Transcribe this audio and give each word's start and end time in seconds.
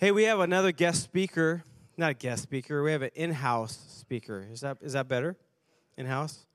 Hey, 0.00 0.10
we 0.12 0.22
have 0.22 0.40
another 0.40 0.72
guest 0.72 1.02
speaker. 1.02 1.62
Not 1.98 2.12
a 2.12 2.14
guest 2.14 2.42
speaker. 2.42 2.82
We 2.82 2.92
have 2.92 3.02
an 3.02 3.10
in-house 3.14 3.78
speaker. 3.98 4.48
Is 4.50 4.62
that 4.62 4.78
is 4.80 4.94
that 4.94 5.08
better? 5.08 5.36
In-house. 5.98 6.46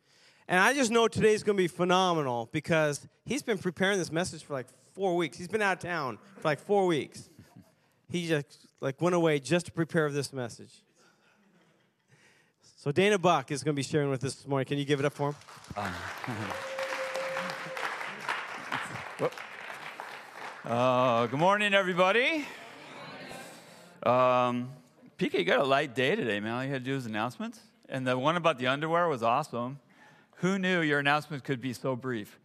And 0.47 0.59
I 0.59 0.73
just 0.73 0.89
know 0.89 1.07
today's 1.07 1.43
going 1.43 1.55
to 1.55 1.61
be 1.61 1.67
phenomenal 1.67 2.49
because 2.51 3.07
he's 3.23 3.43
been 3.43 3.59
preparing 3.59 3.99
this 3.99 4.11
message 4.11 4.43
for 4.43 4.53
like 4.53 4.65
four 4.95 5.15
weeks. 5.15 5.37
He's 5.37 5.47
been 5.47 5.61
out 5.61 5.73
of 5.73 5.79
town 5.83 6.17
for 6.37 6.47
like 6.47 6.59
four 6.59 6.87
weeks. 6.87 7.29
He 8.09 8.27
just 8.27 8.65
like 8.81 8.99
went 8.99 9.13
away 9.13 9.39
just 9.39 9.67
to 9.67 9.71
prepare 9.71 10.09
this 10.09 10.33
message. 10.33 10.81
So 12.77 12.91
Dana 12.91 13.19
Buck 13.19 13.51
is 13.51 13.63
going 13.63 13.75
to 13.75 13.79
be 13.79 13.83
sharing 13.83 14.09
with 14.09 14.23
us 14.23 14.33
this 14.33 14.47
morning. 14.47 14.65
Can 14.65 14.79
you 14.79 14.85
give 14.85 14.99
it 14.99 15.05
up 15.05 15.13
for 15.13 15.29
him? 15.29 15.35
Um, 15.77 15.93
uh, 20.65 21.27
good 21.27 21.39
morning, 21.39 21.75
everybody. 21.75 22.47
Um, 24.05 24.69
PK, 25.17 25.39
you 25.39 25.45
got 25.45 25.59
a 25.59 25.63
light 25.63 25.95
day 25.95 26.15
today, 26.15 26.39
man. 26.39 26.53
All 26.53 26.63
you 26.63 26.69
had 26.69 26.83
to 26.83 26.91
do 26.91 26.93
was 26.93 27.07
announcements. 27.07 27.59
And 27.89 28.05
the 28.05 28.15
one 28.15 28.37
about 28.37 28.59
the 28.59 28.67
underwear 28.67 29.07
was 29.07 29.23
awesome. 29.23 29.79
Who 30.37 30.59
knew 30.59 30.81
your 30.81 30.99
announcement 30.99 31.43
could 31.43 31.59
be 31.59 31.73
so 31.73 31.95
brief? 31.95 32.37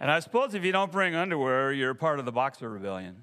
and 0.00 0.10
I 0.10 0.20
suppose 0.20 0.54
if 0.54 0.64
you 0.64 0.72
don't 0.72 0.92
bring 0.92 1.14
underwear, 1.14 1.72
you're 1.72 1.94
part 1.94 2.18
of 2.18 2.26
the 2.26 2.32
Boxer 2.32 2.68
Rebellion. 2.68 3.22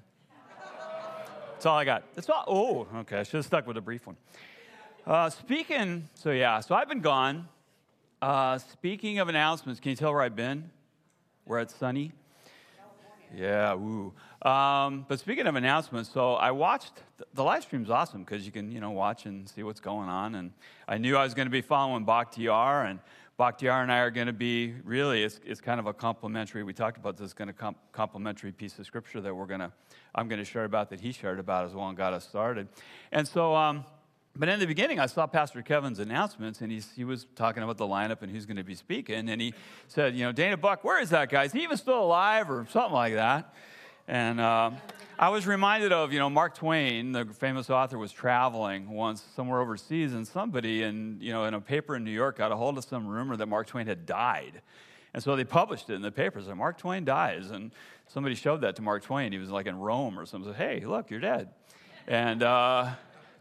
That's 1.52 1.66
all 1.66 1.78
I 1.78 1.84
got. 1.84 2.02
That's 2.14 2.28
all. 2.28 2.44
Oh, 2.48 2.88
okay. 3.00 3.20
I 3.20 3.22
should 3.22 3.34
have 3.34 3.44
stuck 3.44 3.68
with 3.68 3.76
a 3.76 3.80
brief 3.80 4.04
one. 4.04 4.16
Uh, 5.06 5.30
speaking, 5.30 6.08
so 6.14 6.32
yeah, 6.32 6.58
so 6.58 6.74
I've 6.74 6.88
been 6.88 7.02
gone. 7.02 7.46
Uh, 8.20 8.58
speaking 8.58 9.20
of 9.20 9.28
announcements, 9.28 9.78
can 9.78 9.90
you 9.90 9.96
tell 9.96 10.12
where 10.12 10.22
I've 10.22 10.34
been? 10.34 10.70
Where 11.44 11.60
it's 11.60 11.74
sunny? 11.74 12.10
Yeah, 13.34 13.74
woo. 13.74 14.12
Um, 14.42 15.06
but 15.08 15.18
speaking 15.20 15.46
of 15.46 15.54
announcements, 15.54 16.10
so 16.12 16.34
I 16.34 16.50
watched 16.50 16.92
the 17.32 17.42
live 17.42 17.62
stream's 17.62 17.88
awesome 17.88 18.24
because 18.24 18.44
you 18.44 18.52
can 18.52 18.70
you 18.70 18.80
know 18.80 18.90
watch 18.90 19.26
and 19.26 19.48
see 19.48 19.62
what's 19.62 19.80
going 19.80 20.08
on. 20.08 20.34
And 20.34 20.52
I 20.86 20.98
knew 20.98 21.16
I 21.16 21.24
was 21.24 21.32
going 21.32 21.46
to 21.46 21.52
be 21.52 21.62
following 21.62 22.04
Bakhtiar, 22.04 22.90
and 22.90 22.98
Bakhtiar 23.38 23.82
and 23.82 23.90
I 23.90 23.98
are 23.98 24.10
going 24.10 24.26
to 24.26 24.32
be 24.32 24.74
really 24.84 25.22
it's, 25.22 25.40
it's 25.44 25.60
kind 25.60 25.80
of 25.80 25.86
a 25.86 25.94
complementary. 25.94 26.62
We 26.62 26.74
talked 26.74 26.98
about 26.98 27.16
this 27.16 27.32
kind 27.32 27.48
of 27.48 27.56
comp- 27.56 27.78
complementary 27.92 28.52
piece 28.52 28.78
of 28.78 28.86
scripture 28.86 29.20
that 29.20 29.34
we're 29.34 29.46
going 29.46 29.60
to 29.60 29.72
I'm 30.14 30.28
going 30.28 30.40
to 30.40 30.44
share 30.44 30.64
about 30.64 30.90
that 30.90 31.00
he 31.00 31.12
shared 31.12 31.38
about 31.38 31.64
as 31.64 31.74
well 31.74 31.88
and 31.88 31.96
got 31.96 32.12
us 32.12 32.28
started. 32.28 32.68
And 33.12 33.26
so. 33.26 33.54
Um, 33.54 33.84
but 34.34 34.48
in 34.48 34.58
the 34.58 34.66
beginning, 34.66 34.98
I 34.98 35.06
saw 35.06 35.26
Pastor 35.26 35.60
Kevin's 35.60 35.98
announcements, 35.98 36.62
and 36.62 36.72
he 36.72 37.04
was 37.04 37.26
talking 37.36 37.62
about 37.62 37.76
the 37.76 37.86
lineup 37.86 38.22
and 38.22 38.32
who's 38.32 38.46
going 38.46 38.56
to 38.56 38.64
be 38.64 38.74
speaking. 38.74 39.28
And 39.28 39.40
he 39.40 39.52
said, 39.88 40.14
You 40.14 40.24
know, 40.24 40.32
Dana 40.32 40.56
Buck, 40.56 40.84
where 40.84 41.00
is 41.02 41.10
that 41.10 41.28
guy? 41.28 41.44
Is 41.44 41.52
he 41.52 41.62
even 41.62 41.76
still 41.76 42.02
alive 42.02 42.50
or 42.50 42.66
something 42.70 42.94
like 42.94 43.14
that? 43.14 43.54
And 44.08 44.40
uh, 44.40 44.70
I 45.18 45.28
was 45.28 45.46
reminded 45.46 45.92
of, 45.92 46.12
you 46.12 46.18
know, 46.18 46.30
Mark 46.30 46.54
Twain, 46.56 47.12
the 47.12 47.26
famous 47.26 47.68
author, 47.68 47.98
was 47.98 48.10
traveling 48.10 48.88
once 48.88 49.22
somewhere 49.36 49.60
overseas, 49.60 50.14
and 50.14 50.26
somebody 50.26 50.82
in, 50.82 51.18
you 51.20 51.32
know, 51.32 51.44
in 51.44 51.52
a 51.52 51.60
paper 51.60 51.94
in 51.94 52.02
New 52.02 52.10
York 52.10 52.38
got 52.38 52.50
a 52.52 52.56
hold 52.56 52.78
of 52.78 52.84
some 52.84 53.06
rumor 53.06 53.36
that 53.36 53.46
Mark 53.46 53.66
Twain 53.66 53.86
had 53.86 54.06
died. 54.06 54.62
And 55.12 55.22
so 55.22 55.36
they 55.36 55.44
published 55.44 55.90
it 55.90 55.94
in 55.94 56.02
the 56.02 56.10
papers, 56.10 56.48
and 56.48 56.56
Mark 56.56 56.78
Twain 56.78 57.04
dies. 57.04 57.50
And 57.50 57.70
somebody 58.08 58.34
showed 58.34 58.62
that 58.62 58.76
to 58.76 58.82
Mark 58.82 59.04
Twain. 59.04 59.30
He 59.30 59.38
was 59.38 59.50
like 59.50 59.66
in 59.66 59.78
Rome 59.78 60.18
or 60.18 60.24
something. 60.24 60.52
Said, 60.52 60.58
hey, 60.58 60.86
look, 60.86 61.10
you're 61.10 61.20
dead. 61.20 61.50
And, 62.08 62.42
uh, 62.42 62.92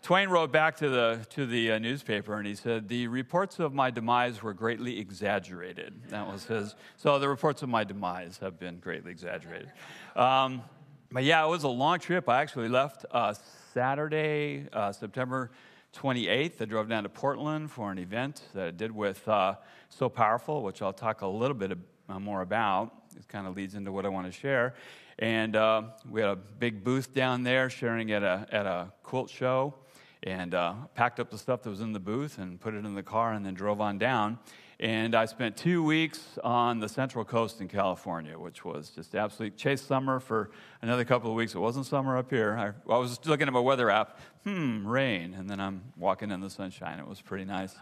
Twain 0.02 0.30
wrote 0.30 0.52
back 0.52 0.77
to 0.77 0.89
the, 0.89 1.25
to 1.30 1.45
the 1.45 1.73
uh, 1.73 1.80
newspaper 1.80 2.35
and 2.35 2.47
he 2.47 2.55
said, 2.55 2.88
The 2.88 3.07
reports 3.07 3.59
of 3.59 3.71
my 3.71 3.91
demise 3.91 4.41
were 4.41 4.53
greatly 4.53 4.99
exaggerated. 4.99 5.94
That 6.09 6.27
was 6.27 6.45
his. 6.45 6.75
So 6.97 7.19
the 7.19 7.30
reports 7.30 7.61
of 7.61 7.69
my 7.69 7.83
demise 7.83 8.39
have 8.41 8.59
been 8.59 8.79
greatly 8.79 9.11
exaggerated. 9.11 9.72
Um, 10.16 10.63
but 11.11 11.23
yeah, 11.23 11.45
it 11.45 11.49
was 11.49 11.63
a 11.66 11.69
long 11.69 11.99
trip. 11.99 12.27
I 12.27 12.41
actually 12.41 12.69
left 12.69 13.05
uh, 13.11 13.35
Saturday, 13.73 14.67
uh, 14.73 14.91
September 14.91 15.51
28th. 15.94 16.59
I 16.59 16.66
drove 16.66 16.89
down 16.89 17.03
to 17.03 17.09
Portland 17.09 17.69
for 17.69 17.91
an 17.91 18.00
event 18.00 18.41
that 18.56 18.68
I 18.68 18.72
did 18.72 18.91
with 18.91 19.28
uh, 19.28 19.56
So 19.89 20.09
Powerful, 20.09 20.63
which 20.63 20.81
I'll 20.81 20.94
talk 20.94 21.22
a 21.22 21.28
little 21.28 21.56
bit 21.56 21.78
uh, 22.09 22.19
more 22.19 22.41
about. 22.41 22.91
It 23.16 23.28
kind 23.28 23.45
of 23.45 23.56
leads 23.56 23.75
into 23.75 23.91
what 23.91 24.07
I 24.07 24.09
want 24.09 24.25
to 24.25 24.31
share. 24.31 24.73
And 25.19 25.56
uh, 25.56 25.83
we 26.09 26.22
had 26.22 26.31
a 26.31 26.35
big 26.35 26.83
booth 26.83 27.13
down 27.13 27.44
there 27.44 27.69
sharing 27.69 28.12
at 28.12 28.23
a, 28.23 28.47
at 28.51 28.66
a 28.66 28.91
quilt 29.03 29.29
show 29.29 29.75
and 30.23 30.53
uh, 30.53 30.73
packed 30.93 31.19
up 31.19 31.31
the 31.31 31.37
stuff 31.37 31.63
that 31.63 31.69
was 31.69 31.81
in 31.81 31.93
the 31.93 31.99
booth 31.99 32.37
and 32.37 32.59
put 32.59 32.73
it 32.73 32.85
in 32.85 32.95
the 32.95 33.03
car 33.03 33.33
and 33.33 33.45
then 33.45 33.53
drove 33.53 33.81
on 33.81 33.97
down. 33.97 34.37
And 34.79 35.13
I 35.13 35.25
spent 35.25 35.57
two 35.57 35.83
weeks 35.83 36.39
on 36.43 36.79
the 36.79 36.89
Central 36.89 37.23
Coast 37.23 37.61
in 37.61 37.67
California, 37.67 38.37
which 38.37 38.65
was 38.65 38.89
just 38.89 39.13
absolutely 39.13 39.55
chase 39.55 39.81
summer 39.81 40.19
for 40.19 40.49
another 40.81 41.05
couple 41.05 41.29
of 41.29 41.35
weeks. 41.35 41.53
It 41.53 41.59
wasn't 41.59 41.85
summer 41.85 42.17
up 42.17 42.31
here. 42.31 42.57
I, 42.57 42.91
I 42.91 42.97
was 42.97 43.23
looking 43.27 43.45
at 43.45 43.53
my 43.53 43.59
weather 43.59 43.91
app, 43.91 44.19
hmm, 44.43 44.87
rain. 44.87 45.35
And 45.35 45.47
then 45.47 45.59
I'm 45.59 45.83
walking 45.97 46.31
in 46.31 46.41
the 46.41 46.49
sunshine. 46.49 46.97
It 46.97 47.07
was 47.07 47.21
pretty 47.21 47.45
nice. 47.45 47.75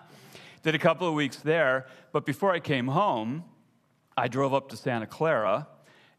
Did 0.61 0.75
a 0.75 0.79
couple 0.79 1.07
of 1.07 1.13
weeks 1.13 1.37
there. 1.37 1.87
But 2.11 2.25
before 2.25 2.51
I 2.51 2.59
came 2.59 2.87
home, 2.87 3.45
I 4.17 4.27
drove 4.27 4.53
up 4.53 4.67
to 4.69 4.75
Santa 4.75 5.07
Clara 5.07 5.67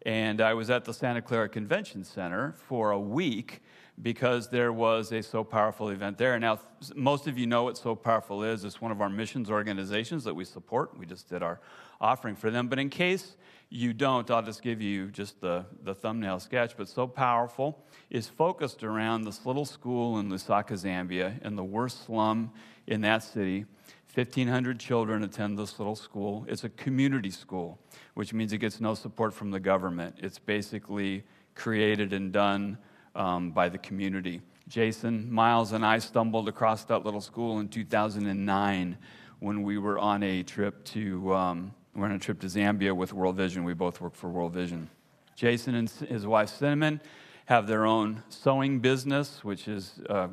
and 0.07 0.41
I 0.41 0.55
was 0.55 0.71
at 0.71 0.87
the 0.87 0.95
Santa 0.95 1.21
Clara 1.21 1.49
Convention 1.49 2.05
Center 2.05 2.55
for 2.57 2.91
a 2.91 2.99
week 2.99 3.61
because 4.03 4.49
there 4.49 4.73
was 4.73 5.13
a 5.13 5.23
So 5.23 5.45
Powerful 5.45 5.91
event 5.91 6.19
there. 6.19 6.39
Now, 6.39 6.59
most 6.95 7.27
of 7.27 7.39
you 7.39 7.47
know 7.47 7.65
what 7.65 7.77
So 7.77 7.95
Powerful 7.95 8.43
is. 8.43 8.65
It's 8.65 8.81
one 8.81 8.93
of 8.93 9.01
our 9.01 9.09
missions 9.09 9.51
organizations 9.51 10.25
that 10.25 10.35
we 10.35 10.45
support. 10.45 10.97
We 10.99 11.07
just 11.07 11.29
did 11.29 11.43
our 11.43 11.61
offering 12.01 12.37
for 12.37 12.51
them. 12.51 12.69
But 12.69 12.79
in 12.79 12.89
case 12.91 13.37
you 13.69 13.93
don't, 13.93 14.31
I'll 14.31 14.43
just 14.43 14.63
give 14.63 14.81
you 14.81 15.11
just 15.11 15.41
the, 15.41 15.65
the 15.83 15.95
thumbnail 15.95 16.41
sketch. 16.41 16.77
But 16.77 16.89
So 16.89 17.07
Powerful 17.07 17.85
is 18.11 18.27
focused 18.27 18.83
around 18.83 19.23
this 19.23 19.47
little 19.47 19.65
school 19.65 20.19
in 20.19 20.31
Lusaka, 20.31 20.73
Zambia, 20.73 21.41
in 21.45 21.57
the 21.57 21.65
worst 21.65 22.07
slum 22.07 22.53
in 22.87 23.03
that 23.03 23.23
city. 23.23 23.67
1,500 24.13 24.81
children 24.81 25.23
attend 25.23 25.57
this 25.57 25.79
little 25.79 25.95
school. 25.95 26.45
It's 26.49 26.65
a 26.65 26.69
community 26.69 27.31
school, 27.31 27.79
which 28.15 28.33
means 28.33 28.53
it 28.53 28.59
gets 28.59 28.81
no 28.81 28.95
support 28.95 29.33
from 29.33 29.53
the 29.53 29.61
government. 29.61 30.17
It's 30.19 30.39
basically 30.39 31.23
created 31.55 32.13
and 32.13 32.33
done 32.33 32.79
um, 33.15 33.51
by 33.51 33.69
the 33.69 33.79
community. 33.79 34.41
Jason, 34.69 35.33
Miles, 35.33 35.73
and 35.73 35.85
I 35.85 35.99
stumbled 35.99 36.49
across 36.49 36.85
that 36.85 37.05
little 37.05 37.21
school 37.21 37.59
in 37.59 37.69
2009 37.69 38.97
when 39.41 39.63
we 39.63 39.79
were 39.79 39.99
on 39.99 40.23
a 40.23 40.43
trip 40.43 40.85
to 40.85 41.35
um, 41.35 41.75
we 41.95 42.03
on 42.03 42.13
a 42.13 42.19
trip 42.19 42.41
to 42.41 42.47
Zambia 42.47 42.95
with 42.95 43.13
World 43.13 43.37
Vision. 43.37 43.65
We 43.65 43.75
both 43.75 44.01
work 44.01 44.15
for 44.15 44.29
World 44.29 44.53
Vision. 44.53 44.89
Jason 45.35 45.75
and 45.75 45.91
his 45.91 46.27
wife 46.27 46.51
Cinnamon 46.51 47.01
have 47.47 47.67
their 47.67 47.85
own 47.85 48.23
sewing 48.29 48.79
business, 48.79 49.43
which 49.43 49.67
is 49.67 50.01
uh, 50.09 50.29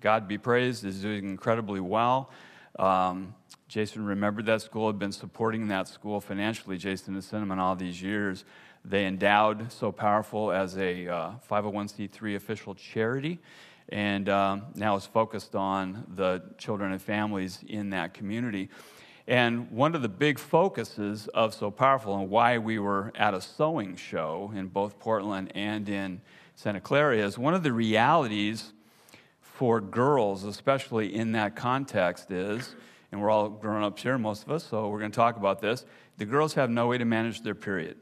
God 0.00 0.26
be 0.26 0.38
praised, 0.38 0.84
is 0.84 1.02
doing 1.02 1.28
incredibly 1.28 1.80
well. 1.80 2.30
Um, 2.78 3.34
Jason 3.68 4.04
remembered 4.06 4.46
that 4.46 4.62
school, 4.62 4.86
had 4.86 4.98
been 4.98 5.12
supporting 5.12 5.68
that 5.68 5.88
school 5.88 6.20
financially, 6.20 6.78
Jason 6.78 7.14
and 7.14 7.22
Cinnamon, 7.22 7.58
all 7.58 7.76
these 7.76 8.02
years. 8.02 8.44
They 8.84 9.06
endowed 9.06 9.70
So 9.72 9.92
Powerful 9.92 10.50
as 10.50 10.76
a 10.76 11.06
uh, 11.06 11.30
501c3 11.48 12.34
official 12.34 12.74
charity, 12.74 13.38
and 13.88 14.28
um, 14.28 14.62
now 14.74 14.96
is 14.96 15.06
focused 15.06 15.54
on 15.54 16.04
the 16.14 16.42
children 16.58 16.92
and 16.92 17.00
families 17.00 17.60
in 17.68 17.90
that 17.90 18.12
community. 18.12 18.70
And 19.28 19.70
one 19.70 19.94
of 19.94 20.02
the 20.02 20.08
big 20.08 20.38
focuses 20.38 21.28
of 21.28 21.54
So 21.54 21.70
Powerful 21.70 22.18
and 22.18 22.28
why 22.28 22.58
we 22.58 22.80
were 22.80 23.12
at 23.14 23.34
a 23.34 23.40
sewing 23.40 23.94
show 23.94 24.52
in 24.54 24.66
both 24.66 24.98
Portland 24.98 25.52
and 25.54 25.88
in 25.88 26.20
Santa 26.56 26.80
Clara 26.80 27.16
is 27.16 27.38
one 27.38 27.54
of 27.54 27.62
the 27.62 27.72
realities 27.72 28.72
for 29.40 29.80
girls, 29.80 30.42
especially 30.42 31.14
in 31.14 31.32
that 31.32 31.54
context, 31.54 32.32
is, 32.32 32.74
and 33.12 33.20
we're 33.20 33.30
all 33.30 33.48
grown 33.48 33.84
ups 33.84 34.02
here, 34.02 34.18
most 34.18 34.42
of 34.42 34.50
us, 34.50 34.64
so 34.64 34.88
we're 34.88 34.98
going 34.98 35.12
to 35.12 35.16
talk 35.16 35.36
about 35.36 35.60
this. 35.60 35.84
The 36.18 36.24
girls 36.24 36.54
have 36.54 36.68
no 36.68 36.88
way 36.88 36.98
to 36.98 37.04
manage 37.04 37.42
their 37.42 37.54
period. 37.54 37.96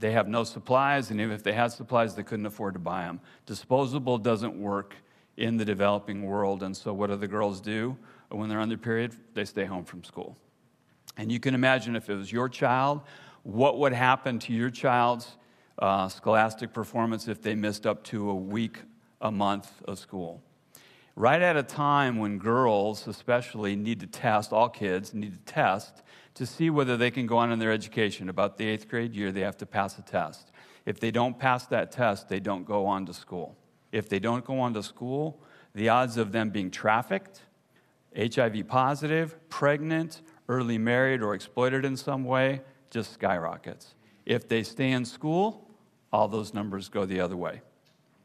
They 0.00 0.12
have 0.12 0.28
no 0.28 0.44
supplies, 0.44 1.10
and 1.10 1.20
even 1.20 1.34
if 1.34 1.42
they 1.42 1.52
had 1.52 1.72
supplies, 1.72 2.14
they 2.14 2.22
couldn't 2.22 2.46
afford 2.46 2.72
to 2.72 2.80
buy 2.80 3.02
them. 3.02 3.20
Disposable 3.44 4.16
doesn't 4.16 4.58
work 4.58 4.94
in 5.36 5.58
the 5.58 5.64
developing 5.64 6.22
world, 6.22 6.62
and 6.62 6.74
so 6.74 6.94
what 6.94 7.08
do 7.08 7.16
the 7.16 7.28
girls 7.28 7.60
do 7.60 7.96
when 8.30 8.48
they're 8.48 8.64
their 8.64 8.78
period? 8.78 9.14
They 9.34 9.44
stay 9.44 9.66
home 9.66 9.84
from 9.84 10.02
school. 10.02 10.38
And 11.18 11.30
you 11.30 11.38
can 11.38 11.54
imagine 11.54 11.96
if 11.96 12.08
it 12.08 12.14
was 12.14 12.32
your 12.32 12.48
child, 12.48 13.02
what 13.42 13.78
would 13.78 13.92
happen 13.92 14.38
to 14.40 14.54
your 14.54 14.70
child's 14.70 15.36
uh, 15.78 16.08
scholastic 16.08 16.72
performance 16.72 17.28
if 17.28 17.42
they 17.42 17.54
missed 17.54 17.86
up 17.86 18.02
to 18.04 18.30
a 18.30 18.34
week, 18.34 18.78
a 19.20 19.30
month 19.30 19.70
of 19.84 19.98
school? 19.98 20.42
Right 21.14 21.42
at 21.42 21.58
a 21.58 21.62
time 21.62 22.16
when 22.18 22.38
girls, 22.38 23.06
especially, 23.06 23.76
need 23.76 24.00
to 24.00 24.06
test, 24.06 24.50
all 24.50 24.70
kids 24.70 25.12
need 25.12 25.32
to 25.32 25.52
test 25.52 26.02
to 26.34 26.46
see 26.46 26.70
whether 26.70 26.96
they 26.96 27.10
can 27.10 27.26
go 27.26 27.38
on 27.38 27.52
in 27.52 27.58
their 27.58 27.72
education. 27.72 28.28
About 28.28 28.56
the 28.56 28.66
eighth 28.66 28.88
grade 28.88 29.14
year, 29.14 29.32
they 29.32 29.40
have 29.40 29.56
to 29.58 29.66
pass 29.66 29.98
a 29.98 30.02
test. 30.02 30.52
If 30.86 31.00
they 31.00 31.10
don't 31.10 31.38
pass 31.38 31.66
that 31.66 31.92
test, 31.92 32.28
they 32.28 32.40
don't 32.40 32.64
go 32.64 32.86
on 32.86 33.06
to 33.06 33.14
school. 33.14 33.56
If 33.92 34.08
they 34.08 34.18
don't 34.18 34.44
go 34.44 34.60
on 34.60 34.74
to 34.74 34.82
school, 34.82 35.42
the 35.74 35.88
odds 35.88 36.16
of 36.16 36.32
them 36.32 36.50
being 36.50 36.70
trafficked, 36.70 37.42
HIV 38.16 38.66
positive, 38.68 39.36
pregnant, 39.48 40.22
early 40.48 40.78
married, 40.78 41.22
or 41.22 41.34
exploited 41.34 41.84
in 41.84 41.96
some 41.96 42.24
way 42.24 42.60
just 42.90 43.12
skyrockets. 43.12 43.94
If 44.26 44.48
they 44.48 44.62
stay 44.62 44.90
in 44.90 45.04
school, 45.04 45.68
all 46.12 46.28
those 46.28 46.52
numbers 46.52 46.88
go 46.88 47.04
the 47.04 47.20
other 47.20 47.36
way. 47.36 47.62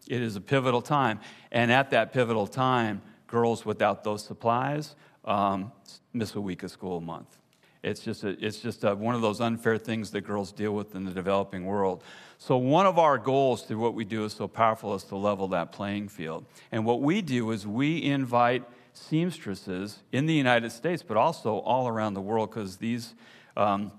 It 0.07 0.21
is 0.21 0.35
a 0.35 0.41
pivotal 0.41 0.81
time. 0.81 1.19
And 1.51 1.71
at 1.71 1.91
that 1.91 2.13
pivotal 2.13 2.47
time, 2.47 3.01
girls 3.27 3.65
without 3.65 4.03
those 4.03 4.23
supplies 4.23 4.95
um, 5.23 5.71
miss 6.13 6.35
a 6.35 6.41
week 6.41 6.63
of 6.63 6.71
school 6.71 6.97
a 6.97 7.01
month. 7.01 7.37
It's 7.85 8.01
just, 8.01 8.23
a, 8.23 8.29
it's 8.43 8.59
just 8.59 8.83
a, 8.83 8.95
one 8.95 9.13
of 9.13 9.21
those 9.21 9.39
unfair 9.39 9.77
things 9.77 10.09
that 10.11 10.21
girls 10.21 10.51
deal 10.51 10.71
with 10.71 10.95
in 10.95 11.05
the 11.05 11.11
developing 11.11 11.65
world. 11.65 12.03
So, 12.39 12.57
one 12.57 12.87
of 12.87 12.97
our 12.97 13.19
goals 13.19 13.61
through 13.61 13.77
what 13.77 13.93
we 13.93 14.03
do 14.03 14.25
is 14.25 14.33
so 14.33 14.47
powerful 14.47 14.95
is 14.95 15.03
to 15.05 15.15
level 15.15 15.47
that 15.49 15.71
playing 15.71 16.07
field. 16.07 16.45
And 16.71 16.83
what 16.83 17.01
we 17.01 17.21
do 17.21 17.51
is 17.51 17.67
we 17.67 18.01
invite 18.01 18.63
seamstresses 18.93 19.99
in 20.11 20.25
the 20.25 20.33
United 20.33 20.71
States, 20.71 21.03
but 21.03 21.15
also 21.15 21.59
all 21.59 21.87
around 21.87 22.15
the 22.15 22.21
world, 22.21 22.49
because 22.49 22.77
these, 22.77 23.13
um, 23.55 23.91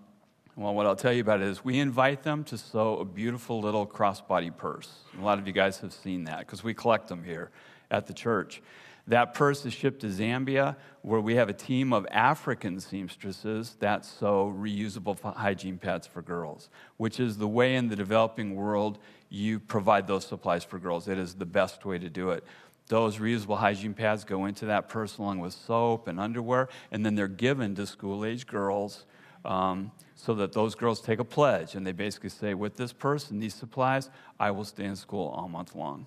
well, 0.56 0.74
what 0.74 0.86
I'll 0.86 0.96
tell 0.96 1.12
you 1.12 1.20
about 1.20 1.40
it 1.40 1.46
is 1.46 1.64
we 1.64 1.78
invite 1.78 2.24
them 2.24 2.42
to 2.44 2.58
sew 2.58 2.98
a 2.98 3.04
beautiful 3.04 3.60
little 3.60 3.86
crossbody 3.86 4.54
purse. 4.54 4.90
A 5.16 5.22
lot 5.22 5.38
of 5.38 5.46
you 5.46 5.52
guys 5.52 5.78
have 5.78 5.92
seen 5.92 6.24
that 6.24 6.40
because 6.40 6.64
we 6.64 6.74
collect 6.74 7.06
them 7.06 7.22
here 7.22 7.52
at 7.92 8.08
the 8.08 8.12
church. 8.12 8.62
That 9.08 9.34
purse 9.34 9.64
is 9.64 9.72
shipped 9.72 10.00
to 10.00 10.08
Zambia, 10.08 10.76
where 11.02 11.20
we 11.20 11.36
have 11.36 11.48
a 11.48 11.52
team 11.52 11.92
of 11.92 12.06
African 12.10 12.80
seamstresses 12.80 13.76
that 13.78 14.04
sew 14.04 14.52
reusable 14.56 15.20
hygiene 15.36 15.78
pads 15.78 16.08
for 16.08 16.22
girls, 16.22 16.70
which 16.96 17.20
is 17.20 17.38
the 17.38 17.46
way 17.46 17.76
in 17.76 17.88
the 17.88 17.94
developing 17.94 18.56
world 18.56 18.98
you 19.28 19.60
provide 19.60 20.08
those 20.08 20.26
supplies 20.26 20.64
for 20.64 20.80
girls. 20.80 21.06
It 21.06 21.18
is 21.18 21.34
the 21.34 21.46
best 21.46 21.84
way 21.84 21.98
to 21.98 22.10
do 22.10 22.30
it. 22.30 22.42
Those 22.88 23.18
reusable 23.18 23.58
hygiene 23.58 23.94
pads 23.94 24.24
go 24.24 24.46
into 24.46 24.66
that 24.66 24.88
purse 24.88 25.18
along 25.18 25.38
with 25.38 25.52
soap 25.52 26.08
and 26.08 26.18
underwear, 26.18 26.68
and 26.90 27.06
then 27.06 27.14
they're 27.14 27.28
given 27.28 27.74
to 27.76 27.86
school 27.86 28.24
age 28.24 28.46
girls 28.46 29.04
um, 29.44 29.92
so 30.16 30.34
that 30.34 30.52
those 30.52 30.74
girls 30.74 31.00
take 31.00 31.20
a 31.20 31.24
pledge. 31.24 31.76
And 31.76 31.86
they 31.86 31.92
basically 31.92 32.30
say, 32.30 32.54
with 32.54 32.76
this 32.76 32.92
purse 32.92 33.30
and 33.30 33.40
these 33.40 33.54
supplies, 33.54 34.10
I 34.38 34.50
will 34.50 34.64
stay 34.64 34.84
in 34.84 34.96
school 34.96 35.28
all 35.28 35.48
month 35.48 35.74
long. 35.74 36.06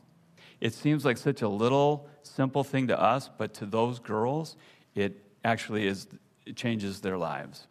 It 0.62 0.74
seems 0.74 1.06
like 1.06 1.18
such 1.18 1.42
a 1.42 1.48
little 1.50 2.10
simple 2.24 2.64
thing 2.64 2.88
to 2.88 3.00
us, 3.00 3.30
but 3.38 3.54
to 3.56 3.66
those 3.66 4.00
girls, 4.00 4.58
it 4.96 5.24
actually 5.44 5.88
is, 5.88 6.08
it 6.46 6.56
changes 6.56 7.02
their 7.02 7.18
lives. 7.18 7.68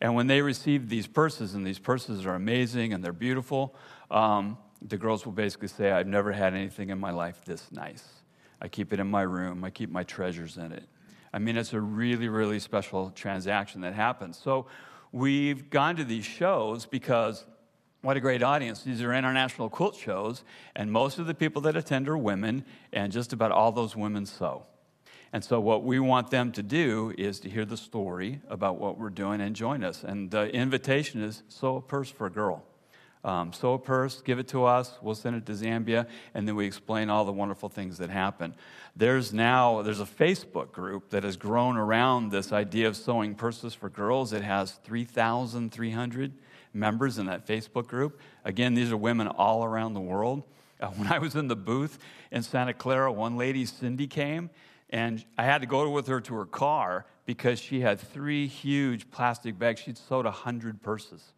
And 0.00 0.16
when 0.16 0.26
they 0.26 0.42
receive 0.42 0.88
these 0.88 1.06
purses, 1.06 1.54
and 1.54 1.64
these 1.64 1.78
purses 1.78 2.26
are 2.26 2.34
amazing 2.34 2.92
and 2.92 3.04
they're 3.04 3.12
beautiful, 3.12 3.76
um, 4.10 4.58
the 4.80 4.96
girls 4.96 5.24
will 5.24 5.32
basically 5.32 5.68
say, 5.68 5.92
I've 5.92 6.08
never 6.08 6.32
had 6.32 6.54
anything 6.54 6.90
in 6.90 6.98
my 6.98 7.12
life 7.12 7.44
this 7.44 7.70
nice. 7.70 8.08
I 8.60 8.68
keep 8.68 8.92
it 8.92 8.98
in 8.98 9.08
my 9.08 9.22
room, 9.22 9.62
I 9.64 9.70
keep 9.70 9.90
my 9.90 10.02
treasures 10.02 10.56
in 10.56 10.72
it. 10.72 10.84
I 11.32 11.38
mean, 11.38 11.56
it's 11.56 11.72
a 11.72 11.80
really, 11.80 12.28
really 12.28 12.58
special 12.58 13.10
transaction 13.10 13.80
that 13.82 13.94
happens. 13.94 14.36
So 14.36 14.66
we've 15.12 15.70
gone 15.70 15.96
to 15.96 16.04
these 16.04 16.24
shows 16.24 16.84
because 16.84 17.44
what 18.02 18.16
a 18.16 18.20
great 18.20 18.42
audience. 18.42 18.82
These 18.82 19.00
are 19.00 19.14
international 19.14 19.70
quilt 19.70 19.94
shows, 19.94 20.42
and 20.74 20.90
most 20.90 21.18
of 21.18 21.26
the 21.26 21.34
people 21.34 21.62
that 21.62 21.76
attend 21.76 22.08
are 22.08 22.18
women, 22.18 22.64
and 22.92 23.12
just 23.12 23.32
about 23.32 23.52
all 23.52 23.70
those 23.70 23.96
women 23.96 24.26
sew. 24.26 24.64
And 25.32 25.42
so, 25.42 25.60
what 25.60 25.84
we 25.84 26.00
want 26.00 26.30
them 26.30 26.52
to 26.52 26.62
do 26.62 27.14
is 27.16 27.40
to 27.40 27.48
hear 27.48 27.64
the 27.64 27.76
story 27.76 28.40
about 28.48 28.78
what 28.78 28.98
we're 28.98 29.08
doing 29.08 29.40
and 29.40 29.56
join 29.56 29.82
us. 29.84 30.02
And 30.02 30.30
the 30.30 30.52
invitation 30.52 31.22
is 31.22 31.42
sew 31.48 31.76
a 31.76 31.80
purse 31.80 32.10
for 32.10 32.26
a 32.26 32.30
girl. 32.30 32.64
Um, 33.24 33.52
sew 33.52 33.74
a 33.74 33.78
purse, 33.78 34.20
give 34.20 34.40
it 34.40 34.48
to 34.48 34.64
us, 34.64 34.98
we'll 35.00 35.14
send 35.14 35.36
it 35.36 35.46
to 35.46 35.52
Zambia, 35.52 36.08
and 36.34 36.46
then 36.46 36.56
we 36.56 36.66
explain 36.66 37.08
all 37.08 37.24
the 37.24 37.32
wonderful 37.32 37.68
things 37.68 37.98
that 37.98 38.10
happen. 38.10 38.52
There's 38.96 39.32
now 39.32 39.82
there's 39.82 40.00
a 40.00 40.04
Facebook 40.04 40.72
group 40.72 41.10
that 41.10 41.22
has 41.22 41.36
grown 41.36 41.76
around 41.76 42.30
this 42.30 42.52
idea 42.52 42.88
of 42.88 42.96
sewing 42.96 43.36
purses 43.36 43.74
for 43.74 43.88
girls. 43.88 44.32
It 44.32 44.42
has 44.42 44.72
3,300 44.84 46.32
members 46.74 47.18
in 47.18 47.26
that 47.26 47.46
Facebook 47.46 47.86
group. 47.86 48.20
Again, 48.44 48.74
these 48.74 48.90
are 48.92 48.96
women 48.96 49.28
all 49.28 49.64
around 49.64 49.94
the 49.94 50.00
world. 50.00 50.42
Uh, 50.80 50.86
when 50.96 51.12
I 51.12 51.18
was 51.18 51.34
in 51.34 51.48
the 51.48 51.56
booth 51.56 51.98
in 52.30 52.42
Santa 52.42 52.74
Clara, 52.74 53.12
one 53.12 53.36
lady, 53.36 53.64
Cindy, 53.64 54.06
came, 54.06 54.50
and 54.90 55.24
I 55.38 55.44
had 55.44 55.60
to 55.60 55.66
go 55.66 55.88
with 55.90 56.06
her 56.08 56.20
to 56.20 56.34
her 56.34 56.46
car 56.46 57.06
because 57.24 57.60
she 57.60 57.80
had 57.80 58.00
three 58.00 58.46
huge 58.46 59.10
plastic 59.10 59.58
bags. 59.58 59.80
She'd 59.80 59.96
sewed 59.96 60.24
100 60.24 60.82
purses 60.82 61.32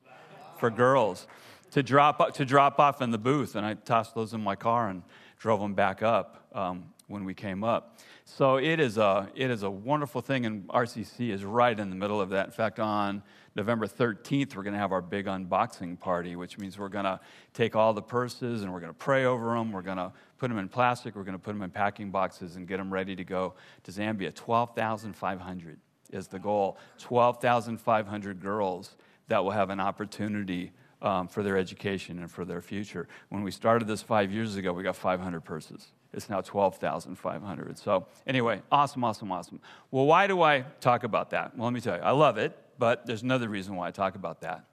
for 0.59 0.71
girls 0.71 1.27
to 1.73 1.83
drop, 1.83 2.35
to 2.35 2.45
drop 2.45 2.79
off 2.79 3.03
in 3.03 3.11
the 3.11 3.19
booth. 3.19 3.55
And 3.55 3.67
I 3.67 3.75
tossed 3.75 4.15
those 4.15 4.33
in 4.33 4.41
my 4.41 4.57
car 4.57 4.89
and 4.89 5.03
drove 5.39 5.61
them 5.61 5.75
back 5.75 6.03
up 6.03 6.47
um, 6.53 6.85
when 7.07 7.25
we 7.25 7.35
came 7.35 7.63
up. 7.63 7.99
So 8.25 8.57
it 8.57 8.81
is, 8.81 8.97
a, 8.97 9.29
it 9.35 9.51
is 9.51 9.63
a 9.63 9.71
wonderful 9.71 10.23
thing, 10.23 10.47
and 10.47 10.67
RCC 10.69 11.31
is 11.31 11.45
right 11.45 11.79
in 11.79 11.91
the 11.91 11.97
middle 11.97 12.21
of 12.21 12.31
that. 12.31 12.47
In 12.47 12.53
fact, 12.53 12.81
on 12.81 13.23
November 13.57 13.87
13th, 13.87 14.57
we're 14.57 14.65
going 14.65 14.75
to 14.75 14.81
have 14.81 14.91
our 14.91 15.01
big 15.01 15.27
unboxing 15.27 15.99
party, 15.99 16.35
which 16.35 16.59
means 16.59 16.77
we're 16.77 16.89
going 16.89 17.05
to 17.05 17.21
take 17.53 17.77
all 17.77 17.93
the 17.93 18.03
purses 18.03 18.63
and 18.63 18.73
we're 18.73 18.81
going 18.81 18.93
to 18.93 18.99
pray 18.99 19.25
over 19.27 19.55
them. 19.55 19.71
We're 19.71 19.83
going 19.83 19.97
to 19.97 20.13
put 20.39 20.49
them 20.49 20.59
in 20.59 20.69
plastic. 20.69 21.15
We're 21.15 21.23
going 21.23 21.39
to 21.39 21.43
put 21.43 21.53
them 21.53 21.63
in 21.63 21.71
packing 21.71 22.11
boxes 22.11 22.57
and 22.57 22.67
get 22.67 22.79
them 22.79 22.93
ready 22.93 23.15
to 23.15 23.25
go 23.25 23.55
to 23.85 23.93
Zambia. 23.93 24.35
12,500 24.35 25.79
is 26.11 26.27
the 26.27 26.39
goal. 26.39 26.79
12,500 26.99 28.41
girls 28.41 28.97
that 29.29 29.43
will 29.43 29.53
have 29.53 29.71
an 29.71 29.81
opportunity 29.81 30.73
um, 31.01 31.29
for 31.29 31.43
their 31.43 31.57
education 31.57 32.19
and 32.19 32.31
for 32.31 32.45
their 32.45 32.61
future. 32.61 33.07
When 33.29 33.43
we 33.43 33.51
started 33.53 33.87
this 33.87 34.03
five 34.03 34.33
years 34.33 34.57
ago, 34.57 34.73
we 34.73 34.83
got 34.83 34.97
500 34.97 35.41
purses. 35.43 35.93
It's 36.15 36.31
now 36.31 36.41
12,500. 36.41 37.79
So, 37.79 38.07
anyway, 38.27 38.63
awesome, 38.71 39.05
awesome, 39.05 39.31
awesome. 39.33 39.61
Well, 39.91 40.07
why 40.07 40.27
do 40.27 40.43
I 40.43 40.63
talk 40.81 41.05
about 41.05 41.31
that? 41.31 41.57
Well, 41.57 41.67
let 41.67 41.75
me 41.75 41.81
tell 41.81 41.97
you, 41.97 42.03
I 42.03 42.13
love 42.13 42.39
it 42.39 42.59
but 42.79 43.07
there's 43.07 43.23
another 43.23 43.49
reason 43.49 43.77
why 43.77 43.89
I 43.89 43.91
talk 43.91 44.15
about 44.15 44.41
that. 44.43 44.65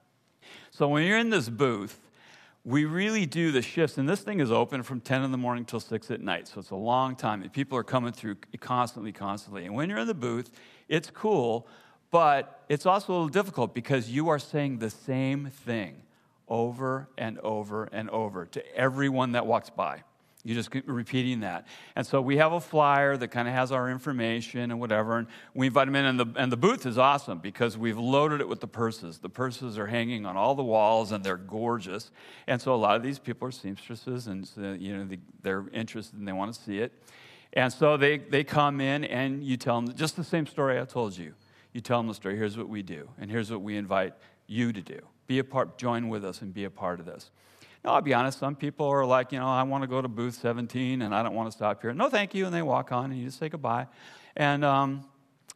So 0.70 0.88
when 0.88 1.04
you're 1.04 1.18
in 1.18 1.30
this 1.30 1.48
booth, 1.48 1.98
we 2.64 2.84
really 2.84 3.26
do 3.26 3.50
the 3.50 3.62
shifts, 3.62 3.98
and 3.98 4.08
this 4.08 4.20
thing 4.20 4.40
is 4.40 4.52
open 4.52 4.82
from 4.82 5.00
10 5.00 5.22
in 5.22 5.32
the 5.32 5.38
morning 5.38 5.64
till 5.64 5.80
6 5.80 6.10
at 6.10 6.20
night, 6.20 6.46
so 6.46 6.60
it's 6.60 6.70
a 6.70 6.76
long 6.76 7.16
time. 7.16 7.42
And 7.42 7.52
people 7.52 7.76
are 7.76 7.84
coming 7.84 8.12
through 8.12 8.36
constantly, 8.60 9.12
constantly. 9.12 9.64
And 9.64 9.74
when 9.74 9.90
you're 9.90 9.98
in 9.98 10.06
the 10.06 10.14
booth, 10.14 10.50
it's 10.88 11.10
cool, 11.10 11.66
but 12.10 12.62
it's 12.68 12.86
also 12.86 13.12
a 13.12 13.14
little 13.14 13.28
difficult 13.28 13.74
because 13.74 14.10
you 14.10 14.28
are 14.28 14.38
saying 14.38 14.78
the 14.78 14.90
same 14.90 15.46
thing 15.46 16.02
over 16.46 17.08
and 17.18 17.38
over 17.40 17.88
and 17.92 18.10
over 18.10 18.46
to 18.46 18.76
everyone 18.76 19.32
that 19.32 19.46
walks 19.46 19.70
by. 19.70 20.02
You 20.44 20.54
just 20.56 20.72
keep 20.72 20.84
repeating 20.88 21.40
that. 21.40 21.68
And 21.94 22.04
so 22.04 22.20
we 22.20 22.38
have 22.38 22.52
a 22.52 22.60
flyer 22.60 23.16
that 23.16 23.28
kind 23.28 23.46
of 23.46 23.54
has 23.54 23.70
our 23.70 23.88
information 23.88 24.72
and 24.72 24.80
whatever. 24.80 25.18
And 25.18 25.28
we 25.54 25.68
invite 25.68 25.86
them 25.86 25.94
in. 25.94 26.04
And 26.04 26.18
the, 26.18 26.26
and 26.36 26.50
the 26.50 26.56
booth 26.56 26.84
is 26.84 26.98
awesome 26.98 27.38
because 27.38 27.78
we've 27.78 27.98
loaded 27.98 28.40
it 28.40 28.48
with 28.48 28.60
the 28.60 28.66
purses. 28.66 29.18
The 29.18 29.28
purses 29.28 29.78
are 29.78 29.86
hanging 29.86 30.26
on 30.26 30.36
all 30.36 30.56
the 30.56 30.64
walls 30.64 31.12
and 31.12 31.22
they're 31.22 31.36
gorgeous. 31.36 32.10
And 32.48 32.60
so 32.60 32.74
a 32.74 32.76
lot 32.76 32.96
of 32.96 33.04
these 33.04 33.20
people 33.20 33.46
are 33.46 33.52
seamstresses 33.52 34.26
and 34.26 34.46
so, 34.46 34.72
you 34.72 34.96
know, 34.96 35.08
they're 35.42 35.64
interested 35.72 36.18
and 36.18 36.26
they 36.26 36.32
want 36.32 36.52
to 36.52 36.60
see 36.60 36.78
it. 36.78 36.92
And 37.52 37.72
so 37.72 37.96
they, 37.96 38.18
they 38.18 38.42
come 38.42 38.80
in 38.80 39.04
and 39.04 39.44
you 39.44 39.56
tell 39.56 39.80
them 39.80 39.94
just 39.94 40.16
the 40.16 40.24
same 40.24 40.46
story 40.46 40.80
I 40.80 40.84
told 40.86 41.16
you. 41.16 41.34
You 41.72 41.80
tell 41.80 41.98
them 41.98 42.08
the 42.08 42.14
story. 42.14 42.36
Here's 42.36 42.58
what 42.58 42.68
we 42.68 42.82
do. 42.82 43.08
And 43.20 43.30
here's 43.30 43.50
what 43.50 43.62
we 43.62 43.76
invite 43.76 44.14
you 44.46 44.72
to 44.72 44.80
do. 44.80 44.98
Be 45.26 45.38
a 45.38 45.44
part, 45.44 45.78
join 45.78 46.08
with 46.08 46.24
us 46.24 46.42
and 46.42 46.52
be 46.52 46.64
a 46.64 46.70
part 46.70 46.98
of 46.98 47.06
this. 47.06 47.30
Now, 47.84 47.94
I'll 47.94 48.00
be 48.00 48.14
honest, 48.14 48.38
some 48.38 48.54
people 48.54 48.86
are 48.86 49.04
like, 49.04 49.32
you 49.32 49.40
know, 49.40 49.48
I 49.48 49.62
want 49.64 49.82
to 49.82 49.88
go 49.88 50.00
to 50.00 50.08
booth 50.08 50.34
17 50.34 51.02
and 51.02 51.14
I 51.14 51.22
don't 51.22 51.34
want 51.34 51.50
to 51.50 51.56
stop 51.56 51.82
here. 51.82 51.92
No, 51.92 52.08
thank 52.08 52.34
you. 52.34 52.46
And 52.46 52.54
they 52.54 52.62
walk 52.62 52.92
on 52.92 53.10
and 53.10 53.18
you 53.18 53.26
just 53.26 53.40
say 53.40 53.48
goodbye. 53.48 53.88
And 54.36 54.64
um, 54.64 55.04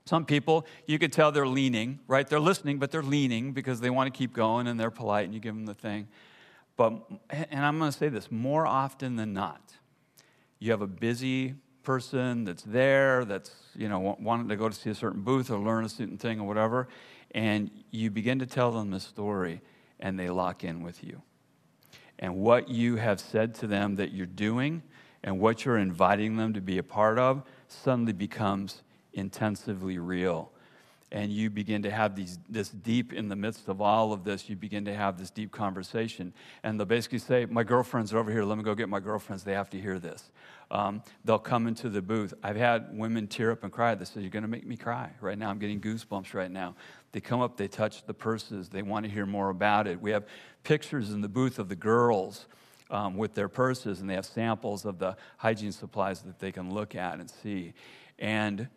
some 0.07 0.25
people, 0.25 0.67
you 0.87 0.99
could 0.99 1.13
tell 1.13 1.31
they're 1.31 1.47
leaning, 1.47 2.01
right? 2.09 2.27
They're 2.27 2.41
listening, 2.41 2.79
but 2.79 2.91
they're 2.91 3.03
leaning 3.03 3.53
because 3.53 3.81
they 3.81 3.91
want 3.91 4.13
to 4.13 4.17
keep 4.17 4.33
going 4.33 4.67
and 4.67 4.79
they're 4.79 4.91
polite 4.91 5.27
and 5.27 5.35
you 5.35 5.41
give 5.41 5.55
them 5.55 5.67
the 5.67 5.75
thing. 5.75 6.09
But, 6.77 6.95
and 7.31 7.65
I'm 7.65 7.79
going 7.79 7.93
to 7.93 7.97
say 7.97 8.09
this 8.09 8.31
more 8.31 8.67
often 8.67 9.17
than 9.17 9.33
not, 9.33 9.75
you 10.59 10.73
have 10.73 10.83
a 10.83 10.87
busy 10.89 11.55
person 11.85 12.45
that's 12.45 12.65
there, 12.65 13.25
that's, 13.25 13.55
you 13.77 13.89
know, 13.89 14.17
wanting 14.19 14.49
to 14.49 14.57
go 14.57 14.69
to 14.69 14.75
see 14.75 14.91
a 14.91 14.95
certain 14.95 15.23
booth 15.23 15.49
or 15.51 15.59
learn 15.59 15.85
a 15.85 15.89
certain 15.89 16.19
thing 16.19 16.41
or 16.41 16.47
whatever, 16.47 16.89
and 17.31 17.71
you 17.93 18.11
begin 18.11 18.41
to 18.41 18.47
tell 18.47 18.73
them 18.73 18.91
the 18.91 18.99
story 18.99 19.61
and 20.01 20.19
they 20.19 20.29
lock 20.29 20.65
in 20.65 20.83
with 20.83 21.05
you 21.05 21.23
and 22.19 22.37
what 22.37 22.69
you 22.69 22.97
have 22.97 23.21
said 23.21 23.55
to 23.57 23.67
them 23.67 23.97
that 23.97 24.13
you're 24.13 24.27
doing 24.27 24.83
and 25.23 25.41
what 25.41 25.65
you're 25.65 25.79
inviting 25.79 26.37
them 26.37 26.55
to 26.55 26.61
be 26.61 26.79
a 26.79 26.83
part 26.83 27.19
of 27.19 27.43
suddenly 27.69 28.13
becomes 28.13 28.83
intensively 29.13 29.99
real. 29.99 30.53
And 31.13 31.31
you 31.31 31.51
begin 31.51 31.83
to 31.83 31.91
have 31.91 32.17
these, 32.17 32.39
this 32.49 32.69
deep, 32.69 33.13
in 33.13 33.29
the 33.29 33.37
midst 33.37 33.69
of 33.69 33.81
all 33.81 34.13
of 34.13 34.25
this, 34.25 34.49
you 34.49 34.57
begin 34.57 34.85
to 34.87 34.95
have 34.95 35.19
this 35.19 35.31
deep 35.31 35.53
conversation. 35.53 36.33
And 36.65 36.79
they'll 36.79 36.87
basically 36.87 37.21
say, 37.21 37.45
My 37.47 37.63
girlfriends 37.63 38.13
are 38.13 38.19
over 38.19 38.31
here. 38.33 38.43
Let 38.43 38.59
me 38.59 38.65
go 38.65 38.75
get 38.75 38.89
my 38.89 38.99
girlfriends. 38.99 39.45
They 39.45 39.53
have 39.53 39.71
to 39.71 39.81
hear 39.81 40.01
this. 40.01 40.31
Um, 40.69 41.03
they'll 41.25 41.39
come 41.39 41.69
into 41.69 41.89
the 41.89 42.03
booth. 42.03 42.35
I've 42.43 42.57
had 42.57 42.89
women 42.91 43.29
tear 43.29 43.53
up 43.53 43.63
and 43.63 43.73
cry. 43.73 43.95
They 43.95 44.05
say, 44.05 44.21
You're 44.21 44.31
going 44.31 44.43
to 44.43 44.49
make 44.49 44.67
me 44.67 44.77
cry. 44.77 45.11
Right 45.21 45.39
now, 45.39 45.49
I'm 45.49 45.61
getting 45.61 45.81
goosebumps 45.81 46.35
right 46.35 46.51
now. 46.51 46.75
They 47.17 47.21
come 47.23 47.41
up, 47.41 47.57
they 47.57 47.67
touch 47.67 48.05
the 48.05 48.13
purses, 48.13 48.69
they 48.69 48.83
want 48.83 49.07
to 49.07 49.11
hear 49.11 49.25
more 49.25 49.49
about 49.49 49.87
it. 49.87 49.99
We 50.03 50.11
have 50.11 50.27
pictures 50.65 51.13
in 51.13 51.23
the 51.23 51.31
booth 51.31 51.59
of 51.59 51.71
the 51.71 51.75
girls 51.75 52.45
um, 52.91 53.17
with 53.17 53.33
their 53.33 53.49
purses, 53.49 54.03
and 54.03 54.11
they 54.11 54.17
have 54.17 54.27
samples 54.27 54.85
of 54.85 54.99
the 54.99 55.17
hygiene 55.39 55.73
supplies 55.73 56.21
that 56.25 56.39
they 56.41 56.53
can 56.53 56.75
look 56.75 56.95
at 56.95 57.19
and 57.19 57.31
see. 57.31 57.73
And 58.19 58.69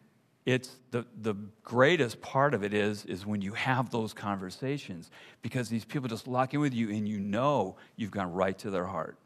it's 0.45 0.77
the, 0.91 1.05
the 1.21 1.35
greatest 1.65 2.21
part 2.21 2.53
of 2.53 2.63
it 2.63 2.73
is, 2.73 3.03
is 3.03 3.25
when 3.25 3.41
you 3.41 3.51
have 3.51 3.89
those 3.89 4.13
conversations 4.13 5.11
because 5.41 5.67
these 5.67 5.83
people 5.83 6.07
just 6.07 6.25
lock 6.25 6.53
in 6.53 6.61
with 6.61 6.73
you 6.73 6.91
and 6.91 7.09
you 7.09 7.19
know 7.19 7.75
you've 7.97 8.11
gone 8.11 8.31
right 8.31 8.57
to 8.59 8.69
their 8.69 8.85
heart 8.85 9.17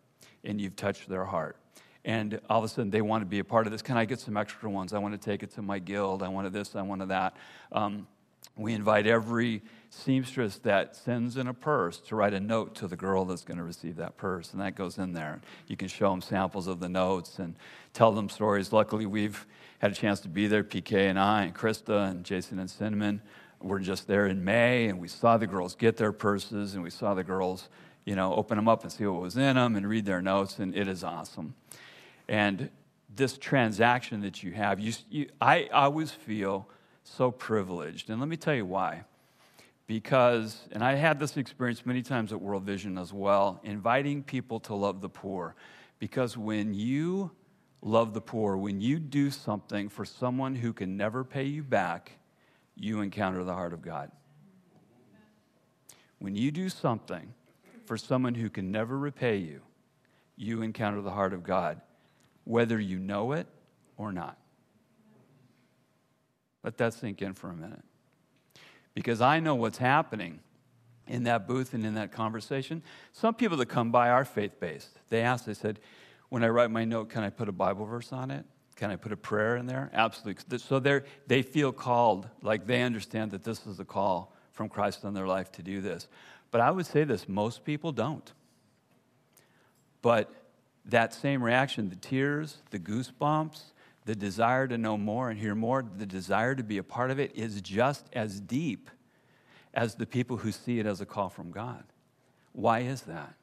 and 0.43 0.59
you've 0.59 0.75
touched 0.75 1.07
their 1.07 1.25
heart. 1.25 1.55
And 2.03 2.41
all 2.49 2.57
of 2.57 2.65
a 2.65 2.67
sudden 2.67 2.89
they 2.89 3.03
want 3.03 3.21
to 3.21 3.27
be 3.27 3.37
a 3.37 3.43
part 3.43 3.67
of 3.67 3.71
this. 3.71 3.83
Can 3.83 3.95
I 3.95 4.05
get 4.05 4.19
some 4.19 4.37
extra 4.37 4.71
ones? 4.71 4.91
I 4.91 4.97
want 4.97 5.13
to 5.13 5.23
take 5.23 5.43
it 5.43 5.51
to 5.51 5.61
my 5.61 5.77
guild. 5.77 6.23
I 6.23 6.29
wanted 6.29 6.51
this, 6.51 6.75
I 6.75 6.81
wanted 6.81 7.09
that. 7.09 7.37
Um, 7.71 8.07
we 8.55 8.73
invite 8.73 9.07
every 9.07 9.61
seamstress 9.89 10.57
that 10.59 10.95
sends 10.95 11.37
in 11.37 11.47
a 11.47 11.53
purse 11.53 11.99
to 11.99 12.15
write 12.15 12.33
a 12.33 12.39
note 12.39 12.75
to 12.75 12.87
the 12.87 12.95
girl 12.95 13.25
that's 13.25 13.43
going 13.43 13.57
to 13.57 13.63
receive 13.63 13.95
that 13.97 14.17
purse, 14.17 14.51
and 14.51 14.61
that 14.61 14.75
goes 14.75 14.97
in 14.97 15.13
there. 15.13 15.41
You 15.67 15.77
can 15.77 15.87
show 15.87 16.09
them 16.09 16.21
samples 16.21 16.67
of 16.67 16.79
the 16.79 16.89
notes 16.89 17.39
and 17.39 17.55
tell 17.93 18.11
them 18.11 18.29
stories. 18.29 18.73
Luckily, 18.73 19.05
we've 19.05 19.45
had 19.79 19.91
a 19.91 19.95
chance 19.95 20.19
to 20.21 20.27
be 20.27 20.47
there, 20.47 20.63
PK 20.63 21.09
and 21.09 21.19
I, 21.19 21.43
and 21.43 21.55
Krista, 21.55 22.09
and 22.09 22.23
Jason 22.23 22.59
and 22.59 22.69
Cinnamon. 22.69 23.21
We're 23.61 23.79
just 23.79 24.07
there 24.07 24.27
in 24.27 24.43
May, 24.43 24.87
and 24.87 24.99
we 24.99 25.07
saw 25.07 25.37
the 25.37 25.47
girls 25.47 25.75
get 25.75 25.97
their 25.97 26.11
purses, 26.11 26.73
and 26.73 26.83
we 26.83 26.89
saw 26.89 27.13
the 27.13 27.23
girls, 27.23 27.69
you 28.05 28.15
know, 28.15 28.33
open 28.33 28.57
them 28.57 28.67
up 28.67 28.83
and 28.83 28.91
see 28.91 29.05
what 29.05 29.21
was 29.21 29.37
in 29.37 29.55
them 29.55 29.75
and 29.75 29.87
read 29.87 30.05
their 30.05 30.21
notes, 30.21 30.59
and 30.59 30.75
it 30.75 30.87
is 30.87 31.03
awesome. 31.03 31.53
And 32.27 32.69
this 33.15 33.37
transaction 33.37 34.21
that 34.21 34.43
you 34.43 34.51
have, 34.51 34.79
you, 34.79 34.93
you, 35.09 35.29
I 35.39 35.69
always 35.71 36.11
feel 36.11 36.67
so 37.03 37.31
privileged. 37.31 38.09
And 38.09 38.19
let 38.19 38.29
me 38.29 38.37
tell 38.37 38.55
you 38.55 38.65
why. 38.65 39.03
Because, 39.85 40.67
and 40.71 40.83
I 40.83 40.95
had 40.95 41.19
this 41.19 41.37
experience 41.37 41.85
many 41.85 42.01
times 42.01 42.31
at 42.31 42.41
World 42.41 42.63
Vision 42.63 42.97
as 42.97 43.11
well, 43.11 43.59
inviting 43.63 44.23
people 44.23 44.59
to 44.61 44.75
love 44.75 45.01
the 45.01 45.09
poor. 45.09 45.55
Because 45.99 46.37
when 46.37 46.73
you 46.73 47.31
love 47.81 48.13
the 48.13 48.21
poor, 48.21 48.55
when 48.55 48.79
you 48.79 48.97
do 48.97 49.29
something 49.29 49.89
for 49.89 50.05
someone 50.05 50.55
who 50.55 50.71
can 50.71 50.95
never 50.95 51.23
pay 51.23 51.43
you 51.43 51.63
back, 51.63 52.13
you 52.75 53.01
encounter 53.01 53.43
the 53.43 53.53
heart 53.53 53.73
of 53.73 53.81
God. 53.81 54.09
When 56.19 56.35
you 56.35 56.51
do 56.51 56.69
something 56.69 57.33
for 57.85 57.97
someone 57.97 58.35
who 58.35 58.49
can 58.49 58.71
never 58.71 58.97
repay 58.97 59.37
you, 59.37 59.61
you 60.37 60.61
encounter 60.61 61.01
the 61.01 61.11
heart 61.11 61.33
of 61.33 61.43
God, 61.43 61.81
whether 62.45 62.79
you 62.79 62.97
know 62.97 63.33
it 63.33 63.47
or 63.97 64.11
not. 64.11 64.37
Let 66.63 66.77
that 66.77 66.93
sink 66.93 67.21
in 67.21 67.33
for 67.33 67.49
a 67.49 67.55
minute. 67.55 67.83
Because 68.93 69.21
I 69.21 69.39
know 69.39 69.55
what's 69.55 69.79
happening 69.79 70.39
in 71.07 71.23
that 71.23 71.47
booth 71.47 71.73
and 71.73 71.85
in 71.85 71.95
that 71.95 72.11
conversation. 72.11 72.81
Some 73.11 73.33
people 73.33 73.57
that 73.57 73.65
come 73.65 73.91
by 73.91 74.09
are 74.09 74.23
faith 74.23 74.59
based. 74.59 74.99
They 75.09 75.21
ask, 75.21 75.45
they 75.45 75.53
said, 75.53 75.79
when 76.29 76.43
I 76.43 76.47
write 76.47 76.71
my 76.71 76.85
note, 76.85 77.09
can 77.09 77.23
I 77.23 77.29
put 77.29 77.49
a 77.49 77.51
Bible 77.51 77.85
verse 77.85 78.13
on 78.13 78.31
it? 78.31 78.45
Can 78.75 78.89
I 78.89 78.95
put 78.95 79.11
a 79.11 79.17
prayer 79.17 79.55
in 79.57 79.67
there? 79.67 79.91
Absolutely. 79.93 80.57
So 80.57 80.79
they 80.79 81.01
they 81.27 81.41
feel 81.43 81.71
called, 81.71 82.27
like 82.41 82.65
they 82.65 82.81
understand 82.81 83.31
that 83.31 83.43
this 83.43 83.67
is 83.67 83.79
a 83.79 83.85
call 83.85 84.33
from 84.51 84.67
Christ 84.67 85.05
on 85.05 85.13
their 85.13 85.27
life 85.27 85.51
to 85.53 85.63
do 85.63 85.79
this. 85.81 86.07
But 86.49 86.61
I 86.61 86.71
would 86.71 86.85
say 86.85 87.03
this 87.03 87.27
most 87.29 87.63
people 87.63 87.91
don't. 87.91 88.31
But 90.01 90.33
that 90.85 91.13
same 91.13 91.43
reaction, 91.43 91.89
the 91.89 91.95
tears, 91.95 92.57
the 92.71 92.79
goosebumps, 92.79 93.61
the 94.05 94.15
desire 94.15 94.67
to 94.67 94.77
know 94.77 94.97
more 94.97 95.29
and 95.29 95.39
hear 95.39 95.55
more, 95.55 95.85
the 95.97 96.05
desire 96.05 96.55
to 96.55 96.63
be 96.63 96.77
a 96.77 96.83
part 96.83 97.11
of 97.11 97.19
it 97.19 97.35
is 97.35 97.61
just 97.61 98.05
as 98.13 98.39
deep 98.39 98.89
as 99.73 99.95
the 99.95 100.05
people 100.05 100.37
who 100.37 100.51
see 100.51 100.79
it 100.79 100.85
as 100.85 101.01
a 101.01 101.05
call 101.05 101.29
from 101.29 101.51
God. 101.51 101.83
Why 102.51 102.79
is 102.79 103.03
that? 103.03 103.33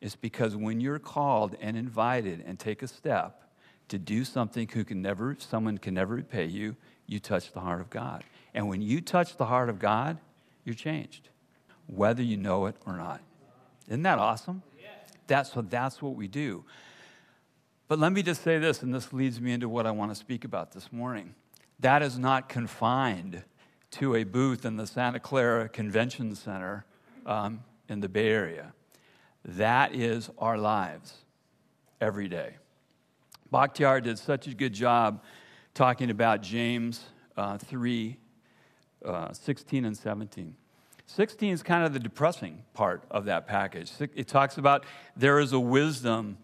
It's 0.00 0.16
because 0.16 0.56
when 0.56 0.80
you're 0.80 0.98
called 0.98 1.56
and 1.60 1.76
invited 1.76 2.42
and 2.46 2.58
take 2.58 2.82
a 2.82 2.88
step 2.88 3.42
to 3.88 3.98
do 3.98 4.24
something 4.24 4.68
who 4.68 4.84
can 4.84 5.02
never, 5.02 5.36
someone 5.38 5.78
can 5.78 5.94
never 5.94 6.14
repay 6.14 6.46
you, 6.46 6.76
you 7.06 7.18
touch 7.18 7.52
the 7.52 7.60
heart 7.60 7.80
of 7.80 7.90
God. 7.90 8.24
And 8.54 8.68
when 8.68 8.82
you 8.82 9.00
touch 9.00 9.36
the 9.36 9.46
heart 9.46 9.68
of 9.68 9.78
God, 9.78 10.18
you're 10.64 10.74
changed, 10.74 11.28
whether 11.86 12.22
you 12.22 12.36
know 12.36 12.66
it 12.66 12.76
or 12.86 12.96
not. 12.96 13.20
Isn't 13.88 14.02
that 14.02 14.18
awesome? 14.18 14.62
That's 15.26 15.54
what, 15.54 15.70
that's 15.70 16.02
what 16.02 16.14
we 16.14 16.28
do. 16.28 16.64
But 17.90 17.98
let 17.98 18.12
me 18.12 18.22
just 18.22 18.44
say 18.44 18.56
this, 18.58 18.84
and 18.84 18.94
this 18.94 19.12
leads 19.12 19.40
me 19.40 19.52
into 19.52 19.68
what 19.68 19.84
I 19.84 19.90
want 19.90 20.12
to 20.12 20.14
speak 20.14 20.44
about 20.44 20.70
this 20.70 20.92
morning. 20.92 21.34
That 21.80 22.02
is 22.02 22.20
not 22.20 22.48
confined 22.48 23.42
to 23.90 24.14
a 24.14 24.22
booth 24.22 24.64
in 24.64 24.76
the 24.76 24.86
Santa 24.86 25.18
Clara 25.18 25.68
Convention 25.68 26.36
Center 26.36 26.84
um, 27.26 27.64
in 27.88 27.98
the 27.98 28.08
Bay 28.08 28.28
Area. 28.28 28.74
That 29.44 29.92
is 29.92 30.30
our 30.38 30.56
lives 30.56 31.16
every 32.00 32.28
day. 32.28 32.58
Bakhtiar 33.52 34.00
did 34.00 34.20
such 34.20 34.46
a 34.46 34.54
good 34.54 34.72
job 34.72 35.24
talking 35.74 36.10
about 36.10 36.42
James 36.42 37.06
uh, 37.36 37.58
3 37.58 38.16
uh, 39.04 39.32
16 39.32 39.84
and 39.84 39.96
17. 39.96 40.54
16 41.06 41.52
is 41.52 41.62
kind 41.64 41.84
of 41.84 41.92
the 41.92 41.98
depressing 41.98 42.62
part 42.72 43.02
of 43.10 43.24
that 43.24 43.48
package. 43.48 43.90
It 43.98 44.28
talks 44.28 44.58
about 44.58 44.86
there 45.16 45.40
is 45.40 45.52
a 45.52 45.58
wisdom 45.58 46.38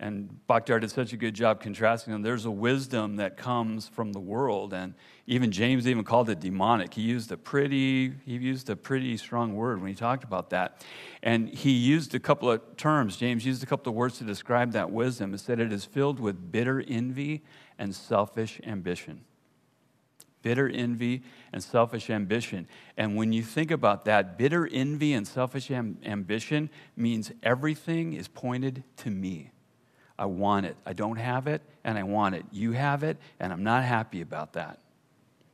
and 0.00 0.38
Bakhtiar 0.48 0.80
did 0.80 0.90
such 0.92 1.12
a 1.12 1.16
good 1.16 1.34
job 1.34 1.60
contrasting 1.60 2.12
them. 2.12 2.22
There's 2.22 2.44
a 2.44 2.50
wisdom 2.50 3.16
that 3.16 3.36
comes 3.36 3.88
from 3.88 4.12
the 4.12 4.20
world, 4.20 4.72
and 4.72 4.94
even 5.26 5.50
James 5.50 5.88
even 5.88 6.04
called 6.04 6.30
it 6.30 6.38
demonic. 6.38 6.94
He 6.94 7.02
used 7.02 7.32
a 7.32 7.36
pretty 7.36 8.12
he 8.24 8.36
used 8.36 8.70
a 8.70 8.76
pretty 8.76 9.16
strong 9.16 9.54
word 9.54 9.80
when 9.80 9.88
he 9.88 9.96
talked 9.96 10.22
about 10.22 10.50
that, 10.50 10.84
and 11.22 11.48
he 11.48 11.72
used 11.72 12.14
a 12.14 12.20
couple 12.20 12.50
of 12.50 12.76
terms. 12.76 13.16
James 13.16 13.44
used 13.44 13.62
a 13.62 13.66
couple 13.66 13.90
of 13.90 13.96
words 13.96 14.18
to 14.18 14.24
describe 14.24 14.72
that 14.72 14.90
wisdom. 14.90 15.32
He 15.32 15.38
said 15.38 15.58
it 15.58 15.72
is 15.72 15.84
filled 15.84 16.20
with 16.20 16.52
bitter 16.52 16.84
envy 16.86 17.42
and 17.76 17.94
selfish 17.94 18.60
ambition. 18.64 19.24
Bitter 20.42 20.68
envy 20.68 21.24
and 21.52 21.60
selfish 21.60 22.08
ambition. 22.08 22.68
And 22.96 23.16
when 23.16 23.32
you 23.32 23.42
think 23.42 23.72
about 23.72 24.04
that, 24.04 24.38
bitter 24.38 24.68
envy 24.70 25.12
and 25.12 25.26
selfish 25.26 25.72
am- 25.72 25.98
ambition 26.04 26.70
means 26.96 27.32
everything 27.42 28.12
is 28.12 28.28
pointed 28.28 28.84
to 28.98 29.10
me. 29.10 29.50
I 30.18 30.26
want 30.26 30.66
it. 30.66 30.76
I 30.84 30.92
don't 30.92 31.16
have 31.16 31.46
it, 31.46 31.62
and 31.84 31.96
I 31.96 32.02
want 32.02 32.34
it. 32.34 32.44
You 32.50 32.72
have 32.72 33.02
it, 33.02 33.16
and 33.38 33.52
I'm 33.52 33.62
not 33.62 33.84
happy 33.84 34.20
about 34.20 34.54
that. 34.54 34.78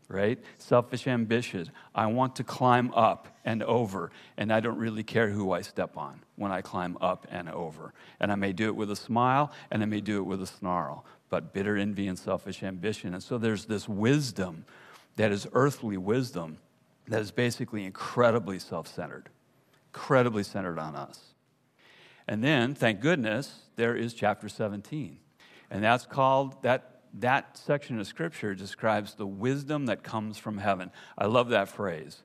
Right? 0.09 0.39
Selfish 0.59 1.07
ambition. 1.07 1.71
I 1.95 2.07
want 2.07 2.37
to 2.37 2.45
climb 2.45 2.93
up 2.95 3.29
and 3.45 3.63
over, 3.63 4.11
and 4.37 4.53
I 4.53 4.61
don't 4.61 4.79
really 4.79 5.03
care 5.03 5.29
who 5.29 5.53
I 5.53 5.63
step 5.63 5.97
on 5.97 6.21
when 6.37 6.53
I 6.53 6.61
climb 6.61 6.97
up 7.01 7.27
and 7.31 7.49
over. 7.49 7.93
And 8.21 8.31
I 8.31 8.35
may 8.35 8.53
do 8.53 8.67
it 8.67 8.77
with 8.77 8.91
a 8.91 8.97
smile, 8.97 9.51
and 9.71 9.83
I 9.83 9.87
may 9.87 10.01
do 10.01 10.19
it 10.19 10.25
with 10.25 10.43
a 10.43 10.47
snarl, 10.47 11.05
but 11.31 11.53
bitter 11.53 11.77
envy 11.77 12.07
and 12.07 12.19
selfish 12.19 12.63
ambition. 12.63 13.15
And 13.15 13.23
so 13.23 13.39
there's 13.39 13.67
this 13.67 13.89
wisdom 13.89 14.67
that 15.17 15.33
is 15.33 15.47
earthly 15.53 15.97
wisdom 15.97 16.59
that 17.09 17.21
is 17.21 17.31
basically 17.31 17.85
incredibly 17.85 18.59
self 18.59 18.89
centered, 18.89 19.29
incredibly 19.93 20.43
centered 20.43 20.79
on 20.79 20.97
us. 20.97 21.34
And 22.27 22.43
then, 22.43 22.75
thank 22.75 23.01
goodness, 23.01 23.63
there 23.77 23.97
is 23.97 24.15
chapter 24.15 24.49
17. 24.49 25.19
And 25.71 25.85
that's 25.85 26.07
called, 26.07 26.63
that, 26.63 27.03
that 27.15 27.59
section 27.59 27.99
of 28.01 28.07
scripture 28.07 28.55
describes 28.55 29.15
the 29.15 29.27
wisdom 29.27 29.87
that 29.87 30.03
comes 30.03 30.39
from 30.39 30.59
heaven. 30.59 30.91
I 31.19 31.27
love 31.27 31.51
that 31.51 31.69
phrase. 31.69 32.23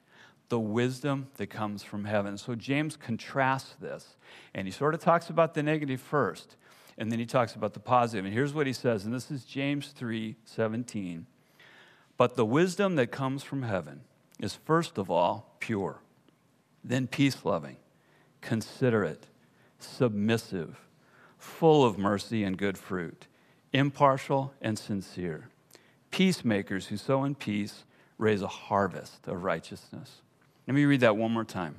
The 0.48 0.60
wisdom 0.60 1.27
that 1.38 1.48
comes 1.48 1.84
from 1.84 2.06
heaven. 2.06 2.38
So 2.38 2.56
James 2.56 2.96
contrasts 2.96 3.75
this, 3.79 4.15
and 4.53 4.68
he 4.68 4.72
sort 4.72 4.94
of 4.94 5.01
talks 5.01 5.29
about 5.29 5.53
the 5.53 5.62
negative 5.62 6.01
first, 6.01 6.56
and 6.98 7.12
then 7.12 7.20
he 7.20 7.25
talks 7.25 7.56
about 7.56 7.74
the 7.74 7.79
positive. 7.79 8.25
And 8.25 8.34
here's 8.34 8.53
what 8.53 8.68
he 8.68 8.74
says, 8.74 9.06
and 9.06 9.13
this 9.13 9.29
is 9.29 9.44
James 9.44 9.89
3 9.89 10.36
17. 10.46 11.27
But 12.18 12.36
the 12.36 12.46
wisdom 12.46 12.96
that 12.96 13.12
comes 13.12 13.44
from 13.44 13.63
heaven 13.63 14.01
is 14.39 14.56
first 14.56 14.98
of 14.98 15.10
all 15.10 15.56
pure, 15.60 16.01
then 16.84 17.08
peace 17.08 17.46
loving, 17.46 17.77
considerate 18.41 19.28
submissive, 19.79 20.79
full 21.38 21.86
of 21.86 21.98
mercy 21.98 22.43
and 22.43 22.57
good 22.57 22.77
fruit, 22.77 23.27
impartial 23.74 24.53
and 24.62 24.77
sincere. 24.77 25.50
Peacemakers 26.12 26.88
who 26.88 26.98
sow 26.98 27.24
in 27.24 27.36
peace 27.36 27.83
raise 28.17 28.41
a 28.41 28.48
harvest 28.48 29.27
of 29.27 29.43
righteousness. 29.43 30.21
Let 30.67 30.75
me 30.75 30.86
read 30.86 31.00
that 31.01 31.17
one 31.17 31.31
more 31.31 31.45
time. 31.45 31.77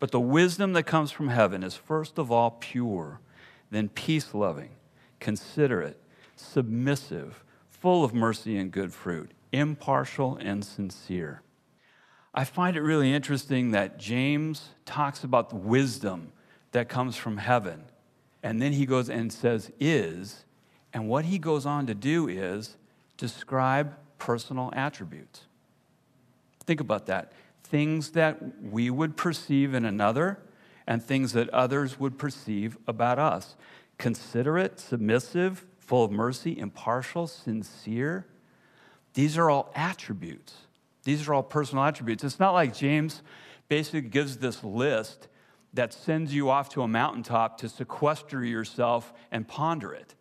But 0.00 0.10
the 0.12 0.20
wisdom 0.20 0.72
that 0.74 0.84
comes 0.84 1.10
from 1.10 1.28
heaven 1.28 1.62
is 1.62 1.74
first 1.74 2.18
of 2.18 2.30
all 2.30 2.52
pure, 2.52 3.20
then 3.70 3.88
peace 3.88 4.32
loving, 4.32 4.70
considerate, 5.20 6.00
submissive, 6.36 7.44
full 7.68 8.04
of 8.04 8.14
mercy 8.14 8.56
and 8.56 8.70
good 8.70 8.92
fruit, 8.92 9.32
impartial 9.52 10.36
and 10.40 10.64
sincere. 10.64 11.42
I 12.34 12.44
find 12.44 12.76
it 12.76 12.82
really 12.82 13.12
interesting 13.12 13.72
that 13.72 13.98
James 13.98 14.70
talks 14.84 15.24
about 15.24 15.50
the 15.50 15.56
wisdom 15.56 16.32
that 16.72 16.88
comes 16.88 17.16
from 17.16 17.38
heaven. 17.38 17.84
And 18.42 18.60
then 18.62 18.72
he 18.72 18.86
goes 18.86 19.10
and 19.10 19.32
says, 19.32 19.72
is. 19.80 20.44
And 20.92 21.08
what 21.08 21.26
he 21.26 21.38
goes 21.38 21.66
on 21.66 21.86
to 21.86 21.94
do 21.94 22.28
is 22.28 22.76
describe 23.16 23.94
personal 24.18 24.72
attributes. 24.74 25.42
Think 26.64 26.80
about 26.80 27.06
that. 27.06 27.32
Things 27.64 28.10
that 28.10 28.62
we 28.62 28.90
would 28.90 29.16
perceive 29.16 29.74
in 29.74 29.84
another 29.84 30.38
and 30.86 31.02
things 31.02 31.32
that 31.32 31.48
others 31.50 32.00
would 32.00 32.18
perceive 32.18 32.78
about 32.86 33.18
us. 33.18 33.56
Considerate, 33.98 34.78
submissive, 34.78 35.66
full 35.78 36.04
of 36.04 36.10
mercy, 36.10 36.58
impartial, 36.58 37.26
sincere. 37.26 38.26
These 39.14 39.36
are 39.36 39.50
all 39.50 39.72
attributes. 39.74 40.54
These 41.04 41.28
are 41.28 41.34
all 41.34 41.42
personal 41.42 41.84
attributes. 41.84 42.24
It's 42.24 42.38
not 42.38 42.52
like 42.52 42.74
James 42.74 43.22
basically 43.68 44.02
gives 44.02 44.38
this 44.38 44.62
list 44.62 45.28
that 45.74 45.92
sends 45.92 46.34
you 46.34 46.50
off 46.50 46.68
to 46.70 46.82
a 46.82 46.88
mountaintop 46.88 47.58
to 47.58 47.68
sequester 47.68 48.44
yourself 48.44 49.12
and 49.30 49.46
ponder 49.46 49.92
it. 49.92 50.14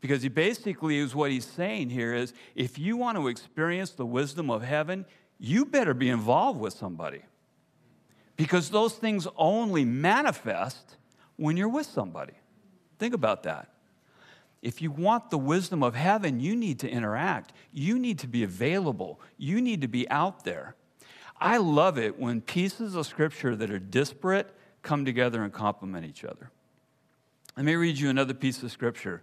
Because 0.00 0.22
he 0.22 0.28
basically 0.28 0.98
is 0.98 1.14
what 1.14 1.30
he's 1.30 1.46
saying 1.46 1.90
here 1.90 2.12
is 2.12 2.34
if 2.54 2.78
you 2.78 2.96
want 2.96 3.16
to 3.16 3.28
experience 3.28 3.90
the 3.90 4.04
wisdom 4.04 4.50
of 4.50 4.62
heaven, 4.62 5.06
you 5.38 5.64
better 5.64 5.94
be 5.94 6.10
involved 6.10 6.60
with 6.60 6.74
somebody. 6.74 7.22
Because 8.36 8.70
those 8.70 8.94
things 8.94 9.26
only 9.36 9.84
manifest 9.84 10.96
when 11.36 11.56
you're 11.56 11.68
with 11.68 11.86
somebody. 11.86 12.34
Think 12.98 13.14
about 13.14 13.44
that. 13.44 13.70
If 14.60 14.80
you 14.80 14.90
want 14.90 15.30
the 15.30 15.38
wisdom 15.38 15.82
of 15.82 15.94
heaven, 15.94 16.40
you 16.40 16.56
need 16.56 16.80
to 16.80 16.88
interact. 16.88 17.52
You 17.72 17.98
need 17.98 18.18
to 18.20 18.26
be 18.26 18.42
available. 18.42 19.20
You 19.36 19.60
need 19.60 19.82
to 19.82 19.88
be 19.88 20.08
out 20.10 20.44
there. 20.44 20.74
I 21.38 21.58
love 21.58 21.98
it 21.98 22.18
when 22.18 22.40
pieces 22.40 22.94
of 22.94 23.06
scripture 23.06 23.54
that 23.56 23.70
are 23.70 23.78
disparate 23.78 24.54
come 24.84 25.04
together 25.04 25.42
and 25.42 25.52
complement 25.52 26.06
each 26.06 26.24
other. 26.24 26.50
Let 27.56 27.66
me 27.66 27.74
read 27.74 27.98
you 27.98 28.10
another 28.10 28.34
piece 28.34 28.62
of 28.62 28.70
scripture. 28.70 29.22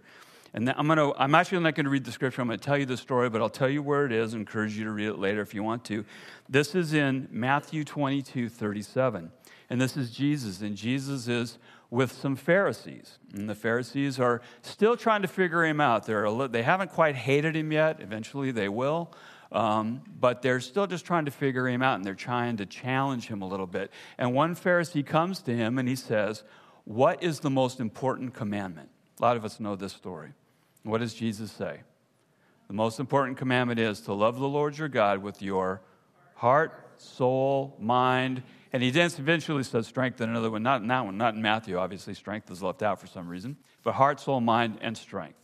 And 0.54 0.68
I'm, 0.70 0.86
gonna, 0.86 1.12
I'm 1.14 1.34
actually 1.34 1.60
not 1.60 1.74
going 1.74 1.84
to 1.84 1.90
read 1.90 2.04
the 2.04 2.12
scripture. 2.12 2.42
I'm 2.42 2.48
going 2.48 2.58
to 2.58 2.64
tell 2.64 2.76
you 2.76 2.84
the 2.84 2.96
story, 2.96 3.30
but 3.30 3.40
I'll 3.40 3.48
tell 3.48 3.70
you 3.70 3.82
where 3.82 4.04
it 4.04 4.12
is 4.12 4.34
encourage 4.34 4.76
you 4.76 4.84
to 4.84 4.90
read 4.90 5.08
it 5.08 5.18
later 5.18 5.40
if 5.40 5.54
you 5.54 5.62
want 5.62 5.84
to. 5.86 6.04
This 6.48 6.74
is 6.74 6.92
in 6.92 7.28
Matthew 7.30 7.84
22 7.84 8.50
37. 8.50 9.30
And 9.70 9.80
this 9.80 9.96
is 9.96 10.10
Jesus. 10.10 10.60
And 10.60 10.76
Jesus 10.76 11.28
is 11.28 11.58
with 11.88 12.12
some 12.12 12.36
Pharisees. 12.36 13.18
And 13.32 13.48
the 13.48 13.54
Pharisees 13.54 14.20
are 14.20 14.42
still 14.60 14.96
trying 14.96 15.22
to 15.22 15.28
figure 15.28 15.64
him 15.64 15.80
out. 15.80 16.04
They're, 16.04 16.30
they 16.48 16.62
haven't 16.62 16.90
quite 16.90 17.14
hated 17.14 17.56
him 17.56 17.72
yet. 17.72 18.00
Eventually 18.00 18.50
they 18.50 18.68
will. 18.68 19.14
Um, 19.52 20.00
but 20.18 20.40
they're 20.40 20.60
still 20.60 20.86
just 20.86 21.04
trying 21.04 21.26
to 21.26 21.30
figure 21.30 21.68
him 21.68 21.82
out 21.82 21.96
and 21.96 22.04
they're 22.04 22.14
trying 22.14 22.56
to 22.56 22.66
challenge 22.66 23.28
him 23.28 23.42
a 23.42 23.46
little 23.46 23.66
bit. 23.66 23.90
And 24.16 24.34
one 24.34 24.56
Pharisee 24.56 25.04
comes 25.04 25.42
to 25.42 25.54
him 25.54 25.78
and 25.78 25.88
he 25.88 25.96
says, 25.96 26.42
What 26.84 27.22
is 27.22 27.40
the 27.40 27.50
most 27.50 27.78
important 27.78 28.32
commandment? 28.32 28.88
A 29.20 29.22
lot 29.22 29.36
of 29.36 29.44
us 29.44 29.60
know 29.60 29.76
this 29.76 29.92
story. 29.92 30.32
What 30.84 30.98
does 30.98 31.14
Jesus 31.14 31.52
say? 31.52 31.80
The 32.68 32.74
most 32.74 32.98
important 32.98 33.36
commandment 33.36 33.78
is 33.78 34.00
to 34.02 34.14
love 34.14 34.38
the 34.38 34.48
Lord 34.48 34.78
your 34.78 34.88
God 34.88 35.22
with 35.22 35.42
your 35.42 35.82
heart, 36.34 36.72
soul, 36.96 37.76
mind, 37.78 38.42
and 38.72 38.82
he 38.82 38.90
then 38.90 39.10
eventually 39.18 39.62
says 39.64 39.86
strength 39.86 40.20
in 40.20 40.30
another 40.30 40.50
one, 40.50 40.62
not 40.62 40.80
in 40.80 40.88
that 40.88 41.04
one, 41.04 41.18
not 41.18 41.34
in 41.34 41.42
Matthew, 41.42 41.76
obviously, 41.76 42.14
strength 42.14 42.50
is 42.50 42.62
left 42.62 42.82
out 42.82 43.00
for 43.00 43.06
some 43.06 43.28
reason, 43.28 43.56
but 43.82 43.92
heart, 43.92 44.18
soul, 44.18 44.40
mind, 44.40 44.78
and 44.80 44.96
strength. 44.96 45.41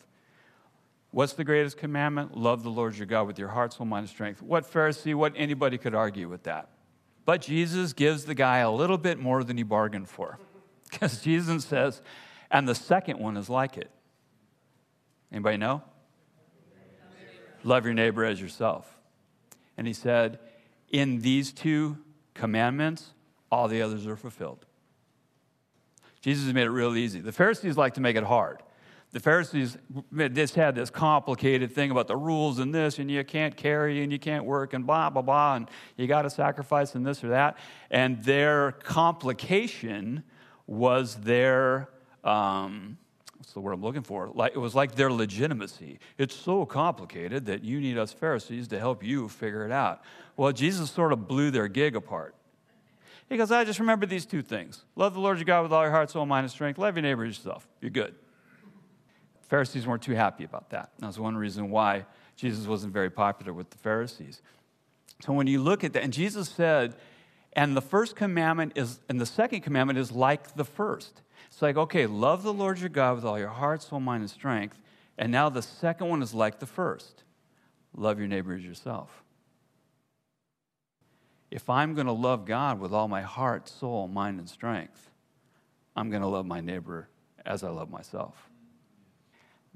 What's 1.11 1.33
the 1.33 1.45
greatest 1.45 1.79
commandment? 1.79 2.37
Love 2.37 2.63
the 2.63 2.71
Lord 2.71 2.97
your 2.97 3.07
God 3.07 3.27
with 3.27 3.39
your 3.39 3.49
heart, 3.49 3.73
soul, 3.73 3.87
mind, 3.87 4.05
and 4.05 4.11
strength. 4.11 4.43
What 4.43 4.71
Pharisee, 4.71 5.15
what 5.15 5.33
anybody 5.37 5.79
could 5.79 5.95
argue 5.95 6.29
with 6.29 6.43
that? 6.43 6.69
But 7.25 7.43
Jesus 7.43 7.93
gives 7.93 8.25
the 8.25 8.35
guy 8.35 8.59
a 8.59 8.71
little 8.71 8.99
bit 8.99 9.19
more 9.19 9.43
than 9.45 9.57
he 9.57 9.63
bargained 9.63 10.09
for. 10.09 10.39
Because 10.91 11.21
Jesus 11.21 11.67
says, 11.67 12.01
and 12.51 12.67
the 12.67 12.75
second 12.75 13.19
one 13.19 13.37
is 13.37 13.51
like 13.51 13.77
it. 13.77 13.91
Anybody 15.31 15.59
know? 15.59 15.83
Love 17.63 17.85
your 17.85 17.93
neighbor 17.93 18.25
as 18.25 18.41
yourself. 18.41 18.99
And 19.77 19.87
he 19.87 19.93
said, 19.93 20.39
In 20.89 21.21
these 21.21 21.53
two 21.53 21.99
commandments, 22.33 23.13
all 23.51 23.69
the 23.69 23.83
others 23.83 24.07
are 24.07 24.17
fulfilled. 24.17 24.65
Jesus 26.21 26.53
made 26.53 26.65
it 26.65 26.71
real 26.71 26.97
easy. 26.97 27.21
The 27.21 27.33
Pharisees 27.33 27.77
like 27.77 27.95
to 27.95 28.01
make 28.01 28.17
it 28.17 28.25
hard. 28.25 28.63
The 29.13 29.21
Pharisees 29.21 29.79
just 30.33 30.55
had 30.55 30.75
this 30.75 30.91
complicated 30.91 31.73
thing 31.73 31.91
about 31.91 32.09
the 32.09 32.17
rules 32.17 32.59
and 32.59 32.75
this, 32.75 32.99
and 32.99 33.11
you 33.11 33.25
can't 33.25 33.57
carry 33.57 34.03
and 34.03 34.13
you 34.13 34.19
can't 34.19 34.45
work 34.45 34.75
and 34.75 34.87
blah, 34.87 35.09
blah, 35.09 35.23
blah, 35.23 35.55
and 35.55 35.71
you 35.97 36.07
got 36.07 36.23
to 36.23 36.31
sacrifice 36.31 36.95
and 36.95 37.07
this 37.07 37.25
or 37.25 37.29
that. 37.29 37.57
And 37.91 38.23
their 38.23 38.73
complication 38.73 40.25
was 40.67 41.15
their 41.17 41.89
um, 42.23 42.99
what's 43.39 43.55
the 43.55 43.61
word 43.61 43.73
I'm 43.73 43.81
looking 43.81 44.03
for? 44.03 44.31
Like, 44.35 44.55
it 44.55 44.59
was 44.59 44.75
like 44.75 44.95
their 44.95 45.11
legitimacy. 45.11 46.01
It's 46.19 46.35
so 46.35 46.67
complicated 46.67 47.47
that 47.47 47.65
you 47.65 47.81
need 47.81 47.97
us 47.97 48.13
Pharisees 48.13 48.69
to 48.69 48.79
help 48.79 49.03
you 49.03 49.29
figure 49.29 49.65
it 49.65 49.73
out. 49.73 50.03
Well, 50.37 50.53
Jesus 50.53 50.91
sort 50.91 51.15
of 51.15 51.27
blew 51.27 51.51
their 51.51 51.67
gig 51.67 51.97
apart. 51.97 52.35
He 53.29 53.39
goes, 53.39 53.51
I 53.51 53.65
just 53.65 53.79
remember 53.79 54.05
these 54.05 54.27
two 54.27 54.43
things 54.43 54.85
love 54.97 55.15
the 55.15 55.21
Lord 55.21 55.39
your 55.39 55.47
God 55.47 55.63
with 55.63 55.73
all 55.73 55.83
your 55.83 55.91
heart, 55.91 56.11
soul, 56.11 56.27
mind, 56.27 56.45
and 56.45 56.51
strength. 56.51 56.79
Love 56.79 56.97
your 56.97 57.03
neighbor 57.03 57.25
yourself. 57.25 57.67
You're 57.81 57.91
good. 57.91 58.15
Pharisees 59.49 59.87
weren't 59.87 60.03
too 60.03 60.15
happy 60.15 60.45
about 60.45 60.71
that. 60.71 60.91
That's 60.99 61.19
one 61.19 61.37
reason 61.37 61.71
why 61.71 62.05
Jesus 62.37 62.67
wasn't 62.67 62.93
very 62.93 63.11
popular 63.11 63.53
with 63.53 63.71
the 63.71 63.79
Pharisees. 63.79 64.43
So 65.25 65.33
when 65.33 65.47
you 65.47 65.61
look 65.61 65.83
at 65.83 65.93
that, 65.95 66.03
and 66.03 66.13
Jesus 66.13 66.49
said, 66.49 66.95
and 67.55 67.77
the 67.77 67.83
first 67.83 68.15
commandment 68.15 68.73
is, 68.77 69.01
and 69.09 69.21
the 69.21 69.27
second 69.27 69.63
commandment 69.63 69.99
is 69.99 70.13
like 70.13 70.55
the 70.55 70.65
first. 70.65 71.23
It's 71.49 71.63
like, 71.63 71.77
okay, 71.77 72.07
love 72.07 72.43
the 72.43 72.53
Lord 72.53 72.79
your 72.79 72.91
God 72.91 73.17
with 73.17 73.25
all 73.25 73.39
your 73.39 73.49
heart, 73.49 73.83
soul, 73.83 74.01
mind, 74.01 74.21
and 74.21 74.31
strength. 74.31 74.81
And 75.17 75.33
now 75.33 75.49
the 75.49 75.63
second 75.63 76.09
one 76.09 76.23
is 76.23 76.35
like 76.35 76.61
the 76.61 76.67
first 76.67 77.25
love 77.97 78.19
your 78.19 78.29
neighbor 78.29 78.55
as 78.55 78.63
yourself. 78.63 79.25
If 81.51 81.69
I'm 81.69 81.95
going 81.95 82.07
to 82.07 82.13
love 82.13 82.45
God 82.45 82.79
with 82.79 82.93
all 82.93 83.09
my 83.09 83.23
heart, 83.23 83.69
soul, 83.69 84.07
mind, 84.07 84.39
and 84.39 84.49
strength, 84.49 85.11
I'm 85.97 86.11
going 86.11 86.23
to 86.23 86.29
love 86.29 86.47
my 86.47 86.61
neighbor 86.61 87.09
as 87.45 87.65
I 87.65 87.71
love 87.71 87.91
myself. 87.91 88.48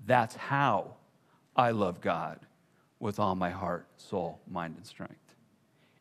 That's 0.06 0.34
how 0.34 0.94
I 1.54 1.70
love 1.70 2.00
God 2.00 2.40
with 2.98 3.18
all 3.18 3.34
my 3.34 3.50
heart, 3.50 3.86
soul, 3.96 4.40
mind, 4.50 4.76
and 4.76 4.86
strength. 4.86 5.16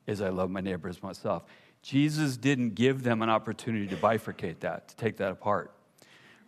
Is 0.07 0.21
I 0.21 0.29
love 0.29 0.49
my 0.49 0.61
neighbor 0.61 0.89
as 0.89 1.01
myself. 1.01 1.43
Jesus 1.81 2.37
didn't 2.37 2.75
give 2.75 3.03
them 3.03 3.21
an 3.21 3.29
opportunity 3.29 3.87
to 3.87 3.95
bifurcate 3.95 4.59
that, 4.59 4.89
to 4.89 4.95
take 4.95 5.17
that 5.17 5.31
apart. 5.31 5.73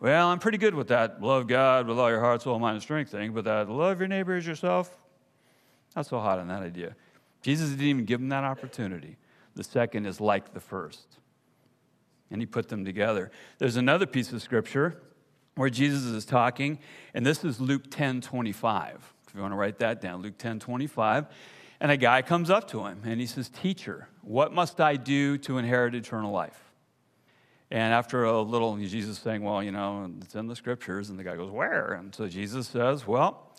Well, 0.00 0.28
I'm 0.28 0.38
pretty 0.38 0.58
good 0.58 0.74
with 0.74 0.88
that. 0.88 1.22
Love 1.22 1.46
God 1.46 1.86
with 1.86 1.98
all 1.98 2.10
your 2.10 2.20
heart, 2.20 2.42
soul, 2.42 2.58
mind, 2.58 2.74
and 2.74 2.82
strength 2.82 3.10
thing, 3.10 3.32
but 3.32 3.44
that 3.44 3.68
love 3.68 4.00
your 4.00 4.08
neighbor 4.08 4.36
as 4.36 4.46
yourself, 4.46 4.96
not 5.96 6.06
so 6.06 6.18
hot 6.18 6.38
on 6.38 6.48
that 6.48 6.62
idea. 6.62 6.94
Jesus 7.42 7.70
didn't 7.70 7.86
even 7.86 8.04
give 8.04 8.20
them 8.20 8.28
that 8.30 8.44
opportunity. 8.44 9.16
The 9.54 9.64
second 9.64 10.06
is 10.06 10.20
like 10.20 10.52
the 10.52 10.60
first. 10.60 11.18
And 12.30 12.40
he 12.40 12.46
put 12.46 12.68
them 12.68 12.84
together. 12.84 13.30
There's 13.58 13.76
another 13.76 14.06
piece 14.06 14.32
of 14.32 14.42
scripture 14.42 15.00
where 15.56 15.70
Jesus 15.70 16.04
is 16.04 16.24
talking, 16.24 16.78
and 17.12 17.24
this 17.24 17.44
is 17.44 17.60
Luke 17.60 17.90
10 17.90 18.20
25. 18.20 19.14
If 19.28 19.34
you 19.34 19.40
want 19.40 19.52
to 19.52 19.56
write 19.56 19.78
that 19.78 20.00
down, 20.00 20.22
Luke 20.22 20.38
10 20.38 20.60
25. 20.60 21.26
And 21.80 21.90
a 21.90 21.96
guy 21.96 22.22
comes 22.22 22.50
up 22.50 22.68
to 22.68 22.86
him 22.86 23.02
and 23.04 23.20
he 23.20 23.26
says, 23.26 23.48
Teacher, 23.48 24.08
what 24.22 24.52
must 24.52 24.80
I 24.80 24.96
do 24.96 25.36
to 25.38 25.58
inherit 25.58 25.94
eternal 25.94 26.32
life? 26.32 26.58
And 27.70 27.92
after 27.92 28.24
a 28.24 28.40
little, 28.40 28.76
Jesus 28.76 29.18
saying, 29.18 29.42
Well, 29.42 29.62
you 29.62 29.72
know, 29.72 30.10
it's 30.22 30.34
in 30.34 30.46
the 30.46 30.56
scriptures. 30.56 31.10
And 31.10 31.18
the 31.18 31.24
guy 31.24 31.36
goes, 31.36 31.50
Where? 31.50 31.94
And 31.94 32.14
so 32.14 32.28
Jesus 32.28 32.68
says, 32.68 33.06
Well, 33.06 33.52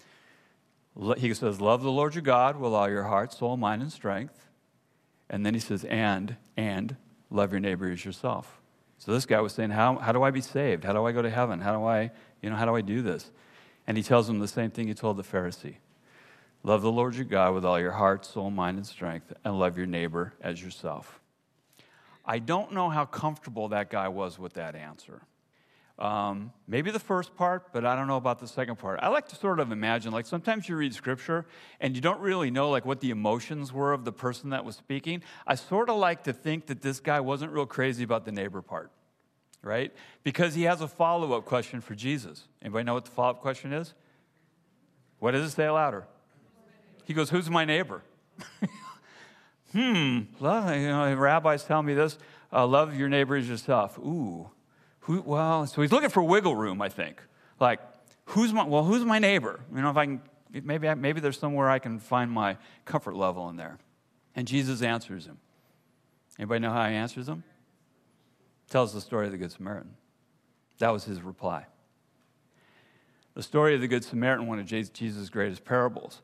he 1.17 1.33
says, 1.33 1.59
Love 1.59 1.83
the 1.83 1.91
Lord 1.91 2.15
your 2.15 2.21
God 2.21 2.57
with 2.57 2.73
all 2.73 2.89
your 2.89 3.03
heart, 3.03 3.33
soul, 3.33 3.57
mind, 3.57 3.81
and 3.81 3.91
strength. 3.91 4.47
And 5.29 5.45
then 5.45 5.53
he 5.53 5.59
says, 5.59 5.83
And, 5.83 6.37
and 6.55 6.95
love 7.29 7.51
your 7.51 7.59
neighbor 7.59 7.91
as 7.91 8.05
yourself. 8.05 8.61
So 8.97 9.11
this 9.11 9.25
guy 9.25 9.39
was 9.41 9.53
saying, 9.53 9.71
how, 9.71 9.97
how 9.97 10.11
do 10.11 10.23
I 10.23 10.31
be 10.31 10.41
saved? 10.41 10.83
How 10.83 10.93
do 10.93 11.05
I 11.05 11.11
go 11.11 11.21
to 11.21 11.29
heaven? 11.29 11.59
How 11.59 11.77
do 11.77 11.85
I, 11.85 12.11
you 12.41 12.49
know, 12.49 12.55
how 12.55 12.65
do 12.65 12.75
I 12.75 12.81
do 12.81 13.01
this? 13.01 13.31
And 13.87 13.97
he 13.97 14.03
tells 14.03 14.29
him 14.29 14.39
the 14.39 14.47
same 14.47 14.71
thing 14.71 14.87
he 14.87 14.93
told 14.93 15.17
the 15.17 15.23
Pharisee. 15.23 15.75
Love 16.63 16.81
the 16.81 16.91
Lord 16.91 17.15
your 17.15 17.25
God 17.25 17.53
with 17.53 17.63
all 17.63 17.79
your 17.79 17.91
heart, 17.91 18.25
soul, 18.25 18.49
mind, 18.49 18.77
and 18.77 18.87
strength, 18.87 19.31
and 19.43 19.59
love 19.59 19.77
your 19.77 19.85
neighbor 19.85 20.33
as 20.41 20.63
yourself. 20.63 21.19
I 22.25 22.39
don't 22.39 22.71
know 22.71 22.89
how 22.89 23.05
comfortable 23.05 23.67
that 23.69 23.91
guy 23.91 24.07
was 24.07 24.39
with 24.39 24.53
that 24.53 24.75
answer. 24.75 25.21
Um, 25.97 26.51
maybe 26.67 26.91
the 26.91 26.99
first 26.99 27.37
part, 27.37 27.71
but 27.71 27.85
I 27.85 27.95
don't 27.95 28.07
know 28.07 28.17
about 28.17 28.39
the 28.39 28.47
second 28.47 28.77
part. 28.77 28.99
I 29.01 29.07
like 29.07 29.29
to 29.29 29.35
sort 29.35 29.61
of 29.61 29.71
imagine, 29.71 30.11
like 30.11 30.25
sometimes 30.25 30.67
you 30.67 30.75
read 30.75 30.93
scripture 30.93 31.45
and 31.79 31.95
you 31.95 32.01
don't 32.01 32.19
really 32.19 32.51
know 32.51 32.69
like 32.69 32.85
what 32.85 32.99
the 32.99 33.11
emotions 33.11 33.71
were 33.71 33.93
of 33.93 34.03
the 34.03 34.11
person 34.11 34.49
that 34.49 34.65
was 34.65 34.75
speaking. 34.75 35.21
I 35.47 35.55
sort 35.55 35.89
of 35.89 35.95
like 35.95 36.23
to 36.23 36.33
think 36.33 36.65
that 36.65 36.81
this 36.81 36.99
guy 36.99 37.21
wasn't 37.21 37.53
real 37.53 37.65
crazy 37.65 38.03
about 38.03 38.25
the 38.25 38.33
neighbor 38.33 38.61
part, 38.61 38.91
right? 39.61 39.93
Because 40.23 40.53
he 40.53 40.63
has 40.63 40.81
a 40.81 40.87
follow-up 40.87 41.45
question 41.45 41.79
for 41.79 41.95
Jesus. 41.95 42.45
Anybody 42.61 42.83
know 42.83 42.95
what 42.95 43.05
the 43.05 43.11
follow-up 43.11 43.39
question 43.39 43.71
is? 43.71 43.93
What 45.19 45.31
does 45.31 45.49
it 45.49 45.55
say 45.55 45.69
louder? 45.69 46.05
He 47.05 47.13
goes, 47.13 47.29
"Who's 47.29 47.49
my 47.49 47.63
neighbor?" 47.63 48.01
hmm. 49.71 50.21
Well, 50.41 50.75
you 50.75 50.89
know, 50.89 51.13
rabbis 51.15 51.63
tell 51.63 51.81
me 51.81 51.93
this: 51.93 52.17
uh, 52.51 52.67
love 52.67 52.97
your 52.97 53.07
neighbor 53.07 53.37
as 53.37 53.47
yourself. 53.47 53.97
Ooh. 53.99 54.49
Who, 55.05 55.21
well, 55.21 55.67
so 55.67 55.81
he's 55.81 55.91
looking 55.91 56.09
for 56.09 56.23
wiggle 56.23 56.55
room, 56.55 56.81
I 56.81 56.89
think. 56.89 57.21
Like, 57.59 57.79
who's 58.25 58.51
my, 58.51 58.63
well, 58.63 58.83
who's 58.83 59.05
my 59.05 59.19
neighbor? 59.19 59.59
You 59.73 59.81
know, 59.81 59.91
if 59.91 59.97
I 59.97 60.05
can, 60.05 60.21
maybe, 60.51 60.93
maybe 60.95 61.19
there's 61.19 61.37
somewhere 61.37 61.69
I 61.69 61.77
can 61.77 61.99
find 61.99 62.31
my 62.31 62.57
comfort 62.85 63.15
level 63.15 63.47
in 63.49 63.55
there. 63.55 63.77
And 64.35 64.47
Jesus 64.47 64.81
answers 64.81 65.25
him. 65.25 65.37
Anybody 66.39 66.59
know 66.59 66.71
how 66.71 66.89
he 66.89 66.95
answers 66.95 67.29
him? 67.29 67.43
Tells 68.69 68.93
the 68.93 69.01
story 69.01 69.27
of 69.27 69.31
the 69.31 69.37
Good 69.37 69.51
Samaritan. 69.51 69.93
That 70.79 70.89
was 70.89 71.03
his 71.03 71.21
reply. 71.21 71.67
The 73.35 73.43
story 73.43 73.75
of 73.75 73.81
the 73.81 73.87
Good 73.87 74.03
Samaritan, 74.03 74.47
one 74.47 74.59
of 74.59 74.65
Jesus' 74.65 75.29
greatest 75.29 75.63
parables. 75.63 76.21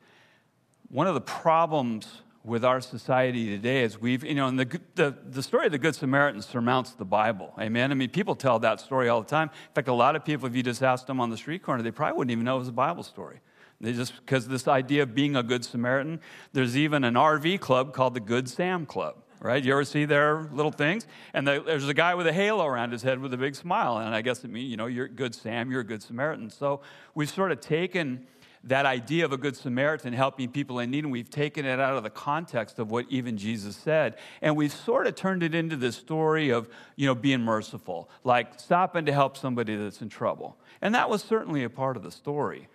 one 0.92 1.08
of 1.08 1.14
the 1.14 1.22
problems 1.22 2.08
with 2.44 2.66
our 2.66 2.82
society 2.82 3.46
today 3.48 3.84
is 3.84 4.00
we've, 4.00 4.24
you 4.24 4.34
know, 4.34 4.48
and 4.48 4.60
the, 4.60 4.80
the, 4.96 5.16
the 5.30 5.44
story 5.44 5.68
of 5.68 5.72
the 5.72 5.78
Good 5.78 5.96
Samaritan 5.96 6.42
surmounts 6.42 6.92
the 6.92 7.06
Bible. 7.06 7.54
Amen? 7.60 7.92
I 7.92 7.94
mean, 7.94 8.10
people 8.10 8.36
tell 8.36 8.58
that 8.60 8.80
story 8.80 9.10
all 9.10 9.22
the 9.22 9.30
time. 9.30 9.50
In 9.50 9.74
fact, 9.76 9.88
a 9.88 9.94
lot 9.94 10.16
of 10.16 10.26
people, 10.26 10.48
if 10.48 10.56
you 10.56 10.64
just 10.64 10.82
asked 10.82 11.08
them 11.08 11.20
on 11.20 11.30
the 11.30 11.38
street 11.38 11.62
corner, 11.62 11.84
they 11.84 11.92
probably 11.92 12.18
wouldn't 12.18 12.32
even 12.32 12.46
know 12.46 12.56
it 12.56 12.60
was 12.60 12.68
a 12.68 12.74
Bible 12.74 13.04
story. 13.04 13.42
They 13.80 13.94
just, 13.94 14.16
because 14.18 14.48
this 14.48 14.68
idea 14.68 15.04
of 15.04 15.16
being 15.16 15.36
a 15.36 15.44
good 15.44 15.66
Samaritan, 15.66 16.20
there's 16.54 16.78
even 16.78 17.04
an 17.04 17.16
RV 17.16 17.60
club 17.60 17.94
called 17.94 18.14
the 18.14 18.20
Good 18.20 18.48
Sam 18.48 18.86
Club, 18.86 19.16
right? 19.40 19.64
You 19.64 19.74
ever 19.74 19.84
see 19.84 20.06
their 20.06 20.44
little 20.52 20.72
things? 20.72 21.08
And 21.34 21.48
the, 21.48 21.64
there's 21.66 21.88
a 21.88 21.94
guy 21.94 22.14
with 22.14 22.28
a 22.28 22.34
halo 22.34 22.66
around 22.66 22.92
his 22.92 23.02
head 23.02 23.20
with 23.20 23.34
a 23.34 23.38
big 23.38 23.56
smile. 23.56 23.98
And 23.98 24.14
I 24.14 24.22
guess 24.22 24.44
it 24.44 24.52
means, 24.52 24.70
you 24.70 24.78
know, 24.78 24.86
you're 24.86 25.08
good 25.08 25.34
Sam, 25.34 25.72
you're 25.72 25.82
a 25.82 25.86
good 25.86 26.04
Samaritan. 26.04 26.52
So 26.52 26.82
we've 27.16 27.30
sort 27.30 27.52
of 27.52 27.60
taken 27.60 28.28
that 28.64 28.86
idea 28.86 29.26
of 29.26 29.32
a 29.32 29.38
good 29.38 29.56
Samaritan 29.56 30.14
helping 30.14 30.50
people 30.50 30.80
in 30.80 30.92
need, 30.92 31.04
and 31.04 31.12
we've 31.12 31.30
taken 31.30 31.66
it 31.66 31.80
out 31.80 31.98
of 31.98 32.04
the 32.04 32.12
context 32.12 32.78
of 32.78 32.92
what 32.92 33.06
even 33.10 33.36
Jesus 33.36 33.76
said, 33.76 34.18
and 34.42 34.56
we've 34.56 34.72
sort 34.72 35.08
of 35.08 35.16
turned 35.16 35.42
it 35.42 35.56
into 35.56 35.76
this 35.76 35.96
story 35.96 36.50
of, 36.52 36.70
you 36.96 37.08
know, 37.08 37.16
being 37.16 37.42
merciful, 37.42 38.10
like 38.24 38.60
stopping 38.60 39.06
to 39.06 39.14
help 39.14 39.36
somebody 39.36 39.76
that's 39.76 40.02
in 40.02 40.10
trouble. 40.10 40.58
And 40.82 40.94
that 40.94 41.10
was 41.10 41.24
certainly 41.24 41.64
a 41.64 41.70
part 41.70 41.98
of 41.98 42.04
the 42.04 42.12
story. 42.12 42.68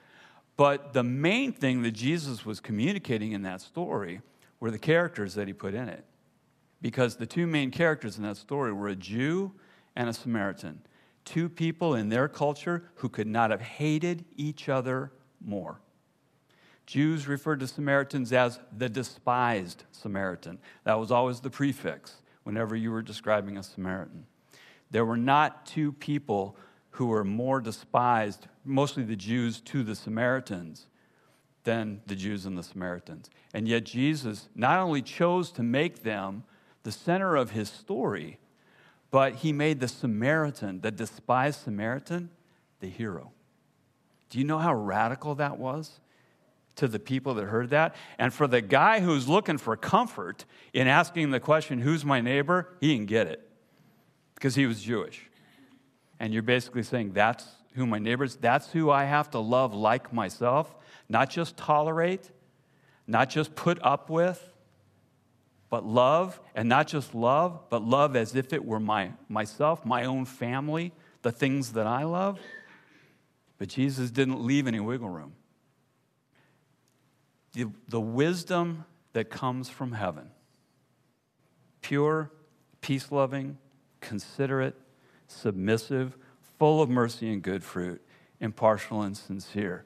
But 0.56 0.92
the 0.92 1.04
main 1.04 1.52
thing 1.52 1.82
that 1.82 1.92
Jesus 1.92 2.44
was 2.44 2.60
communicating 2.60 3.32
in 3.32 3.42
that 3.42 3.60
story 3.60 4.22
were 4.58 4.70
the 4.70 4.78
characters 4.78 5.34
that 5.34 5.46
he 5.46 5.52
put 5.52 5.74
in 5.74 5.88
it. 5.88 6.04
Because 6.80 7.16
the 7.16 7.26
two 7.26 7.46
main 7.46 7.70
characters 7.70 8.16
in 8.16 8.24
that 8.24 8.36
story 8.36 8.72
were 8.72 8.88
a 8.88 8.96
Jew 8.96 9.52
and 9.94 10.08
a 10.08 10.12
Samaritan. 10.12 10.82
Two 11.24 11.48
people 11.48 11.94
in 11.94 12.08
their 12.08 12.28
culture 12.28 12.84
who 12.96 13.08
could 13.08 13.26
not 13.26 13.50
have 13.50 13.60
hated 13.60 14.24
each 14.36 14.68
other 14.68 15.12
more. 15.44 15.80
Jews 16.86 17.26
referred 17.26 17.60
to 17.60 17.66
Samaritans 17.66 18.32
as 18.32 18.60
the 18.76 18.88
despised 18.88 19.84
Samaritan. 19.90 20.58
That 20.84 21.00
was 21.00 21.10
always 21.10 21.40
the 21.40 21.50
prefix 21.50 22.16
whenever 22.44 22.76
you 22.76 22.92
were 22.92 23.02
describing 23.02 23.56
a 23.56 23.62
Samaritan. 23.62 24.26
There 24.90 25.04
were 25.04 25.16
not 25.16 25.66
two 25.66 25.92
people 25.92 26.56
who 26.90 27.06
were 27.06 27.24
more 27.24 27.60
despised, 27.60 28.46
mostly 28.64 29.02
the 29.02 29.16
Jews 29.16 29.60
to 29.62 29.82
the 29.82 29.96
Samaritans, 29.96 30.86
than 31.64 32.00
the 32.06 32.14
Jews 32.14 32.46
and 32.46 32.56
the 32.56 32.62
Samaritans. 32.62 33.28
And 33.52 33.66
yet, 33.66 33.84
Jesus 33.84 34.48
not 34.54 34.78
only 34.78 35.02
chose 35.02 35.50
to 35.52 35.64
make 35.64 36.04
them 36.04 36.44
the 36.84 36.92
center 36.92 37.34
of 37.34 37.50
his 37.50 37.68
story, 37.68 38.38
but 39.10 39.36
he 39.36 39.52
made 39.52 39.80
the 39.80 39.88
Samaritan, 39.88 40.80
the 40.82 40.92
despised 40.92 41.64
Samaritan, 41.64 42.30
the 42.80 42.88
hero. 42.88 43.32
Do 44.30 44.38
you 44.38 44.44
know 44.44 44.58
how 44.58 44.74
radical 44.74 45.34
that 45.36 45.58
was 45.58 46.00
to 46.76 46.88
the 46.88 46.98
people 46.98 47.34
that 47.34 47.44
heard 47.44 47.70
that? 47.70 47.94
And 48.18 48.32
for 48.32 48.46
the 48.46 48.60
guy 48.60 49.00
who's 49.00 49.28
looking 49.28 49.58
for 49.58 49.76
comfort 49.76 50.44
in 50.72 50.88
asking 50.88 51.30
the 51.30 51.40
question, 51.40 51.80
Who's 51.80 52.04
my 52.04 52.20
neighbor? 52.20 52.76
he 52.80 52.94
didn't 52.94 53.08
get 53.08 53.26
it 53.26 53.48
because 54.34 54.54
he 54.54 54.66
was 54.66 54.82
Jewish. 54.82 55.28
And 56.18 56.32
you're 56.32 56.42
basically 56.42 56.82
saying, 56.82 57.12
That's 57.12 57.46
who 57.74 57.86
my 57.86 57.98
neighbor 57.98 58.24
is. 58.24 58.36
That's 58.36 58.70
who 58.72 58.90
I 58.90 59.04
have 59.04 59.30
to 59.30 59.38
love 59.38 59.74
like 59.74 60.12
myself, 60.12 60.74
not 61.08 61.30
just 61.30 61.56
tolerate, 61.56 62.30
not 63.06 63.30
just 63.30 63.54
put 63.54 63.78
up 63.82 64.10
with. 64.10 64.52
But 65.68 65.84
love, 65.84 66.40
and 66.54 66.68
not 66.68 66.86
just 66.86 67.12
love, 67.12 67.68
but 67.70 67.82
love 67.82 68.14
as 68.14 68.36
if 68.36 68.52
it 68.52 68.64
were 68.64 68.78
my, 68.78 69.10
myself, 69.28 69.84
my 69.84 70.04
own 70.04 70.24
family, 70.24 70.92
the 71.22 71.32
things 71.32 71.72
that 71.72 71.88
I 71.88 72.04
love. 72.04 72.38
But 73.58 73.68
Jesus 73.68 74.10
didn't 74.10 74.44
leave 74.44 74.66
any 74.66 74.80
wiggle 74.80 75.08
room. 75.08 75.32
The, 77.52 77.66
the 77.88 78.00
wisdom 78.00 78.84
that 79.12 79.30
comes 79.30 79.68
from 79.68 79.92
heaven 79.92 80.30
pure, 81.80 82.32
peace 82.80 83.12
loving, 83.12 83.56
considerate, 84.00 84.74
submissive, 85.28 86.16
full 86.58 86.82
of 86.82 86.90
mercy 86.90 87.32
and 87.32 87.42
good 87.42 87.62
fruit, 87.62 88.02
impartial 88.40 89.02
and 89.02 89.16
sincere. 89.16 89.84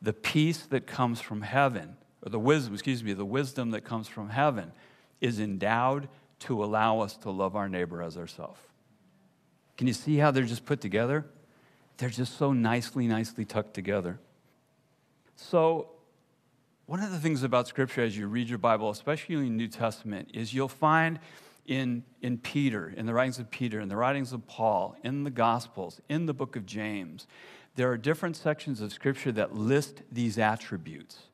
The 0.00 0.14
peace 0.14 0.64
that 0.66 0.86
comes 0.86 1.20
from 1.20 1.42
heaven, 1.42 1.96
or 2.24 2.30
the 2.30 2.38
wisdom, 2.38 2.72
excuse 2.72 3.04
me, 3.04 3.12
the 3.12 3.24
wisdom 3.24 3.70
that 3.72 3.82
comes 3.82 4.08
from 4.08 4.30
heaven 4.30 4.72
is 5.20 5.38
endowed 5.38 6.08
to 6.40 6.64
allow 6.64 7.00
us 7.00 7.16
to 7.18 7.30
love 7.30 7.54
our 7.54 7.68
neighbor 7.68 8.02
as 8.02 8.16
ourselves. 8.16 8.60
Can 9.76 9.86
you 9.86 9.92
see 9.92 10.16
how 10.16 10.30
they're 10.30 10.44
just 10.44 10.64
put 10.64 10.80
together? 10.80 11.26
They're 11.96 12.08
just 12.08 12.36
so 12.38 12.52
nicely, 12.52 13.06
nicely 13.06 13.44
tucked 13.44 13.74
together. 13.74 14.18
So, 15.36 15.88
one 16.86 17.02
of 17.02 17.10
the 17.10 17.18
things 17.18 17.42
about 17.42 17.66
Scripture 17.66 18.02
as 18.02 18.16
you 18.16 18.26
read 18.28 18.48
your 18.48 18.58
Bible, 18.58 18.90
especially 18.90 19.34
in 19.34 19.42
the 19.42 19.50
New 19.50 19.68
Testament, 19.68 20.30
is 20.32 20.54
you'll 20.54 20.68
find 20.68 21.18
in, 21.66 22.04
in 22.22 22.38
Peter, 22.38 22.94
in 22.96 23.06
the 23.06 23.14
writings 23.14 23.38
of 23.38 23.50
Peter, 23.50 23.80
in 23.80 23.88
the 23.88 23.96
writings 23.96 24.32
of 24.32 24.46
Paul, 24.46 24.96
in 25.02 25.24
the 25.24 25.30
Gospels, 25.30 26.00
in 26.08 26.26
the 26.26 26.34
book 26.34 26.54
of 26.54 26.64
James, 26.64 27.26
there 27.74 27.90
are 27.90 27.96
different 27.96 28.36
sections 28.36 28.80
of 28.80 28.92
Scripture 28.92 29.32
that 29.32 29.54
list 29.54 30.02
these 30.10 30.38
attributes 30.38 31.24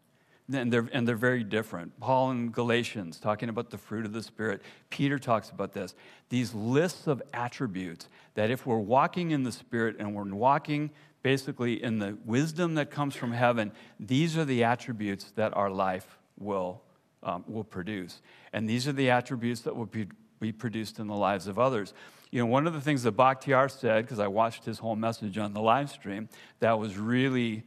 and 0.55 0.73
they're, 0.73 0.89
and 0.93 1.07
they're 1.07 1.17
very 1.17 1.45
different. 1.45 1.99
Paul 2.01 2.31
in 2.31 2.51
Galatians, 2.51 3.19
talking 3.19 3.49
about 3.49 3.71
the 3.71 3.79
fruit 3.79 4.05
of 4.05 4.13
the 4.13 4.23
Spirit. 4.23 4.63
Peter 4.91 5.19
talks 5.19 5.51
about 5.51 5.73
this. 5.73 5.95
These 6.29 6.55
lists 6.55 7.07
of 7.07 7.23
attributes 7.33 8.09
that 8.35 8.51
if 8.51 8.67
we're 8.67 8.79
walking 8.79 9.31
in 9.31 9.43
the 9.43 9.53
Spirit 9.53 9.97
and 9.99 10.15
we're 10.15 10.25
walking 10.25 10.91
basically 11.23 11.83
in 11.83 11.99
the 11.99 12.17
wisdom 12.25 12.75
that 12.75 12.91
comes 12.91 13.15
from 13.15 13.33
heaven, 13.33 13.73
these 14.01 14.37
are 14.37 14.45
the 14.45 14.65
attributes 14.65 15.31
that 15.37 15.57
our 15.57 15.71
life 15.71 16.19
will, 16.39 16.83
um, 17.23 17.45
will 17.47 17.65
produce. 17.65 18.21
And 18.53 18.69
these 18.69 18.89
are 18.89 18.93
the 18.93 19.11
attributes 19.11 19.61
that 19.63 19.77
will 19.77 19.87
be, 19.87 20.09
be 20.41 20.53
produced 20.53 20.99
in 20.99 21.07
the 21.07 21.15
lives 21.15 21.47
of 21.47 21.59
others. 21.59 21.95
You 22.31 22.41
know, 22.41 22.47
one 22.47 22.67
of 22.67 22.73
the 22.73 22.81
things 22.81 23.03
that 23.03 23.17
Bakhtiar 23.17 23.71
said, 23.71 24.05
because 24.05 24.19
I 24.19 24.27
watched 24.27 24.65
his 24.65 24.79
whole 24.79 24.97
message 24.97 25.39
on 25.39 25.53
the 25.53 25.61
live 25.61 25.91
stream, 25.91 26.29
that 26.61 26.79
was 26.79 26.97
really 26.97 27.63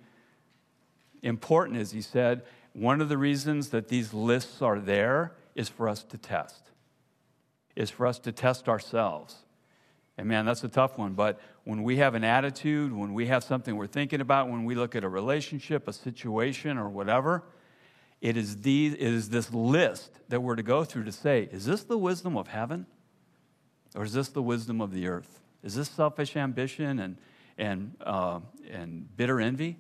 important 1.22 1.78
is 1.78 1.92
he 1.92 2.02
said, 2.02 2.44
one 2.76 3.00
of 3.00 3.08
the 3.08 3.18
reasons 3.18 3.70
that 3.70 3.88
these 3.88 4.14
lists 4.14 4.62
are 4.62 4.80
there 4.80 5.32
is 5.56 5.70
for 5.70 5.88
us 5.88 6.04
to 6.04 6.18
test, 6.18 6.72
is 7.76 7.90
for 7.90 8.06
us 8.06 8.20
to 8.20 8.34
test 8.34 8.68
ourselves. 8.68 9.38
And 10.18 10.28
man, 10.28 10.46
that's 10.46 10.64
a 10.64 10.68
tough 10.68 10.98
one. 10.98 11.14
But 11.14 11.40
when 11.64 11.84
we 11.84 11.98
have 11.98 12.16
an 12.16 12.26
attitude, 12.26 12.94
when 12.94 13.14
we 13.14 13.28
have 13.28 13.44
something 13.44 13.78
we're 13.78 13.88
thinking 13.88 14.20
about, 14.20 14.50
when 14.50 14.66
we 14.66 14.76
look 14.76 14.94
at 14.94 15.04
a 15.06 15.10
relationship, 15.10 15.88
a 15.88 15.94
situation, 15.94 16.78
or 16.78 16.90
whatever, 16.90 17.44
it 18.20 18.36
is, 18.36 18.58
these, 18.58 18.94
it 18.94 19.02
is 19.02 19.30
this 19.30 19.54
list 19.54 20.20
that 20.30 20.42
we're 20.42 20.56
to 20.56 20.64
go 20.64 20.84
through 20.84 21.06
to 21.06 21.12
say, 21.12 21.48
is 21.52 21.66
this 21.66 21.84
the 21.84 21.98
wisdom 21.98 22.36
of 22.36 22.48
heaven? 22.48 22.88
Or 23.96 24.04
is 24.04 24.12
this 24.12 24.28
the 24.28 24.42
wisdom 24.42 24.82
of 24.82 24.92
the 24.92 25.08
earth? 25.08 25.40
Is 25.64 25.76
this 25.76 25.90
selfish 25.90 26.36
ambition 26.36 27.00
and, 27.00 27.18
and, 27.58 27.96
uh, 28.02 28.42
and 28.70 29.16
bitter 29.16 29.40
envy? 29.40 29.78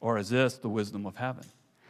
Or 0.00 0.18
is 0.18 0.30
this 0.30 0.58
the 0.58 0.68
wisdom 0.68 1.06
of 1.06 1.16
heaven? 1.16 1.44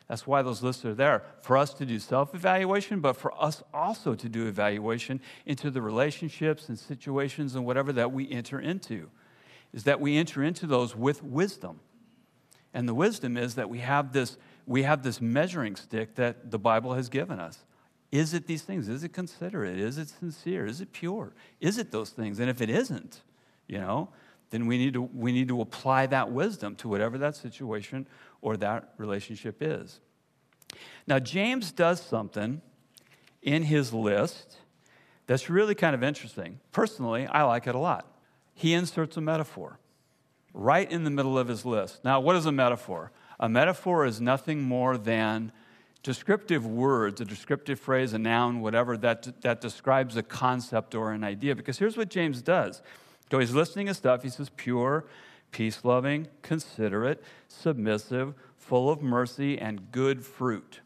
That's 0.09 0.27
why 0.27 0.43
those 0.43 0.61
lists 0.61 0.85
are 0.85 0.95
there 0.95 1.23
for 1.41 1.57
us 1.57 1.73
to 1.75 1.87
do 1.87 2.01
self 2.01 2.35
evaluation, 2.35 2.99
but 2.99 3.13
for 3.13 3.33
us 3.41 3.63
also 3.73 4.17
to 4.17 4.29
do 4.29 4.49
evaluation 4.49 5.21
into 5.47 5.71
the 5.71 5.81
relationships 5.81 6.69
and 6.69 6.77
situations 6.77 7.55
and 7.55 7.65
whatever 7.65 7.93
that 7.93 8.11
we 8.11 8.29
enter 8.29 8.59
into. 8.59 9.09
Is 9.73 9.85
that 9.85 10.01
we 10.01 10.17
enter 10.17 10.43
into 10.43 10.67
those 10.67 10.97
with 10.97 11.23
wisdom. 11.23 11.79
And 12.75 12.89
the 12.89 12.95
wisdom 12.95 13.37
is 13.37 13.55
that 13.55 13.71
we 13.71 13.79
have 13.79 14.13
this, 14.13 14.37
we 14.67 14.83
have 14.83 15.05
this 15.05 15.21
measuring 15.21 15.77
stick 15.77 16.17
that 16.17 16.51
the 16.51 16.59
Bible 16.59 16.95
has 16.95 17.09
given 17.09 17.39
us. 17.39 17.61
Is 18.11 18.35
it 18.35 18.49
these 18.49 18.63
things? 18.63 18.89
Is 18.89 19.05
it 19.05 19.13
considerate? 19.13 19.79
Is 19.79 19.97
it 19.97 20.09
sincere? 20.09 20.67
Is 20.67 20.81
it 20.81 20.93
pure? 20.93 21.33
Is 21.61 21.79
it 21.79 21.93
those 21.93 22.11
things? 22.11 22.41
And 22.41 22.51
if 22.51 22.61
it 22.61 22.69
isn't, 22.69 23.23
you 23.69 23.79
know, 23.79 24.09
then 24.51 24.67
we 24.67 24.77
need 24.77 24.95
to, 24.95 25.03
we 25.03 25.33
need 25.33 25.49
to 25.49 25.61
apply 25.61 26.07
that 26.07 26.31
wisdom 26.31 26.75
to 26.77 26.89
whatever 26.89 27.19
that 27.19 27.37
situation 27.37 28.07
or 28.43 28.57
that 28.59 28.93
relationship 28.99 29.59
is. 29.61 30.01
Now, 31.07 31.19
James 31.19 31.73
does 31.73 32.01
something 32.01 32.61
in 33.43 33.65
his 33.65 33.93
list 33.93 34.59
that's 35.27 35.49
really 35.49 35.75
kind 35.75 35.95
of 35.95 36.03
interesting. 36.03 36.61
Personally, 36.73 37.27
I 37.27 37.45
like 37.45 37.67
it 37.67 37.75
a 37.75 37.79
lot. 37.79 38.07
He 38.55 38.75
inserts 38.75 39.17
a 39.17 39.21
metaphor 39.21 39.79
right 40.53 40.91
in 40.91 41.05
the 41.05 41.11
middle 41.11 41.39
of 41.39 41.49
his 41.49 41.65
list. 41.65 42.05
Now, 42.05 42.21
what 42.21 42.37
is 42.37 42.47
a 42.47 42.53
metaphor? 42.53 43.13
A 43.39 43.49
metaphor 43.49 44.05
is 44.05 44.21
nothing 44.21 44.61
more 44.61 44.99
than 44.99 45.53
descriptive 46.03 46.67
words, 46.67 47.21
a 47.21 47.25
descriptive 47.25 47.79
phrase, 47.79 48.13
a 48.13 48.19
noun, 48.19 48.61
whatever, 48.61 48.97
that, 48.99 49.41
that 49.43 49.61
describes 49.61 50.17
a 50.17 50.23
concept 50.23 50.95
or 50.95 51.13
an 51.13 51.25
idea. 51.25 51.55
Because 51.55 51.79
here's 51.79 51.97
what 51.97 52.09
James 52.09 52.43
does 52.43 52.83
so 53.31 53.39
he's 53.39 53.53
listening 53.53 53.87
to 53.87 53.95
stuff. 53.95 54.23
He 54.23 54.29
says, 54.29 54.51
pure, 54.57 55.05
peace 55.53 55.85
loving, 55.85 56.29
considerate, 56.43 57.23
submissive, 57.49 58.35
full 58.57 58.91
of 58.91 59.03
mercy, 59.03 59.59
and 59.59 59.93
good 59.93 60.25
fruit. 60.25 60.81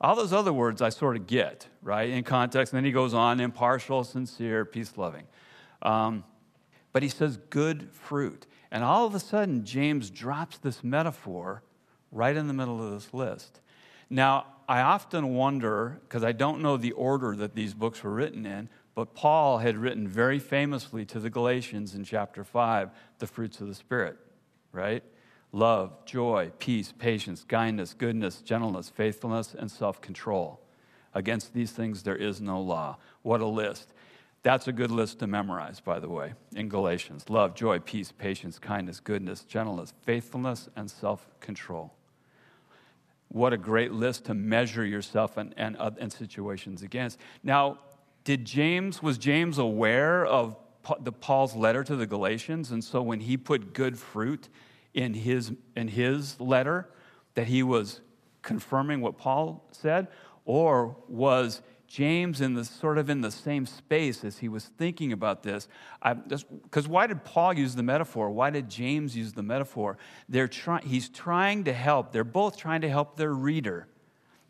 All 0.00 0.14
those 0.14 0.32
other 0.32 0.52
words 0.52 0.82
I 0.82 0.90
sort 0.90 1.16
of 1.16 1.26
get, 1.26 1.68
right, 1.82 2.10
in 2.10 2.22
context. 2.22 2.72
And 2.72 2.78
then 2.78 2.84
he 2.84 2.92
goes 2.92 3.14
on 3.14 3.40
impartial, 3.40 4.04
sincere, 4.04 4.64
peace 4.64 4.96
loving. 4.96 5.24
Um, 5.82 6.24
but 6.92 7.02
he 7.02 7.08
says 7.08 7.38
good 7.50 7.88
fruit. 7.92 8.46
And 8.70 8.82
all 8.82 9.06
of 9.06 9.14
a 9.14 9.20
sudden, 9.20 9.64
James 9.64 10.10
drops 10.10 10.58
this 10.58 10.82
metaphor 10.82 11.62
right 12.12 12.36
in 12.36 12.46
the 12.46 12.52
middle 12.52 12.84
of 12.84 12.92
this 12.92 13.14
list. 13.14 13.60
Now, 14.10 14.46
I 14.68 14.80
often 14.80 15.34
wonder, 15.34 16.00
because 16.02 16.24
I 16.24 16.32
don't 16.32 16.60
know 16.60 16.76
the 16.76 16.92
order 16.92 17.36
that 17.36 17.54
these 17.54 17.74
books 17.74 18.02
were 18.02 18.12
written 18.12 18.44
in, 18.44 18.68
but 18.96 19.14
Paul 19.14 19.58
had 19.58 19.76
written 19.76 20.08
very 20.08 20.38
famously 20.38 21.04
to 21.04 21.20
the 21.20 21.28
Galatians 21.28 21.94
in 21.94 22.02
chapter 22.02 22.42
5 22.42 22.90
the 23.18 23.26
fruits 23.26 23.60
of 23.60 23.68
the 23.68 23.74
Spirit, 23.74 24.16
right? 24.72 25.04
Love, 25.52 26.04
joy, 26.06 26.50
peace, 26.58 26.92
patience, 26.98 27.44
kindness, 27.44 27.92
goodness, 27.92 28.40
gentleness, 28.40 28.88
faithfulness, 28.88 29.54
and 29.54 29.70
self 29.70 30.00
control. 30.00 30.60
Against 31.14 31.52
these 31.52 31.72
things 31.72 32.02
there 32.02 32.16
is 32.16 32.40
no 32.40 32.60
law. 32.60 32.96
What 33.20 33.42
a 33.42 33.46
list. 33.46 33.92
That's 34.42 34.66
a 34.66 34.72
good 34.72 34.90
list 34.90 35.18
to 35.18 35.26
memorize, 35.26 35.78
by 35.78 35.98
the 35.98 36.08
way, 36.08 36.32
in 36.54 36.70
Galatians. 36.70 37.28
Love, 37.28 37.54
joy, 37.54 37.80
peace, 37.80 38.12
patience, 38.12 38.58
kindness, 38.58 39.00
goodness, 39.00 39.44
gentleness, 39.44 39.92
faithfulness, 40.04 40.70
and 40.74 40.90
self 40.90 41.28
control. 41.40 41.92
What 43.28 43.52
a 43.52 43.58
great 43.58 43.92
list 43.92 44.24
to 44.26 44.34
measure 44.34 44.86
yourself 44.86 45.36
and, 45.36 45.52
and, 45.58 45.76
uh, 45.78 45.90
and 45.98 46.10
situations 46.10 46.82
against. 46.82 47.18
Now, 47.42 47.78
did 48.26 48.44
James, 48.44 49.00
was 49.00 49.18
James 49.18 49.56
aware 49.56 50.26
of 50.26 50.56
the 51.00 51.12
Paul's 51.12 51.54
letter 51.54 51.84
to 51.84 51.94
the 51.94 52.08
Galatians? 52.08 52.72
And 52.72 52.82
so 52.82 53.00
when 53.00 53.20
he 53.20 53.36
put 53.36 53.72
good 53.72 53.96
fruit 53.96 54.48
in 54.92 55.14
his, 55.14 55.52
in 55.76 55.86
his 55.86 56.40
letter, 56.40 56.90
that 57.34 57.46
he 57.46 57.62
was 57.62 58.00
confirming 58.42 59.00
what 59.00 59.16
Paul 59.16 59.68
said? 59.70 60.08
Or 60.44 60.96
was 61.06 61.62
James 61.86 62.40
in 62.40 62.54
the 62.54 62.64
sort 62.64 62.98
of 62.98 63.08
in 63.08 63.20
the 63.20 63.30
same 63.30 63.64
space 63.64 64.24
as 64.24 64.38
he 64.38 64.48
was 64.48 64.64
thinking 64.64 65.12
about 65.12 65.44
this? 65.44 65.68
Because 66.64 66.88
why 66.88 67.06
did 67.06 67.22
Paul 67.22 67.52
use 67.52 67.76
the 67.76 67.84
metaphor? 67.84 68.30
Why 68.30 68.50
did 68.50 68.68
James 68.68 69.16
use 69.16 69.34
the 69.34 69.44
metaphor? 69.44 69.98
They're 70.28 70.48
try, 70.48 70.80
he's 70.82 71.08
trying 71.08 71.62
to 71.64 71.72
help. 71.72 72.10
They're 72.10 72.24
both 72.24 72.56
trying 72.56 72.80
to 72.80 72.88
help 72.88 73.16
their 73.16 73.32
reader 73.32 73.86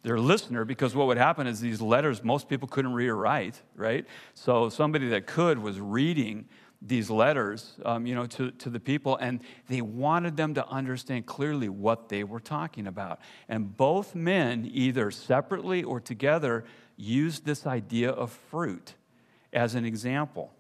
their 0.07 0.21
listener 0.21 0.65
because 0.65 0.95
what 0.95 1.09
would 1.09 1.17
happen 1.17 1.49
is 1.49 1.59
these 1.59 1.81
letters 1.81 2.23
most 2.23 2.49
people 2.49 2.69
couldn't 2.69 2.93
read 2.93 3.09
or 3.09 3.17
write 3.17 3.61
right? 3.75 4.07
So 4.35 4.69
somebody 4.69 5.09
that 5.09 5.27
could 5.27 5.59
was 5.59 5.81
reading 5.81 6.47
these 6.81 7.11
letters 7.11 7.75
um, 7.85 8.07
you 8.07 8.15
know 8.15 8.25
to, 8.27 8.53
to 8.53 8.71
the 8.71 8.79
people 8.79 9.17
and 9.17 9.41
they 9.69 9.81
wanted 9.81 10.37
them 10.37 10.55
to 10.55 10.67
understand 10.69 11.27
clearly 11.27 11.69
what 11.69 12.09
they 12.09 12.23
were 12.23 12.39
talking 12.39 12.87
about. 12.87 13.19
And 13.49 13.77
both 13.77 14.15
men 14.15 14.71
either 14.73 15.11
separately 15.11 15.83
or 15.83 15.99
together 15.99 16.65
used 16.97 17.45
this 17.45 17.67
idea 17.67 18.11
of 18.11 18.31
fruit 18.31 18.95
as 19.53 19.75
an 19.75 19.85
example. 19.85 20.53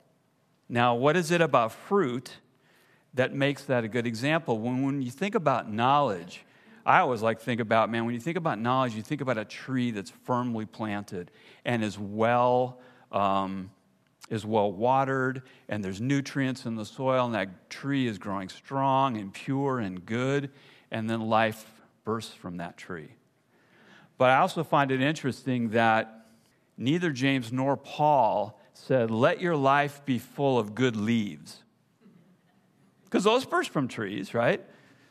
Now 0.69 0.97
what 0.97 1.17
is 1.17 1.31
it 1.31 1.41
about 1.41 1.71
fruit 1.71 2.33
that 3.15 3.33
makes 3.33 3.63
that 3.67 3.85
a 3.85 3.89
good 3.89 4.09
example? 4.09 4.59
When, 4.59 4.83
when 4.83 5.03
you 5.03 5.13
think 5.13 5.37
about 5.37 5.71
knowledge 5.71 6.45
I 6.87 7.01
always 7.01 7.21
like 7.21 7.41
to 7.41 7.45
think 7.45 7.61
about, 7.61 7.91
man, 7.91 8.05
when 8.05 8.15
you 8.15 8.21
think 8.21 8.37
about 8.37 8.61
knowledge, 8.61 8.95
you 8.95 9.03
think 9.03 9.21
about 9.21 9.39
a 9.39 9.45
tree 9.45 9.91
that's 9.91 10.13
firmly 10.23 10.67
planted 10.67 11.33
and 11.65 11.83
is 11.83 11.99
well, 11.99 12.79
um, 13.11 13.73
is 14.31 14.47
well 14.47 14.71
watered, 14.71 15.43
and 15.69 15.85
there's 15.85 16.01
nutrients 16.01 16.65
in 16.65 16.77
the 16.77 16.85
soil, 16.85 17.27
and 17.27 17.35
that 17.35 17.69
tree 17.71 18.07
is 18.07 18.19
growing 18.19 18.49
strong 18.49 19.17
and 19.17 19.35
pure 19.35 19.81
and 19.81 20.07
good, 20.07 20.51
and 20.93 21.11
then 21.11 21.23
life 21.23 21.83
bursts 22.05 22.35
from 22.35 22.59
that 22.59 22.77
tree. 22.77 23.11
But 24.17 24.31
I 24.31 24.37
also 24.37 24.63
find 24.63 24.93
it 24.93 25.03
interesting 25.03 25.71
that 25.71 26.27
neither 26.79 27.11
James 27.11 27.53
nor 27.53 27.77
Paul 27.77 28.61
said, 28.75 29.11
Let 29.11 29.41
your 29.41 29.57
life 29.57 30.05
be 30.05 30.21
full 30.21 30.57
of 30.57 30.77
good 30.77 30.95
leaves. 30.95 31.65
Because 33.05 33.25
those 33.25 33.45
burst 33.45 33.71
from 33.71 33.89
trees, 33.89 34.35
right? 34.35 34.65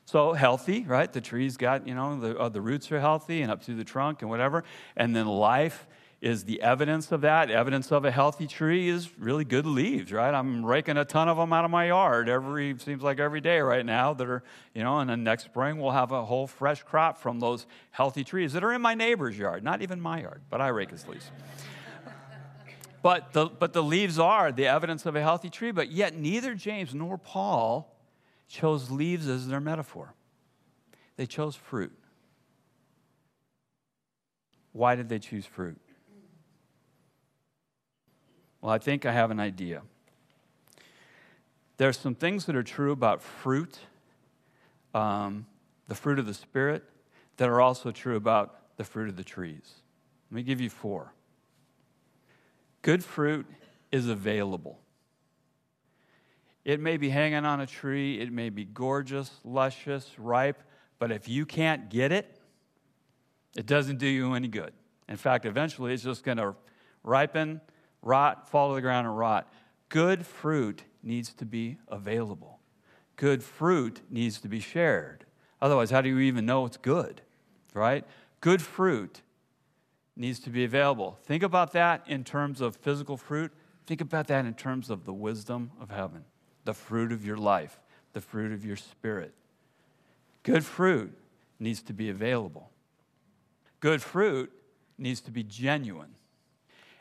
So 0.06 0.34
healthy, 0.34 0.84
right? 0.84 1.12
The 1.12 1.22
tree's 1.22 1.58
got, 1.58 1.88
you 1.88 1.96
know, 1.96 2.20
the, 2.20 2.38
uh, 2.38 2.50
the 2.50 2.62
roots 2.62 2.92
are 2.92 3.00
healthy 3.00 3.42
and 3.42 3.52
up 3.52 3.64
through 3.64 3.76
the 3.76 3.84
trunk 3.84 4.22
and 4.22 4.30
whatever. 4.30 4.64
And 4.96 5.16
then 5.16 5.26
life 5.26 5.88
is 6.22 6.46
the 6.46 6.62
evidence 6.62 7.12
of 7.12 7.22
that. 7.22 7.50
Evidence 7.50 7.92
of 7.92 8.06
a 8.06 8.12
healthy 8.12 8.46
tree 8.46 8.88
is 8.88 9.10
really 9.18 9.44
good 9.44 9.66
leaves, 9.66 10.12
right? 10.12 10.34
I'm 10.34 10.64
raking 10.64 10.98
a 10.98 11.06
ton 11.06 11.28
of 11.28 11.38
them 11.38 11.52
out 11.52 11.66
of 11.66 11.72
my 11.72 11.88
yard 11.88 12.30
every, 12.30 12.78
seems 12.78 13.02
like 13.02 13.20
every 13.20 13.42
day 13.42 13.60
right 13.60 13.86
now 13.86 14.14
that 14.14 14.28
are, 14.28 14.44
you 14.76 14.84
know, 14.84 15.00
and 15.00 15.10
then 15.10 15.24
next 15.24 15.46
spring 15.46 15.80
we'll 15.80 15.92
have 15.92 16.12
a 16.12 16.24
whole 16.24 16.46
fresh 16.46 16.84
crop 16.84 17.18
from 17.18 17.40
those 17.40 17.66
healthy 17.90 18.24
trees 18.24 18.54
that 18.54 18.64
are 18.64 18.74
in 18.74 18.82
my 18.82 18.94
neighbor's 18.94 19.38
yard, 19.38 19.64
not 19.64 19.82
even 19.82 20.00
my 20.00 20.22
yard, 20.22 20.42
but 20.52 20.62
I 20.62 20.68
rake 20.68 20.92
his 20.92 21.08
leaves. 21.08 21.32
but, 23.02 23.34
the, 23.34 23.48
but 23.48 23.74
the 23.74 23.84
leaves 23.84 24.20
are 24.20 24.52
the 24.52 24.68
evidence 24.68 25.08
of 25.08 25.16
a 25.16 25.22
healthy 25.22 25.50
tree, 25.50 25.72
but 25.72 25.92
yet 25.92 26.16
neither 26.16 26.54
James 26.54 26.94
nor 26.94 27.18
Paul 27.18 27.95
chose 28.48 28.92
leaves 28.92 29.28
as 29.28 29.48
their 29.48 29.60
metaphor. 29.60 30.14
They 31.18 31.26
chose 31.26 31.56
fruit. 31.56 31.92
Why 34.74 34.96
did 34.96 35.08
they 35.08 35.20
choose 35.20 35.46
fruit? 35.46 35.80
Well, 38.62 38.74
I 38.74 38.78
think 38.78 39.06
I 39.06 39.12
have 39.12 39.32
an 39.32 39.40
idea. 39.40 39.84
There's 41.78 41.98
some 41.98 42.16
things 42.16 42.46
that 42.46 42.56
are 42.56 42.64
true 42.64 42.92
about 42.92 43.22
fruit, 43.22 43.80
um, 44.94 45.46
the 45.88 45.96
fruit 45.96 46.20
of 46.20 46.26
the 46.26 46.34
Spirit, 46.34 46.84
that 47.38 47.50
are 47.50 47.62
also 47.62 47.92
true 47.92 48.16
about 48.16 48.76
the 48.78 48.84
fruit 48.84 49.10
of 49.10 49.16
the 49.16 49.24
trees. 49.24 49.76
Let 50.32 50.36
me 50.36 50.44
give 50.44 50.60
you 50.60 50.70
four. 50.70 51.14
Good 52.82 53.04
fruit 53.04 53.46
is 53.92 54.08
available. 54.08 54.80
It 56.66 56.80
may 56.80 56.98
be 56.98 57.10
hanging 57.10 57.46
on 57.46 57.62
a 57.62 57.68
tree, 57.68 58.20
it 58.20 58.34
may 58.34 58.50
be 58.50 58.66
gorgeous, 58.66 59.30
luscious, 59.44 60.18
ripe, 60.18 60.64
but 60.98 61.12
if 61.12 61.30
you 61.30 61.46
can't 61.46 61.90
get 61.90 62.12
it, 62.12 62.42
it 63.56 63.68
doesn't 63.68 63.98
do 63.98 64.08
you 64.08 64.34
any 64.34 64.48
good. 64.48 64.74
In 65.08 65.16
fact, 65.16 65.46
eventually 65.46 65.94
it's 65.94 66.02
just 66.02 66.24
going 66.24 66.40
to 66.40 66.56
ripen, 67.04 67.62
rot, 68.02 68.50
fall 68.50 68.70
to 68.70 68.76
the 68.76 68.82
ground, 68.82 69.06
and 69.06 69.16
rot. 69.16 69.54
Good 69.90 70.26
fruit 70.26 70.84
needs 71.04 71.32
to 71.34 71.46
be 71.46 71.78
available. 71.88 72.60
Good 73.16 73.44
fruit 73.44 74.02
needs 74.10 74.42
to 74.42 74.48
be 74.48 74.60
shared. 74.60 75.26
Otherwise, 75.62 75.92
how 75.92 76.02
do 76.02 76.10
you 76.10 76.18
even 76.20 76.48
know 76.48 76.66
it's 76.66 76.78
good? 76.78 77.22
Right? 77.76 78.04
Good 78.42 78.64
fruit 78.64 79.22
needs 80.16 80.40
to 80.40 80.50
be 80.50 80.64
available. 80.64 81.20
Think 81.24 81.44
about 81.44 81.74
that 81.74 82.04
in 82.08 82.24
terms 82.24 82.60
of 82.60 82.76
physical 82.76 83.18
fruit. 83.18 83.52
Think 83.86 84.02
about 84.02 84.28
that 84.28 84.46
in 84.46 84.56
terms 84.56 84.90
of 84.90 85.06
the 85.06 85.14
wisdom 85.14 85.72
of 85.80 85.92
heaven 85.92 86.26
the 86.66 86.74
fruit 86.74 87.12
of 87.12 87.26
your 87.26 87.38
life, 87.38 87.80
the 88.14 88.22
fruit 88.22 88.52
of 88.52 88.66
your 88.66 88.76
spirit. 88.76 89.34
Good 90.44 90.66
fruit 90.66 91.14
needs 91.60 91.82
to 91.84 91.94
be 91.94 92.10
available. 92.10 92.70
Good 93.80 94.02
fruit 94.02 94.52
needs 94.98 95.22
to 95.22 95.32
be 95.32 95.44
genuine. 95.44 96.16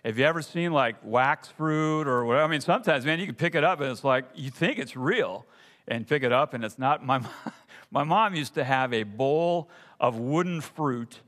Have 0.05 0.19
you 0.19 0.25
ever 0.27 0.43
seen 0.43 0.73
like 0.73 0.97
wax 1.03 1.49
fruit 1.49 2.07
or 2.07 2.25
whatever? 2.25 2.45
I 2.45 2.49
mean, 2.49 2.61
sometimes, 2.61 3.07
man, 3.07 3.19
you 3.19 3.27
can 3.27 3.35
pick 3.35 3.55
it 3.55 3.65
up 3.65 3.81
and 3.81 3.91
it's 3.91 4.05
like 4.05 4.27
you 4.35 4.51
think 4.51 4.79
it's 4.79 4.97
real 4.97 5.47
and 5.89 6.07
pick 6.07 6.23
it 6.23 6.33
up 6.33 6.53
and 6.53 6.63
it's 6.63 6.79
not. 6.79 7.05
My, 7.05 7.21
my 7.91 8.05
mom 8.05 8.35
used 8.35 8.55
to 8.55 8.65
have 8.65 8.93
a 8.93 9.03
bowl 9.03 9.71
of 9.99 10.19
wooden 10.19 10.61
fruit. 10.61 11.21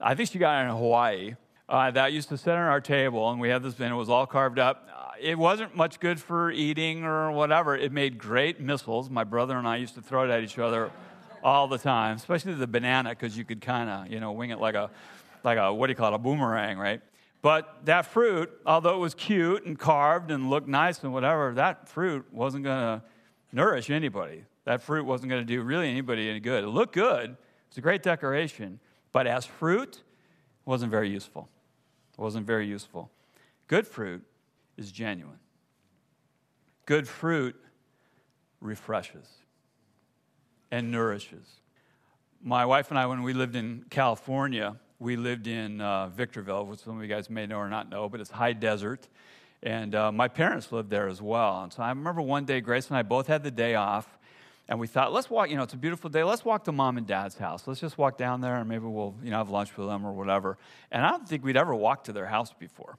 I 0.00 0.14
think 0.14 0.30
she 0.30 0.38
got 0.38 0.60
it 0.60 0.64
in 0.64 0.76
Hawaii. 0.76 1.36
Uh, 1.68 1.90
that 1.90 2.12
used 2.12 2.30
to 2.30 2.38
sit 2.38 2.52
on 2.52 2.58
our 2.58 2.80
table, 2.80 3.30
and 3.30 3.40
we 3.40 3.50
had 3.50 3.62
this, 3.62 3.78
and 3.78 3.92
it 3.92 3.96
was 3.96 4.08
all 4.08 4.26
carved 4.26 4.58
up 4.58 4.88
it 5.20 5.38
wasn't 5.38 5.74
much 5.76 6.00
good 6.00 6.20
for 6.20 6.50
eating 6.50 7.04
or 7.04 7.30
whatever. 7.32 7.76
It 7.76 7.92
made 7.92 8.18
great 8.18 8.60
missiles. 8.60 9.10
My 9.10 9.24
brother 9.24 9.56
and 9.56 9.66
I 9.66 9.76
used 9.76 9.94
to 9.94 10.02
throw 10.02 10.24
it 10.24 10.30
at 10.30 10.42
each 10.42 10.58
other 10.58 10.90
all 11.42 11.68
the 11.68 11.78
time, 11.78 12.16
especially 12.16 12.54
the 12.54 12.66
banana, 12.66 13.10
because 13.10 13.36
you 13.36 13.44
could 13.44 13.60
kind 13.60 13.88
of, 13.88 14.12
you 14.12 14.20
know, 14.20 14.32
wing 14.32 14.50
it 14.50 14.58
like 14.58 14.74
a, 14.74 14.90
like 15.44 15.58
a, 15.58 15.72
what 15.72 15.86
do 15.86 15.92
you 15.92 15.96
call 15.96 16.12
it, 16.12 16.16
a 16.16 16.18
boomerang, 16.18 16.78
right? 16.78 17.00
But 17.42 17.84
that 17.84 18.06
fruit, 18.06 18.50
although 18.66 18.96
it 18.96 18.98
was 18.98 19.14
cute 19.14 19.64
and 19.64 19.78
carved 19.78 20.30
and 20.30 20.50
looked 20.50 20.68
nice 20.68 21.02
and 21.04 21.12
whatever, 21.12 21.54
that 21.54 21.88
fruit 21.88 22.26
wasn't 22.32 22.64
going 22.64 22.80
to 22.80 23.02
nourish 23.52 23.90
anybody. 23.90 24.44
That 24.64 24.82
fruit 24.82 25.04
wasn't 25.04 25.30
going 25.30 25.42
to 25.42 25.46
do 25.46 25.62
really 25.62 25.88
anybody 25.88 26.28
any 26.28 26.40
good. 26.40 26.64
It 26.64 26.68
looked 26.68 26.94
good. 26.94 27.36
It's 27.68 27.78
a 27.78 27.80
great 27.80 28.02
decoration. 28.02 28.80
But 29.12 29.26
as 29.26 29.46
fruit, 29.46 29.96
it 29.96 30.66
wasn't 30.66 30.90
very 30.90 31.08
useful. 31.08 31.48
It 32.18 32.20
wasn't 32.20 32.46
very 32.46 32.66
useful. 32.66 33.10
Good 33.68 33.86
fruit 33.86 34.22
is 34.76 34.90
genuine. 34.90 35.38
Good 36.86 37.06
fruit 37.06 37.54
refreshes 38.60 39.28
and 40.70 40.90
nourishes. 40.90 41.60
My 42.42 42.64
wife 42.66 42.90
and 42.90 42.98
I, 42.98 43.06
when 43.06 43.22
we 43.22 43.32
lived 43.32 43.56
in 43.56 43.84
California, 43.90 44.76
we 44.98 45.16
lived 45.16 45.46
in 45.46 45.80
uh, 45.80 46.08
Victorville, 46.08 46.66
which 46.66 46.80
some 46.80 46.96
of 46.96 47.02
you 47.02 47.08
guys 47.08 47.30
may 47.30 47.46
know 47.46 47.58
or 47.58 47.68
not 47.68 47.88
know, 47.88 48.08
but 48.08 48.20
it's 48.20 48.30
high 48.30 48.52
desert. 48.52 49.06
And 49.62 49.94
uh, 49.94 50.12
my 50.12 50.28
parents 50.28 50.72
lived 50.72 50.90
there 50.90 51.08
as 51.08 51.20
well. 51.22 51.62
And 51.62 51.72
so 51.72 51.82
I 51.82 51.88
remember 51.88 52.22
one 52.22 52.44
day, 52.44 52.60
Grace 52.60 52.88
and 52.88 52.96
I 52.96 53.02
both 53.02 53.26
had 53.26 53.42
the 53.42 53.50
day 53.50 53.74
off, 53.74 54.17
and 54.68 54.78
we 54.78 54.86
thought, 54.86 55.12
let's 55.12 55.30
walk, 55.30 55.48
you 55.48 55.56
know, 55.56 55.62
it's 55.62 55.72
a 55.72 55.78
beautiful 55.78 56.10
day. 56.10 56.22
Let's 56.22 56.44
walk 56.44 56.64
to 56.64 56.72
mom 56.72 56.98
and 56.98 57.06
dad's 57.06 57.38
house. 57.38 57.66
Let's 57.66 57.80
just 57.80 57.96
walk 57.96 58.18
down 58.18 58.42
there 58.42 58.56
and 58.56 58.68
maybe 58.68 58.84
we'll, 58.84 59.14
you 59.22 59.30
know, 59.30 59.38
have 59.38 59.48
lunch 59.48 59.74
with 59.76 59.88
them 59.88 60.06
or 60.06 60.12
whatever. 60.12 60.58
And 60.90 61.04
I 61.04 61.10
don't 61.10 61.26
think 61.26 61.42
we'd 61.42 61.56
ever 61.56 61.74
walked 61.74 62.06
to 62.06 62.12
their 62.12 62.26
house 62.26 62.52
before. 62.52 62.98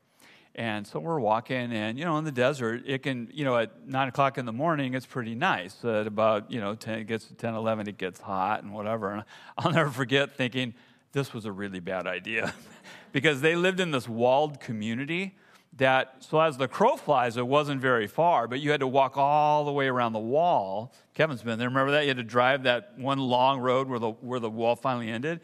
And 0.55 0.85
so 0.85 0.99
we're 0.99 1.19
walking, 1.19 1.71
and 1.71 1.97
you 1.97 2.05
know, 2.05 2.17
in 2.17 2.25
the 2.25 2.31
desert, 2.31 2.83
it 2.87 3.03
can, 3.03 3.29
you 3.31 3.45
know, 3.45 3.55
at 3.55 3.87
nine 3.87 4.07
o'clock 4.07 4.39
in 4.39 4.45
the 4.45 4.51
morning, 4.51 4.95
it's 4.95 5.05
pretty 5.05 5.35
nice. 5.35 5.85
At 5.85 6.07
about, 6.07 6.51
you 6.51 6.59
know, 6.59 6.73
10, 6.73 6.99
it 6.99 7.03
gets 7.05 7.25
to 7.25 7.35
10, 7.35 7.53
11, 7.53 7.87
it 7.87 7.97
gets 7.97 8.19
hot 8.19 8.63
and 8.63 8.73
whatever. 8.73 9.11
And 9.11 9.23
I'll 9.57 9.71
never 9.71 9.91
forget 9.91 10.35
thinking, 10.35 10.73
this 11.11 11.33
was 11.33 11.45
a 11.45 11.51
really 11.51 11.79
bad 11.79 12.07
idea. 12.07 12.53
because 13.11 13.41
they 13.41 13.55
lived 13.55 13.79
in 13.79 13.91
this 13.91 14.09
walled 14.09 14.59
community 14.59 15.35
that, 15.77 16.15
so 16.19 16.39
as 16.41 16.57
the 16.57 16.67
crow 16.67 16.97
flies, 16.97 17.37
it 17.37 17.47
wasn't 17.47 17.79
very 17.79 18.07
far, 18.07 18.47
but 18.47 18.59
you 18.59 18.71
had 18.71 18.81
to 18.81 18.87
walk 18.87 19.17
all 19.17 19.63
the 19.63 19.71
way 19.71 19.87
around 19.87 20.13
the 20.13 20.19
wall. 20.19 20.93
Kevin's 21.13 21.41
been 21.41 21.57
there. 21.57 21.69
Remember 21.69 21.91
that? 21.91 22.01
You 22.03 22.09
had 22.09 22.17
to 22.17 22.23
drive 22.23 22.63
that 22.63 22.93
one 22.97 23.19
long 23.19 23.59
road 23.59 23.87
where 23.87 23.99
the, 23.99 24.11
where 24.11 24.39
the 24.39 24.49
wall 24.49 24.75
finally 24.75 25.09
ended. 25.09 25.39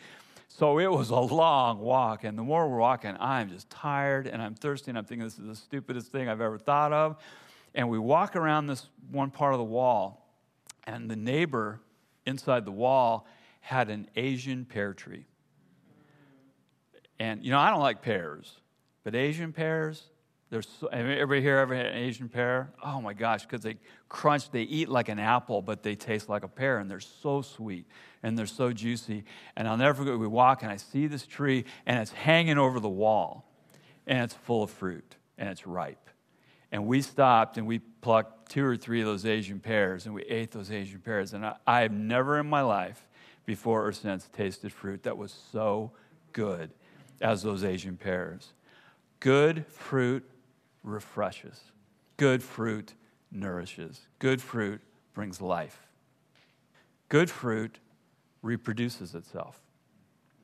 So 0.47 0.79
it 0.79 0.88
was 0.88 1.09
a 1.09 1.19
long 1.19 1.79
walk. 1.79 2.23
And 2.23 2.38
the 2.38 2.43
more 2.43 2.69
we're 2.69 2.79
walking, 2.79 3.15
I'm 3.19 3.49
just 3.49 3.69
tired 3.69 4.27
and 4.27 4.41
I'm 4.41 4.55
thirsty. 4.55 4.91
And 4.91 4.97
I'm 4.97 5.05
thinking, 5.05 5.25
this 5.25 5.38
is 5.38 5.45
the 5.45 5.55
stupidest 5.55 6.11
thing 6.11 6.27
I've 6.27 6.41
ever 6.41 6.57
thought 6.57 6.91
of. 6.91 7.17
And 7.73 7.89
we 7.89 7.99
walk 7.99 8.35
around 8.35 8.67
this 8.67 8.88
one 9.11 9.31
part 9.31 9.53
of 9.53 9.57
the 9.57 9.65
wall, 9.65 10.33
and 10.88 11.11
the 11.11 11.17
neighbor 11.17 11.81
inside 12.25 12.63
the 12.63 12.71
wall 12.71 13.27
had 13.59 13.89
an 13.89 14.07
Asian 14.15 14.63
pear 14.63 14.93
tree. 14.93 15.25
And, 17.19 17.43
you 17.43 17.51
know, 17.51 17.59
I 17.59 17.69
don't 17.69 17.81
like 17.81 18.01
pears, 18.01 18.59
but 19.03 19.13
Asian 19.13 19.51
pears, 19.51 20.03
there's 20.56 20.70
so, 20.80 20.88
everybody 20.88 21.41
here 21.41 21.58
ever 21.58 21.76
had 21.76 21.88
an 21.88 21.98
Asian 21.98 22.30
pear? 22.30 22.72
Oh 22.82 23.02
my 23.02 23.13
gosh, 23.13 23.41
because 23.41 23.60
they 23.60 23.76
crunch, 24.08 24.50
they 24.52 24.62
eat 24.62 24.88
like 24.88 25.10
an 25.10 25.20
apple, 25.20 25.62
but 25.62 25.84
they 25.84 25.96
taste 25.96 26.30
like 26.30 26.46
a 26.46 26.48
pear, 26.48 26.78
and 26.80 26.89
they're 26.89 27.02
so 27.02 27.41
sweet 27.41 27.86
and 28.24 28.38
they're 28.38 28.46
so 28.46 28.72
juicy. 28.72 29.26
And 29.58 29.68
I'll 29.68 29.76
never 29.76 29.94
forget, 29.94 30.18
we 30.18 30.28
walk 30.28 30.63
and 30.63 30.72
I 30.72 30.78
see 30.78 31.08
this 31.08 31.28
tree, 31.28 31.65
and 31.86 32.00
it's 32.00 32.13
hanging 32.13 32.58
over 32.58 32.80
the 32.80 32.88
wall, 32.88 33.52
and 34.08 34.24
it's 34.24 34.34
full 34.34 34.63
of 34.63 34.72
fruit, 34.72 35.18
and 35.38 35.50
it's 35.50 35.68
ripe. 35.68 36.10
And 36.72 36.88
we 36.88 37.02
stopped 37.02 37.58
and 37.58 37.68
we 37.68 37.80
plucked 37.80 38.50
two 38.50 38.63
or 38.63 38.78
three 38.78 39.02
of 39.02 39.08
those 39.08 39.26
Asian 39.26 39.60
pears, 39.60 40.06
and 40.06 40.15
we 40.15 40.24
ate 40.24 40.52
those 40.52 40.72
Asian 40.72 41.02
pears. 41.02 41.34
And 41.34 41.46
I, 41.46 41.58
I 41.68 41.82
have 41.82 41.91
never 41.91 42.39
in 42.39 42.48
my 42.48 42.62
life, 42.62 43.10
before 43.46 43.86
or 43.86 43.91
since, 43.91 44.30
tasted 44.32 44.72
fruit 44.72 45.04
that 45.04 45.18
was 45.18 45.36
so 45.52 45.91
good 46.32 46.72
as 47.20 47.44
those 47.44 47.65
Asian 47.65 47.98
pears. 47.98 48.54
Good 49.20 49.65
fruit 49.68 50.24
refreshes. 50.86 51.60
Good 52.17 52.41
fruit 52.41 52.93
nourishes. 53.32 54.08
Good 54.19 54.41
fruit 54.41 54.82
brings 55.13 55.41
life. 55.41 55.88
Good 57.10 57.30
fruit 57.30 57.80
reproduces 58.41 59.15
itself. 59.15 59.60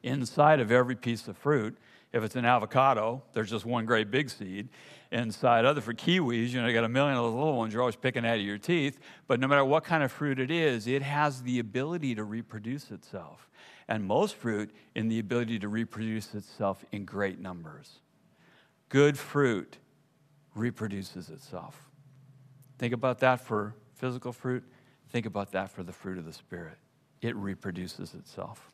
Inside 0.04 0.60
of 0.60 0.71
every 0.71 0.95
piece 0.95 1.27
of 1.27 1.38
fruit, 1.38 1.77
if 2.12 2.23
it's 2.23 2.36
an 2.36 2.45
avocado, 2.45 3.23
there's 3.34 3.49
just 3.49 3.65
one 3.65 3.86
great 3.86 4.12
big 4.12 4.30
seed. 4.30 4.67
Inside 5.12 5.65
other 5.65 5.82
for 5.82 5.93
kiwis, 5.93 6.49
you 6.49 6.62
know, 6.62 6.67
you 6.67 6.73
got 6.73 6.84
a 6.84 6.89
million 6.89 7.17
of 7.17 7.23
those 7.23 7.34
little 7.34 7.58
ones 7.58 7.73
you're 7.73 7.82
always 7.82 7.95
picking 7.95 8.25
out 8.25 8.36
of 8.36 8.41
your 8.41 8.58
teeth. 8.58 8.99
But 9.27 9.39
no 9.39 9.47
matter 9.47 9.63
what 9.63 9.84
kind 9.84 10.04
of 10.04 10.12
fruit 10.12 10.39
it 10.39 10.51
is, 10.51 10.88
it 10.88 11.01
has 11.01 11.43
the 11.43 11.60
ability 11.60 12.15
to 12.15 12.23
reproduce 12.23 12.91
itself. 12.91 13.49
And 13.88 14.06
most 14.06 14.36
fruit 14.36 14.71
in 14.95 15.08
the 15.08 15.19
ability 15.19 15.60
to 15.60 15.67
reproduce 15.67 16.34
itself 16.34 16.84
in 16.91 17.06
great 17.06 17.39
numbers. 17.39 17.99
Good 18.89 19.17
fruit 19.17 19.77
reproduces 20.55 21.29
itself. 21.29 21.89
Think 22.77 22.93
about 22.93 23.19
that 23.19 23.41
for 23.41 23.75
physical 23.93 24.33
fruit. 24.33 24.63
Think 25.09 25.25
about 25.25 25.51
that 25.51 25.69
for 25.69 25.83
the 25.83 25.91
fruit 25.91 26.17
of 26.17 26.25
the 26.25 26.33
Spirit. 26.33 26.77
It 27.21 27.35
reproduces 27.35 28.13
itself. 28.13 28.71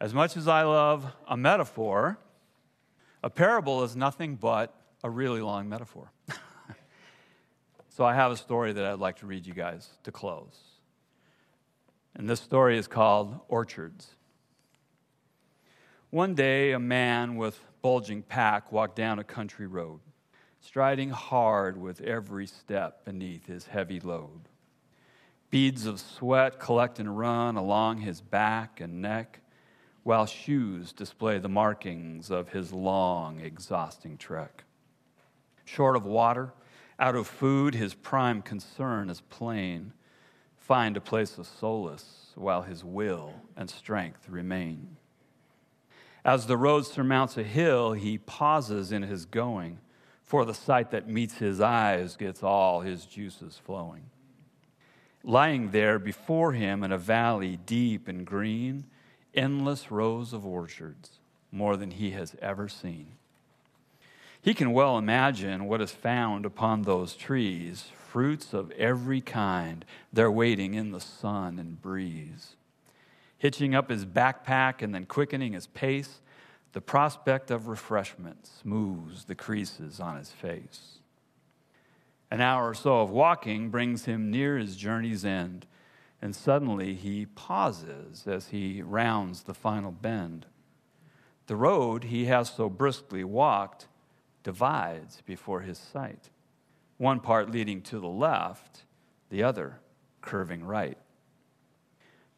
As 0.00 0.14
much 0.14 0.36
as 0.36 0.46
I 0.46 0.62
love 0.62 1.04
a 1.26 1.36
metaphor, 1.36 2.18
a 3.22 3.30
parable 3.30 3.82
is 3.82 3.96
nothing 3.96 4.36
but 4.36 4.72
a 5.02 5.10
really 5.10 5.40
long 5.40 5.68
metaphor. 5.68 6.12
so 7.88 8.04
I 8.04 8.14
have 8.14 8.30
a 8.30 8.36
story 8.36 8.72
that 8.72 8.84
I'd 8.84 9.00
like 9.00 9.18
to 9.18 9.26
read 9.26 9.46
you 9.46 9.54
guys 9.54 9.88
to 10.04 10.12
close. 10.12 10.56
And 12.14 12.28
this 12.28 12.40
story 12.40 12.78
is 12.78 12.86
called 12.86 13.40
Orchards. 13.48 14.14
One 16.10 16.34
day, 16.34 16.72
a 16.72 16.78
man 16.78 17.36
with 17.36 17.60
bulging 17.82 18.22
pack 18.22 18.72
walked 18.72 18.96
down 18.96 19.18
a 19.18 19.24
country 19.24 19.66
road 19.66 20.00
striding 20.60 21.10
hard 21.10 21.76
with 21.80 22.00
every 22.00 22.46
step 22.46 23.04
beneath 23.04 23.46
his 23.46 23.66
heavy 23.66 24.00
load. 24.00 24.48
Beads 25.50 25.86
of 25.86 26.00
sweat 26.00 26.58
collect 26.58 26.98
and 26.98 27.18
run 27.18 27.56
along 27.56 27.98
his 27.98 28.20
back 28.20 28.80
and 28.80 29.00
neck, 29.00 29.40
while 30.02 30.26
shoes 30.26 30.92
display 30.92 31.38
the 31.38 31.48
markings 31.48 32.30
of 32.30 32.50
his 32.50 32.72
long, 32.72 33.40
exhausting 33.40 34.16
trek. 34.16 34.64
Short 35.64 35.96
of 35.96 36.04
water, 36.04 36.52
out 36.98 37.14
of 37.14 37.26
food, 37.26 37.74
his 37.74 37.94
prime 37.94 38.42
concern 38.42 39.10
is 39.10 39.20
plain 39.20 39.92
find 40.68 40.98
a 40.98 41.00
place 41.00 41.38
of 41.38 41.46
solace 41.46 42.32
while 42.34 42.60
his 42.60 42.84
will 42.84 43.32
and 43.56 43.70
strength 43.70 44.28
remain. 44.28 44.98
As 46.26 46.46
the 46.46 46.58
road 46.58 46.84
surmounts 46.84 47.38
a 47.38 47.42
hill, 47.42 47.94
he 47.94 48.18
pauses 48.18 48.92
in 48.92 49.02
his 49.02 49.24
going 49.24 49.78
for 50.28 50.44
the 50.44 50.52
sight 50.52 50.90
that 50.90 51.08
meets 51.08 51.38
his 51.38 51.58
eyes 51.58 52.14
gets 52.14 52.42
all 52.42 52.82
his 52.82 53.06
juices 53.06 53.58
flowing. 53.64 54.02
Lying 55.24 55.70
there 55.70 55.98
before 55.98 56.52
him 56.52 56.84
in 56.84 56.92
a 56.92 56.98
valley 56.98 57.58
deep 57.64 58.08
and 58.08 58.26
green, 58.26 58.84
endless 59.34 59.90
rows 59.90 60.34
of 60.34 60.44
orchards, 60.44 61.12
more 61.50 61.78
than 61.78 61.92
he 61.92 62.10
has 62.10 62.36
ever 62.42 62.68
seen. 62.68 63.12
He 64.42 64.52
can 64.52 64.74
well 64.74 64.98
imagine 64.98 65.64
what 65.64 65.80
is 65.80 65.92
found 65.92 66.44
upon 66.44 66.82
those 66.82 67.14
trees 67.14 67.90
fruits 68.10 68.52
of 68.52 68.70
every 68.72 69.22
kind. 69.22 69.82
They're 70.12 70.30
waiting 70.30 70.74
in 70.74 70.92
the 70.92 71.00
sun 71.00 71.58
and 71.58 71.80
breeze. 71.80 72.54
Hitching 73.38 73.74
up 73.74 73.88
his 73.88 74.04
backpack 74.04 74.82
and 74.82 74.94
then 74.94 75.06
quickening 75.06 75.54
his 75.54 75.68
pace, 75.68 76.20
the 76.72 76.80
prospect 76.80 77.50
of 77.50 77.68
refreshment 77.68 78.46
smooths 78.46 79.24
the 79.24 79.34
creases 79.34 80.00
on 80.00 80.16
his 80.16 80.30
face. 80.30 80.98
An 82.30 82.40
hour 82.40 82.68
or 82.68 82.74
so 82.74 83.00
of 83.00 83.10
walking 83.10 83.70
brings 83.70 84.04
him 84.04 84.30
near 84.30 84.58
his 84.58 84.76
journey's 84.76 85.24
end, 85.24 85.66
and 86.20 86.36
suddenly 86.36 86.94
he 86.94 87.24
pauses 87.24 88.26
as 88.26 88.48
he 88.48 88.82
rounds 88.82 89.44
the 89.44 89.54
final 89.54 89.90
bend. 89.90 90.46
The 91.46 91.56
road 91.56 92.04
he 92.04 92.26
has 92.26 92.50
so 92.50 92.68
briskly 92.68 93.24
walked 93.24 93.86
divides 94.42 95.22
before 95.24 95.60
his 95.60 95.78
sight, 95.78 96.28
one 96.98 97.20
part 97.20 97.50
leading 97.50 97.80
to 97.82 97.98
the 97.98 98.08
left, 98.08 98.84
the 99.30 99.42
other 99.42 99.80
curving 100.20 100.64
right. 100.64 100.98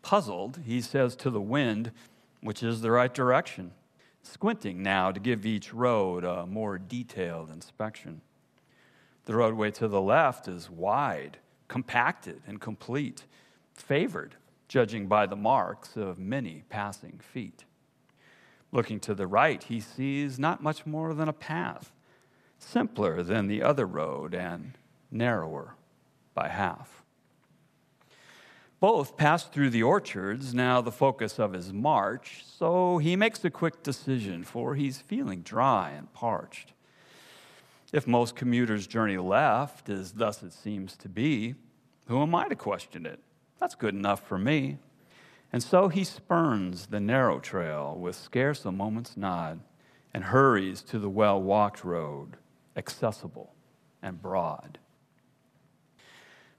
Puzzled, 0.02 0.60
he 0.64 0.80
says 0.80 1.16
to 1.16 1.30
the 1.30 1.40
wind, 1.40 1.90
which 2.40 2.62
is 2.62 2.80
the 2.80 2.92
right 2.92 3.12
direction 3.12 3.72
squinting 4.22 4.82
now 4.82 5.10
to 5.10 5.20
give 5.20 5.46
each 5.46 5.72
road 5.72 6.24
a 6.24 6.46
more 6.46 6.78
detailed 6.78 7.50
inspection. 7.50 8.20
The 9.24 9.34
roadway 9.34 9.70
to 9.72 9.88
the 9.88 10.00
left 10.00 10.48
is 10.48 10.70
wide, 10.70 11.38
compacted, 11.68 12.42
and 12.46 12.60
complete, 12.60 13.24
favored, 13.74 14.36
judging 14.68 15.06
by 15.06 15.26
the 15.26 15.36
marks 15.36 15.96
of 15.96 16.18
many 16.18 16.64
passing 16.68 17.18
feet. 17.18 17.64
Looking 18.72 19.00
to 19.00 19.14
the 19.14 19.26
right, 19.26 19.62
he 19.62 19.80
sees 19.80 20.38
not 20.38 20.62
much 20.62 20.86
more 20.86 21.12
than 21.12 21.28
a 21.28 21.32
path, 21.32 21.92
simpler 22.58 23.22
than 23.22 23.46
the 23.46 23.62
other 23.62 23.86
road 23.86 24.34
and 24.34 24.78
narrower 25.10 25.74
by 26.34 26.48
half. 26.48 26.99
Both 28.80 29.18
pass 29.18 29.44
through 29.44 29.70
the 29.70 29.82
orchards, 29.82 30.54
now 30.54 30.80
the 30.80 30.90
focus 30.90 31.38
of 31.38 31.52
his 31.52 31.70
march, 31.70 32.42
so 32.46 32.96
he 32.96 33.14
makes 33.14 33.44
a 33.44 33.50
quick 33.50 33.82
decision, 33.82 34.42
for 34.42 34.74
he's 34.74 35.02
feeling 35.02 35.42
dry 35.42 35.90
and 35.90 36.10
parched. 36.14 36.72
If 37.92 38.06
most 38.06 38.36
commuters 38.36 38.86
journey 38.86 39.18
left, 39.18 39.90
as 39.90 40.12
thus 40.12 40.42
it 40.42 40.54
seems 40.54 40.96
to 40.96 41.10
be, 41.10 41.56
who 42.06 42.22
am 42.22 42.34
I 42.34 42.48
to 42.48 42.56
question 42.56 43.04
it? 43.04 43.20
That's 43.58 43.74
good 43.74 43.94
enough 43.94 44.26
for 44.26 44.38
me. 44.38 44.78
And 45.52 45.62
so 45.62 45.88
he 45.88 46.04
spurns 46.04 46.86
the 46.86 47.00
narrow 47.00 47.38
trail 47.38 47.96
with 47.98 48.16
scarce 48.16 48.64
a 48.64 48.72
moment's 48.72 49.16
nod 49.16 49.60
and 50.14 50.24
hurries 50.24 50.82
to 50.84 50.98
the 50.98 51.10
well 51.10 51.40
walked 51.42 51.84
road, 51.84 52.38
accessible 52.76 53.52
and 54.02 54.22
broad. 54.22 54.78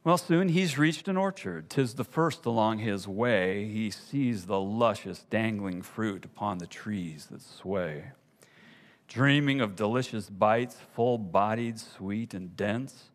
Well, 0.03 0.17
soon 0.17 0.49
he's 0.49 0.77
reached 0.77 1.07
an 1.07 1.17
orchard. 1.17 1.69
Tis 1.69 1.93
the 1.93 2.03
first 2.03 2.45
along 2.45 2.79
his 2.79 3.07
way. 3.07 3.65
He 3.65 3.91
sees 3.91 4.45
the 4.45 4.59
luscious 4.59 5.25
dangling 5.29 5.83
fruit 5.83 6.25
upon 6.25 6.57
the 6.57 6.67
trees 6.67 7.27
that 7.27 7.41
sway. 7.41 8.05
Dreaming 9.07 9.61
of 9.61 9.75
delicious 9.75 10.29
bites, 10.29 10.77
full 10.93 11.17
bodied, 11.17 11.79
sweet, 11.79 12.33
and 12.33 12.55
dense, 12.55 13.09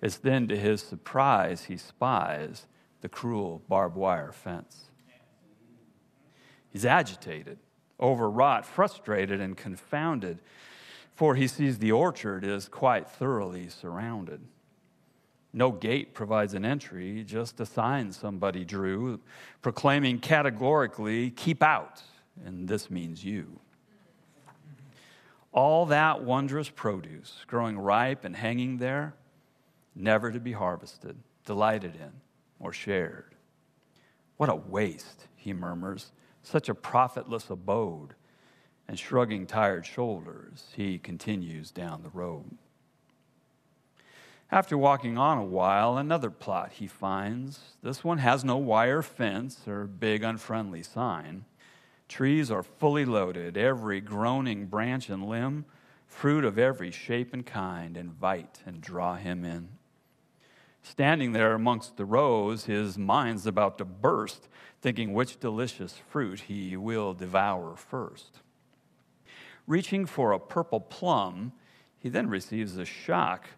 it's 0.00 0.16
then 0.16 0.48
to 0.48 0.56
his 0.56 0.82
surprise 0.82 1.64
he 1.64 1.76
spies 1.76 2.66
the 3.00 3.08
cruel 3.08 3.62
barbed 3.68 3.96
wire 3.96 4.32
fence. 4.32 4.90
He's 6.70 6.84
agitated, 6.84 7.58
overwrought, 8.00 8.66
frustrated, 8.66 9.40
and 9.40 9.56
confounded 9.56 10.40
for 11.18 11.34
he 11.34 11.48
sees 11.48 11.78
the 11.78 11.90
orchard 11.90 12.44
is 12.44 12.68
quite 12.68 13.08
thoroughly 13.08 13.68
surrounded. 13.68 14.40
No 15.52 15.70
gate 15.70 16.12
provides 16.14 16.54
an 16.54 16.64
entry, 16.64 17.24
just 17.24 17.58
a 17.60 17.66
sign 17.66 18.12
somebody 18.12 18.64
drew 18.64 19.20
proclaiming 19.62 20.18
categorically, 20.18 21.30
keep 21.30 21.62
out, 21.62 22.02
and 22.44 22.68
this 22.68 22.90
means 22.90 23.24
you. 23.24 23.58
All 25.52 25.86
that 25.86 26.22
wondrous 26.22 26.68
produce 26.68 27.44
growing 27.46 27.78
ripe 27.78 28.24
and 28.24 28.36
hanging 28.36 28.76
there, 28.76 29.14
never 29.94 30.30
to 30.30 30.38
be 30.38 30.52
harvested, 30.52 31.16
delighted 31.46 31.94
in, 31.96 32.12
or 32.60 32.72
shared. 32.72 33.34
What 34.36 34.50
a 34.50 34.54
waste, 34.54 35.26
he 35.34 35.52
murmurs, 35.52 36.12
such 36.42 36.68
a 36.68 36.74
profitless 36.74 37.50
abode. 37.50 38.14
And 38.86 38.98
shrugging 38.98 39.46
tired 39.46 39.84
shoulders, 39.84 40.72
he 40.74 40.98
continues 40.98 41.70
down 41.70 42.02
the 42.02 42.08
road. 42.08 42.56
After 44.50 44.78
walking 44.78 45.18
on 45.18 45.36
a 45.36 45.44
while, 45.44 45.98
another 45.98 46.30
plot 46.30 46.72
he 46.72 46.86
finds. 46.86 47.60
This 47.82 48.02
one 48.02 48.18
has 48.18 48.44
no 48.44 48.56
wire 48.56 49.02
fence 49.02 49.68
or 49.68 49.86
big 49.86 50.24
unfriendly 50.24 50.82
sign. 50.82 51.44
Trees 52.08 52.50
are 52.50 52.62
fully 52.62 53.04
loaded, 53.04 53.58
every 53.58 54.00
groaning 54.00 54.64
branch 54.64 55.10
and 55.10 55.28
limb, 55.28 55.66
fruit 56.06 56.46
of 56.46 56.58
every 56.58 56.90
shape 56.90 57.34
and 57.34 57.44
kind, 57.44 57.98
invite 57.98 58.60
and 58.64 58.80
draw 58.80 59.16
him 59.16 59.44
in. 59.44 59.68
Standing 60.82 61.32
there 61.32 61.52
amongst 61.52 61.98
the 61.98 62.06
rows, 62.06 62.64
his 62.64 62.96
mind's 62.96 63.46
about 63.46 63.76
to 63.76 63.84
burst, 63.84 64.48
thinking 64.80 65.12
which 65.12 65.38
delicious 65.38 66.00
fruit 66.08 66.40
he 66.40 66.74
will 66.74 67.12
devour 67.12 67.76
first. 67.76 68.40
Reaching 69.66 70.06
for 70.06 70.32
a 70.32 70.40
purple 70.40 70.80
plum, 70.80 71.52
he 71.98 72.08
then 72.08 72.30
receives 72.30 72.78
a 72.78 72.86
shock. 72.86 73.50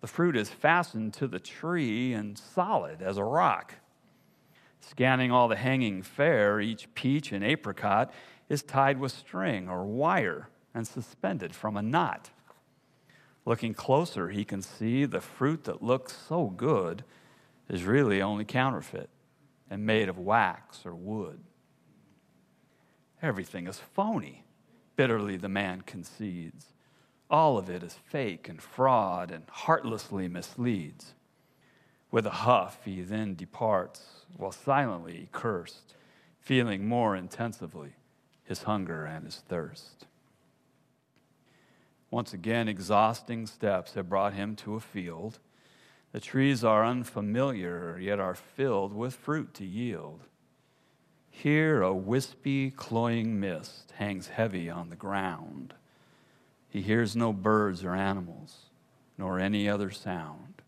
The 0.00 0.06
fruit 0.06 0.36
is 0.36 0.48
fastened 0.48 1.14
to 1.14 1.26
the 1.26 1.38
tree 1.38 2.14
and 2.14 2.38
solid 2.38 3.02
as 3.02 3.18
a 3.18 3.24
rock. 3.24 3.74
Scanning 4.80 5.30
all 5.30 5.48
the 5.48 5.56
hanging 5.56 6.02
fare, 6.02 6.60
each 6.60 6.92
peach 6.94 7.32
and 7.32 7.44
apricot 7.44 8.12
is 8.48 8.62
tied 8.62 8.98
with 8.98 9.12
string 9.12 9.68
or 9.68 9.84
wire 9.84 10.48
and 10.74 10.86
suspended 10.86 11.54
from 11.54 11.76
a 11.76 11.82
knot. 11.82 12.30
Looking 13.44 13.74
closer, 13.74 14.30
he 14.30 14.44
can 14.44 14.62
see 14.62 15.04
the 15.04 15.20
fruit 15.20 15.64
that 15.64 15.82
looks 15.82 16.16
so 16.16 16.46
good 16.46 17.04
is 17.68 17.84
really 17.84 18.22
only 18.22 18.44
counterfeit 18.44 19.10
and 19.68 19.86
made 19.86 20.08
of 20.08 20.18
wax 20.18 20.84
or 20.84 20.94
wood. 20.94 21.40
Everything 23.22 23.66
is 23.66 23.78
phony, 23.78 24.44
bitterly 24.96 25.36
the 25.36 25.48
man 25.48 25.82
concedes. 25.82 26.72
All 27.30 27.56
of 27.56 27.70
it 27.70 27.82
is 27.84 27.94
fake 27.94 28.48
and 28.48 28.60
fraud 28.60 29.30
and 29.30 29.44
heartlessly 29.48 30.26
misleads. 30.26 31.14
With 32.10 32.26
a 32.26 32.30
huff, 32.30 32.80
he 32.84 33.02
then 33.02 33.36
departs, 33.36 34.24
while 34.36 34.50
silently 34.50 35.16
he 35.16 35.28
cursed, 35.30 35.94
feeling 36.40 36.88
more 36.88 37.14
intensively 37.14 37.94
his 38.42 38.64
hunger 38.64 39.04
and 39.04 39.24
his 39.24 39.36
thirst. 39.48 40.06
Once 42.10 42.32
again, 42.32 42.66
exhausting 42.66 43.46
steps 43.46 43.94
have 43.94 44.08
brought 44.08 44.34
him 44.34 44.56
to 44.56 44.74
a 44.74 44.80
field. 44.80 45.38
The 46.10 46.18
trees 46.18 46.64
are 46.64 46.84
unfamiliar, 46.84 47.96
yet 48.00 48.18
are 48.18 48.34
filled 48.34 48.92
with 48.92 49.14
fruit 49.14 49.54
to 49.54 49.64
yield. 49.64 50.24
Here, 51.30 51.80
a 51.80 51.94
wispy, 51.94 52.72
cloying 52.72 53.38
mist 53.38 53.92
hangs 53.96 54.26
heavy 54.26 54.68
on 54.68 54.90
the 54.90 54.96
ground. 54.96 55.74
He 56.70 56.82
hears 56.82 57.16
no 57.16 57.32
birds 57.32 57.84
or 57.84 57.94
animals, 57.94 58.70
nor 59.18 59.38
any 59.38 59.68
other 59.68 59.90
sound. 59.90 60.62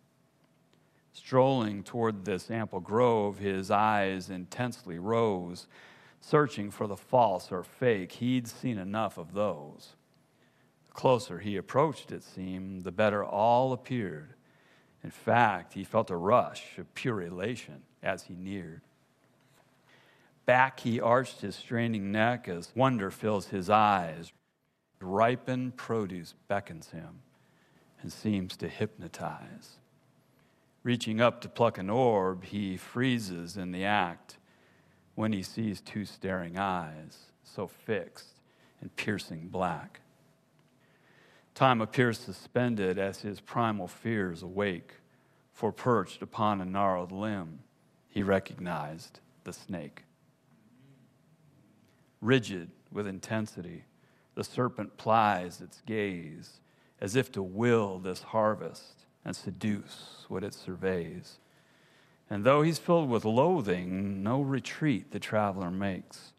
Strolling 1.12 1.84
toward 1.84 2.24
this 2.24 2.50
ample 2.50 2.80
grove, 2.80 3.38
his 3.38 3.70
eyes 3.70 4.28
intensely 4.28 4.98
rose, 4.98 5.68
searching 6.20 6.70
for 6.70 6.86
the 6.86 6.96
false 6.96 7.52
or 7.52 7.62
fake. 7.62 8.12
He'd 8.12 8.48
seen 8.48 8.78
enough 8.78 9.16
of 9.16 9.32
those. 9.32 9.94
The 10.86 10.92
closer 10.92 11.38
he 11.38 11.56
approached, 11.56 12.10
it 12.10 12.24
seemed, 12.24 12.82
the 12.82 12.92
better 12.92 13.24
all 13.24 13.72
appeared. 13.72 14.34
In 15.04 15.10
fact, 15.10 15.74
he 15.74 15.84
felt 15.84 16.10
a 16.10 16.16
rush 16.16 16.78
of 16.78 16.92
pure 16.94 17.22
elation 17.22 17.82
as 18.02 18.24
he 18.24 18.34
neared. 18.34 18.82
Back 20.46 20.80
he 20.80 21.00
arched 21.00 21.40
his 21.40 21.54
straining 21.54 22.10
neck 22.10 22.48
as 22.48 22.72
wonder 22.74 23.10
fills 23.10 23.48
his 23.48 23.70
eyes. 23.70 24.32
Ripened 25.02 25.76
produce 25.76 26.34
beckons 26.48 26.90
him 26.90 27.20
and 28.00 28.12
seems 28.12 28.56
to 28.58 28.68
hypnotize. 28.68 29.78
Reaching 30.82 31.20
up 31.20 31.40
to 31.42 31.48
pluck 31.48 31.78
an 31.78 31.90
orb, 31.90 32.44
he 32.44 32.76
freezes 32.76 33.56
in 33.56 33.72
the 33.72 33.84
act 33.84 34.38
when 35.14 35.32
he 35.32 35.42
sees 35.42 35.80
two 35.80 36.04
staring 36.04 36.58
eyes, 36.58 37.18
so 37.44 37.66
fixed 37.66 38.40
and 38.80 38.94
piercing 38.96 39.48
black. 39.48 40.00
Time 41.54 41.80
appears 41.80 42.18
suspended 42.18 42.98
as 42.98 43.20
his 43.20 43.40
primal 43.40 43.86
fears 43.86 44.42
awake, 44.42 44.94
for 45.52 45.70
perched 45.70 46.22
upon 46.22 46.60
a 46.60 46.64
gnarled 46.64 47.12
limb, 47.12 47.60
he 48.08 48.22
recognized 48.22 49.20
the 49.44 49.52
snake. 49.52 50.04
Rigid 52.20 52.70
with 52.90 53.06
intensity, 53.06 53.84
the 54.34 54.44
serpent 54.44 54.96
plies 54.96 55.60
its 55.60 55.82
gaze 55.86 56.60
as 57.00 57.16
if 57.16 57.32
to 57.32 57.42
will 57.42 57.98
this 57.98 58.22
harvest 58.22 59.06
and 59.24 59.34
seduce 59.34 60.24
what 60.28 60.44
it 60.44 60.54
surveys. 60.54 61.38
And 62.30 62.44
though 62.44 62.62
he's 62.62 62.78
filled 62.78 63.10
with 63.10 63.24
loathing, 63.24 64.22
no 64.22 64.40
retreat 64.40 65.10
the 65.10 65.18
traveler 65.18 65.70
makes. 65.70 66.32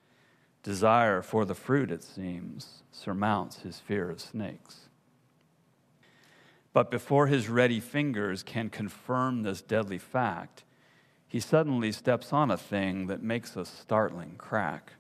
Desire 0.64 1.22
for 1.22 1.44
the 1.44 1.54
fruit, 1.54 1.92
it 1.92 2.04
seems, 2.04 2.84
surmounts 2.92 3.60
his 3.60 3.80
fear 3.80 4.10
of 4.10 4.22
snakes. 4.22 4.88
But 6.72 6.90
before 6.90 7.28
his 7.28 7.50
ready 7.50 7.80
fingers 7.82 8.42
can 8.42 8.70
confirm 8.70 9.44
this 9.44 9.62
deadly 9.62 10.00
fact, 10.00 10.64
he 11.28 11.40
suddenly 11.40 11.92
steps 11.92 12.32
on 12.32 12.50
a 12.50 12.58
thing 12.58 13.08
that 13.08 13.22
makes 13.22 13.56
a 13.56 13.66
startling 13.66 14.36
crack. 14.38 14.94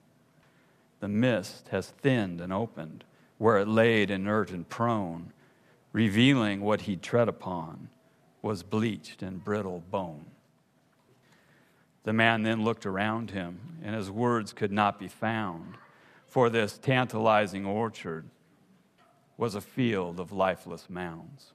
The 1.03 1.09
mist 1.09 1.67
has 1.67 1.89
thinned 1.89 2.39
and 2.39 2.53
opened 2.53 3.03
where 3.37 3.57
it 3.57 3.67
laid 3.67 4.09
inert 4.09 4.51
and 4.51 4.69
prone, 4.69 5.33
revealing 5.91 6.61
what 6.61 6.83
he'd 6.83 7.01
tread 7.01 7.27
upon 7.27 7.89
was 8.41 8.63
bleached 8.63 9.21
and 9.21 9.43
brittle 9.43 9.83
bone. 9.91 10.27
The 12.03 12.13
man 12.13 12.43
then 12.43 12.63
looked 12.63 12.85
around 12.85 13.31
him, 13.31 13.79
and 13.83 13.93
his 13.93 14.09
words 14.09 14.53
could 14.53 14.71
not 14.71 14.97
be 14.97 15.09
found, 15.09 15.75
for 16.25 16.49
this 16.49 16.77
tantalizing 16.77 17.65
orchard 17.65 18.23
was 19.35 19.55
a 19.55 19.61
field 19.61 20.21
of 20.21 20.31
lifeless 20.31 20.89
mounds 20.89 21.51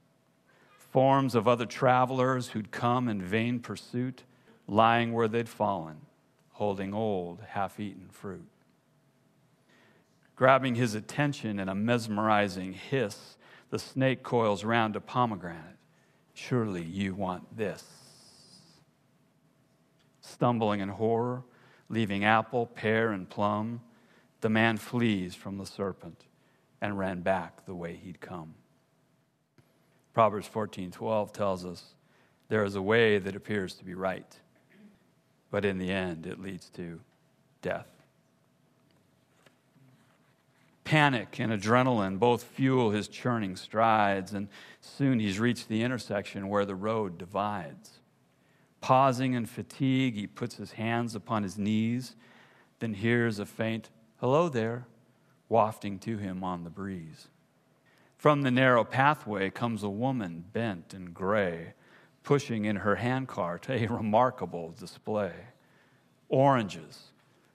forms 0.91 1.33
of 1.33 1.47
other 1.47 1.65
travelers 1.65 2.49
who'd 2.49 2.69
come 2.69 3.09
in 3.09 3.19
vain 3.19 3.59
pursuit, 3.59 4.21
lying 4.67 5.11
where 5.11 5.27
they'd 5.27 5.49
fallen, 5.49 5.97
holding 6.51 6.93
old, 6.93 7.41
half 7.47 7.79
eaten 7.79 8.09
fruit. 8.11 8.45
Grabbing 10.39 10.75
his 10.75 10.95
attention 10.95 11.59
in 11.59 11.67
a 11.67 11.75
mesmerizing 11.75 12.71
hiss, 12.71 13.35
the 13.71 13.77
snake 13.77 14.23
coils 14.23 14.63
round 14.63 14.95
a 14.95 15.01
pomegranate. 15.01 15.75
Surely 16.33 16.81
you 16.81 17.13
want 17.13 17.57
this. 17.57 17.83
Stumbling 20.21 20.79
in 20.79 20.87
horror, 20.87 21.43
leaving 21.89 22.23
apple, 22.23 22.67
pear, 22.67 23.11
and 23.11 23.29
plum, 23.29 23.81
the 24.39 24.47
man 24.47 24.77
flees 24.77 25.35
from 25.35 25.57
the 25.57 25.65
serpent 25.65 26.23
and 26.79 26.97
ran 26.97 27.19
back 27.19 27.65
the 27.65 27.75
way 27.75 27.99
he'd 28.01 28.21
come. 28.21 28.53
Proverbs 30.13 30.47
14:12 30.47 31.33
tells 31.33 31.65
us 31.65 31.95
there 32.47 32.63
is 32.63 32.75
a 32.75 32.81
way 32.81 33.19
that 33.19 33.35
appears 33.35 33.75
to 33.75 33.83
be 33.83 33.93
right, 33.93 34.39
but 35.51 35.65
in 35.65 35.77
the 35.77 35.91
end 35.91 36.25
it 36.25 36.39
leads 36.39 36.69
to 36.69 37.01
death. 37.61 37.98
Panic 40.89 41.39
and 41.39 41.51
adrenaline 41.51 42.17
both 42.17 42.41
fuel 42.41 42.89
his 42.89 43.07
churning 43.07 43.55
strides, 43.55 44.33
and 44.33 44.47
soon 44.81 45.19
he's 45.19 45.39
reached 45.39 45.69
the 45.69 45.83
intersection 45.83 46.49
where 46.49 46.65
the 46.65 46.73
road 46.73 47.19
divides. 47.19 47.99
Pausing 48.81 49.33
in 49.33 49.45
fatigue, 49.45 50.15
he 50.15 50.25
puts 50.25 50.55
his 50.55 50.71
hands 50.71 51.13
upon 51.13 51.43
his 51.43 51.59
knees, 51.59 52.15
then 52.79 52.95
hears 52.95 53.37
a 53.37 53.45
faint, 53.45 53.91
Hello 54.19 54.49
there, 54.49 54.87
wafting 55.47 55.99
to 55.99 56.17
him 56.17 56.43
on 56.43 56.63
the 56.63 56.71
breeze. 56.71 57.27
From 58.17 58.41
the 58.41 58.49
narrow 58.49 58.83
pathway 58.83 59.51
comes 59.51 59.83
a 59.83 59.89
woman 59.89 60.43
bent 60.51 60.95
and 60.95 61.13
gray, 61.13 61.73
pushing 62.23 62.65
in 62.65 62.77
her 62.77 62.95
handcart 62.95 63.69
a 63.69 63.85
remarkable 63.85 64.71
display. 64.71 65.33
Oranges, 66.29 67.11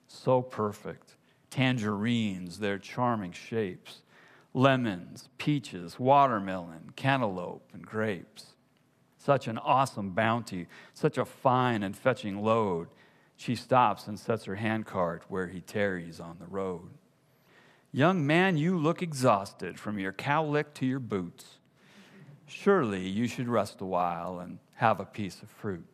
so 0.07 0.41
perfect, 0.41 1.17
tangerines, 1.55 2.59
their 2.59 2.77
charming 2.77 3.31
shapes, 3.31 4.01
lemons, 4.53 5.29
peaches, 5.37 5.97
watermelon, 5.97 6.91
cantaloupe, 6.97 7.69
and 7.71 7.85
grapes. 7.85 8.55
Such 9.17 9.47
an 9.47 9.57
awesome 9.59 10.09
bounty, 10.09 10.67
such 10.93 11.17
a 11.17 11.23
fine 11.23 11.81
and 11.81 11.95
fetching 11.95 12.43
load. 12.43 12.89
She 13.37 13.55
stops 13.55 14.05
and 14.05 14.19
sets 14.19 14.43
her 14.43 14.55
handcart 14.55 15.23
where 15.29 15.47
he 15.47 15.61
tarries 15.61 16.19
on 16.19 16.35
the 16.39 16.45
road. 16.45 16.89
Young 17.93 18.27
man, 18.27 18.57
you 18.57 18.77
look 18.77 19.01
exhausted 19.01 19.79
from 19.79 19.97
your 19.97 20.11
cowlick 20.11 20.73
to 20.73 20.85
your 20.85 20.99
boots. 20.99 21.59
Surely 22.45 23.07
you 23.07 23.29
should 23.29 23.47
rest 23.47 23.79
a 23.79 23.85
while 23.85 24.39
and 24.39 24.59
have 24.73 24.99
a 24.99 25.05
piece 25.05 25.41
of 25.41 25.49
fruit. 25.49 25.85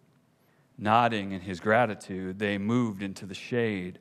Nodding 0.75 1.33
in 1.33 1.41
his 1.41 1.59
gratitude, 1.59 2.39
they 2.39 2.57
moved 2.57 3.03
into 3.03 3.27
the 3.27 3.35
shade 3.35 3.99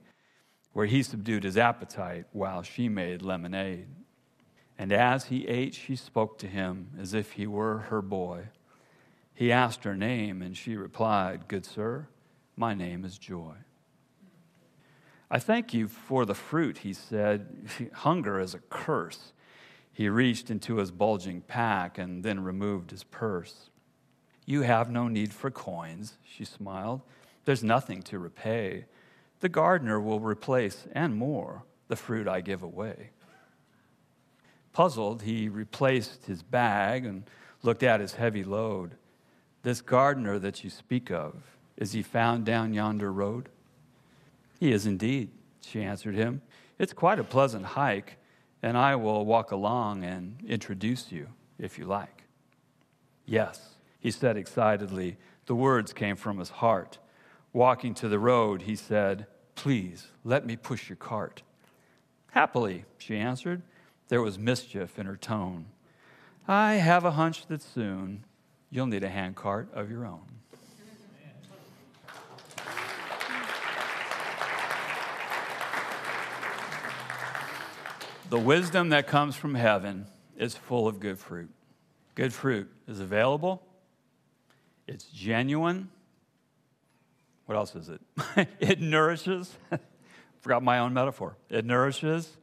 where 0.73 0.87
he 0.87 1.03
subdued 1.03 1.45
his 1.45 1.57
appetite 1.57 2.27
while 2.33 2.63
she 2.63 2.89
made 2.89 3.23
lemonade. 3.23 3.89
And 4.79 4.93
as 4.93 5.27
he 5.27 5.47
ate, 5.47 5.75
she 5.75 5.97
spoke 5.97 6.39
to 6.39 6.47
him 6.47 6.91
as 6.99 7.13
if 7.13 7.33
he 7.33 7.47
were 7.47 7.79
her 7.79 8.01
boy. 8.01 8.49
He 9.35 9.53
asked 9.53 9.85
her 9.85 9.97
name, 9.97 10.43
and 10.43 10.57
she 10.57 10.77
replied, 10.77 11.49
Good 11.49 11.67
sir, 11.67 12.09
my 12.57 12.75
name 12.75 13.05
is 13.05 13.19
Joy. 13.19 13.55
I 15.31 15.39
thank 15.39 15.73
you 15.73 15.87
for 15.87 16.25
the 16.25 16.35
fruit, 16.35 16.79
he 16.79 16.93
said. 16.93 17.69
Hunger 17.93 18.41
is 18.41 18.55
a 18.55 18.59
curse. 18.59 19.33
He 19.93 20.09
reached 20.09 20.51
into 20.51 20.77
his 20.77 20.91
bulging 20.91 21.43
pack 21.43 21.99
and 21.99 22.25
then 22.25 22.41
removed 22.41 22.91
his 22.91 23.05
purse. 23.05 23.71
You 24.47 24.63
have 24.63 24.91
no 24.91 25.09
need 25.09 25.33
for 25.33 25.51
coins, 25.51 26.19
she 26.25 26.45
smiled. 26.45 27.03
There's 27.45 27.63
nothing 27.63 28.03
to 28.05 28.19
repay. 28.19 28.87
The 29.41 29.49
gardener 29.49 29.99
will 30.01 30.21
replace, 30.21 30.87
and 30.93 31.17
more, 31.17 31.65
the 31.89 31.97
fruit 31.97 32.29
I 32.29 32.41
give 32.41 32.63
away. 32.63 33.11
Puzzled, 34.73 35.23
he 35.23 35.49
replaced 35.49 36.27
his 36.27 36.43
bag 36.43 37.05
and 37.05 37.25
looked 37.63 37.83
at 37.83 38.01
his 38.01 38.15
heavy 38.15 38.45
load. 38.45 38.93
This 39.63 39.81
gardener 39.81 40.39
that 40.39 40.63
you 40.63 40.71
speak 40.71 41.11
of, 41.11 41.35
is 41.77 41.93
he 41.93 42.03
found 42.03 42.45
down 42.45 42.73
yonder 42.73 43.13
road? 43.13 43.49
He 44.59 44.73
is 44.73 44.87
indeed, 44.87 45.31
she 45.61 45.83
answered 45.83 46.15
him. 46.15 46.43
It's 46.79 46.93
quite 46.93 47.19
a 47.19 47.25
pleasant 47.25 47.65
hike, 47.65 48.17
and 48.63 48.77
I 48.77 48.97
will 48.97 49.25
walk 49.25 49.51
along 49.51 50.05
and 50.05 50.37
introduce 50.47 51.11
you 51.11 51.29
if 51.59 51.79
you 51.79 51.87
like. 51.87 52.25
Yes, 53.27 53.75
he 53.99 54.11
said 54.11 54.37
excitedly. 54.37 55.17
The 55.47 55.55
words 55.55 55.93
came 55.93 56.17
from 56.17 56.39
his 56.39 56.51
heart. 56.51 56.99
Walking 57.53 57.95
to 57.95 58.09
the 58.09 58.19
road, 58.19 58.63
he 58.63 58.77
said, 58.77 59.27
Please, 59.55 60.09
let 60.25 60.47
me 60.47 60.57
push 60.57 60.89
your 60.89 60.97
cart. 60.97 61.43
Happily, 62.31 62.85
she 62.99 63.17
answered. 63.17 63.63
There 64.09 64.23
was 64.23 64.39
mischief 64.39 64.99
in 64.99 65.07
her 65.07 65.17
tone. 65.17 65.67
I 66.47 66.75
have 66.75 67.05
a 67.05 67.13
hunch 67.13 67.47
that 67.47 67.63
soon 67.63 68.25
you'll 68.71 68.87
need 68.87 69.03
a 69.03 69.09
handcart 69.09 69.69
of 69.75 69.91
your 69.91 70.07
own. 70.07 70.23
The 78.31 78.39
wisdom 78.39 78.91
that 78.91 79.09
comes 79.09 79.35
from 79.35 79.57
heaven 79.57 80.07
is 80.37 80.55
full 80.55 80.87
of 80.87 81.01
good 81.01 81.19
fruit. 81.19 81.51
Good 82.15 82.33
fruit 82.33 82.71
is 82.87 83.01
available, 83.01 83.63
it's 84.87 85.05
genuine. 85.07 85.91
What 87.51 87.57
else 87.57 87.75
is 87.75 87.89
it? 87.89 88.01
it 88.61 88.81
nourishes. 88.81 89.53
Forgot 90.41 90.63
my 90.63 90.79
own 90.79 90.95
metaphor. 90.95 91.37
It 91.49 91.65
nourishes 91.65 92.37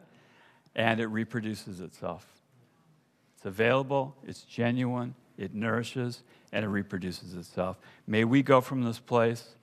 and 0.75 0.99
it 0.99 1.05
reproduces 1.05 1.79
itself. 1.79 2.27
It's 3.37 3.45
available, 3.45 4.17
it's 4.27 4.41
genuine, 4.41 5.15
it 5.37 5.53
nourishes, 5.53 6.23
and 6.51 6.65
it 6.65 6.67
reproduces 6.67 7.35
itself. 7.35 7.77
May 8.05 8.25
we 8.25 8.43
go 8.43 8.59
from 8.59 8.83
this 8.83 8.99
place 8.99 9.55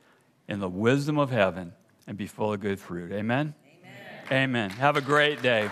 in 0.48 0.60
the 0.60 0.68
wisdom 0.70 1.18
of 1.18 1.30
heaven 1.30 1.74
and 2.06 2.16
be 2.16 2.26
full 2.26 2.54
of 2.54 2.60
good 2.60 2.80
fruit. 2.80 3.12
Amen? 3.12 3.52
Amen. 4.32 4.44
Amen. 4.44 4.70
Have 4.70 4.96
a 4.96 5.02
great 5.02 5.42
day. 5.42 5.68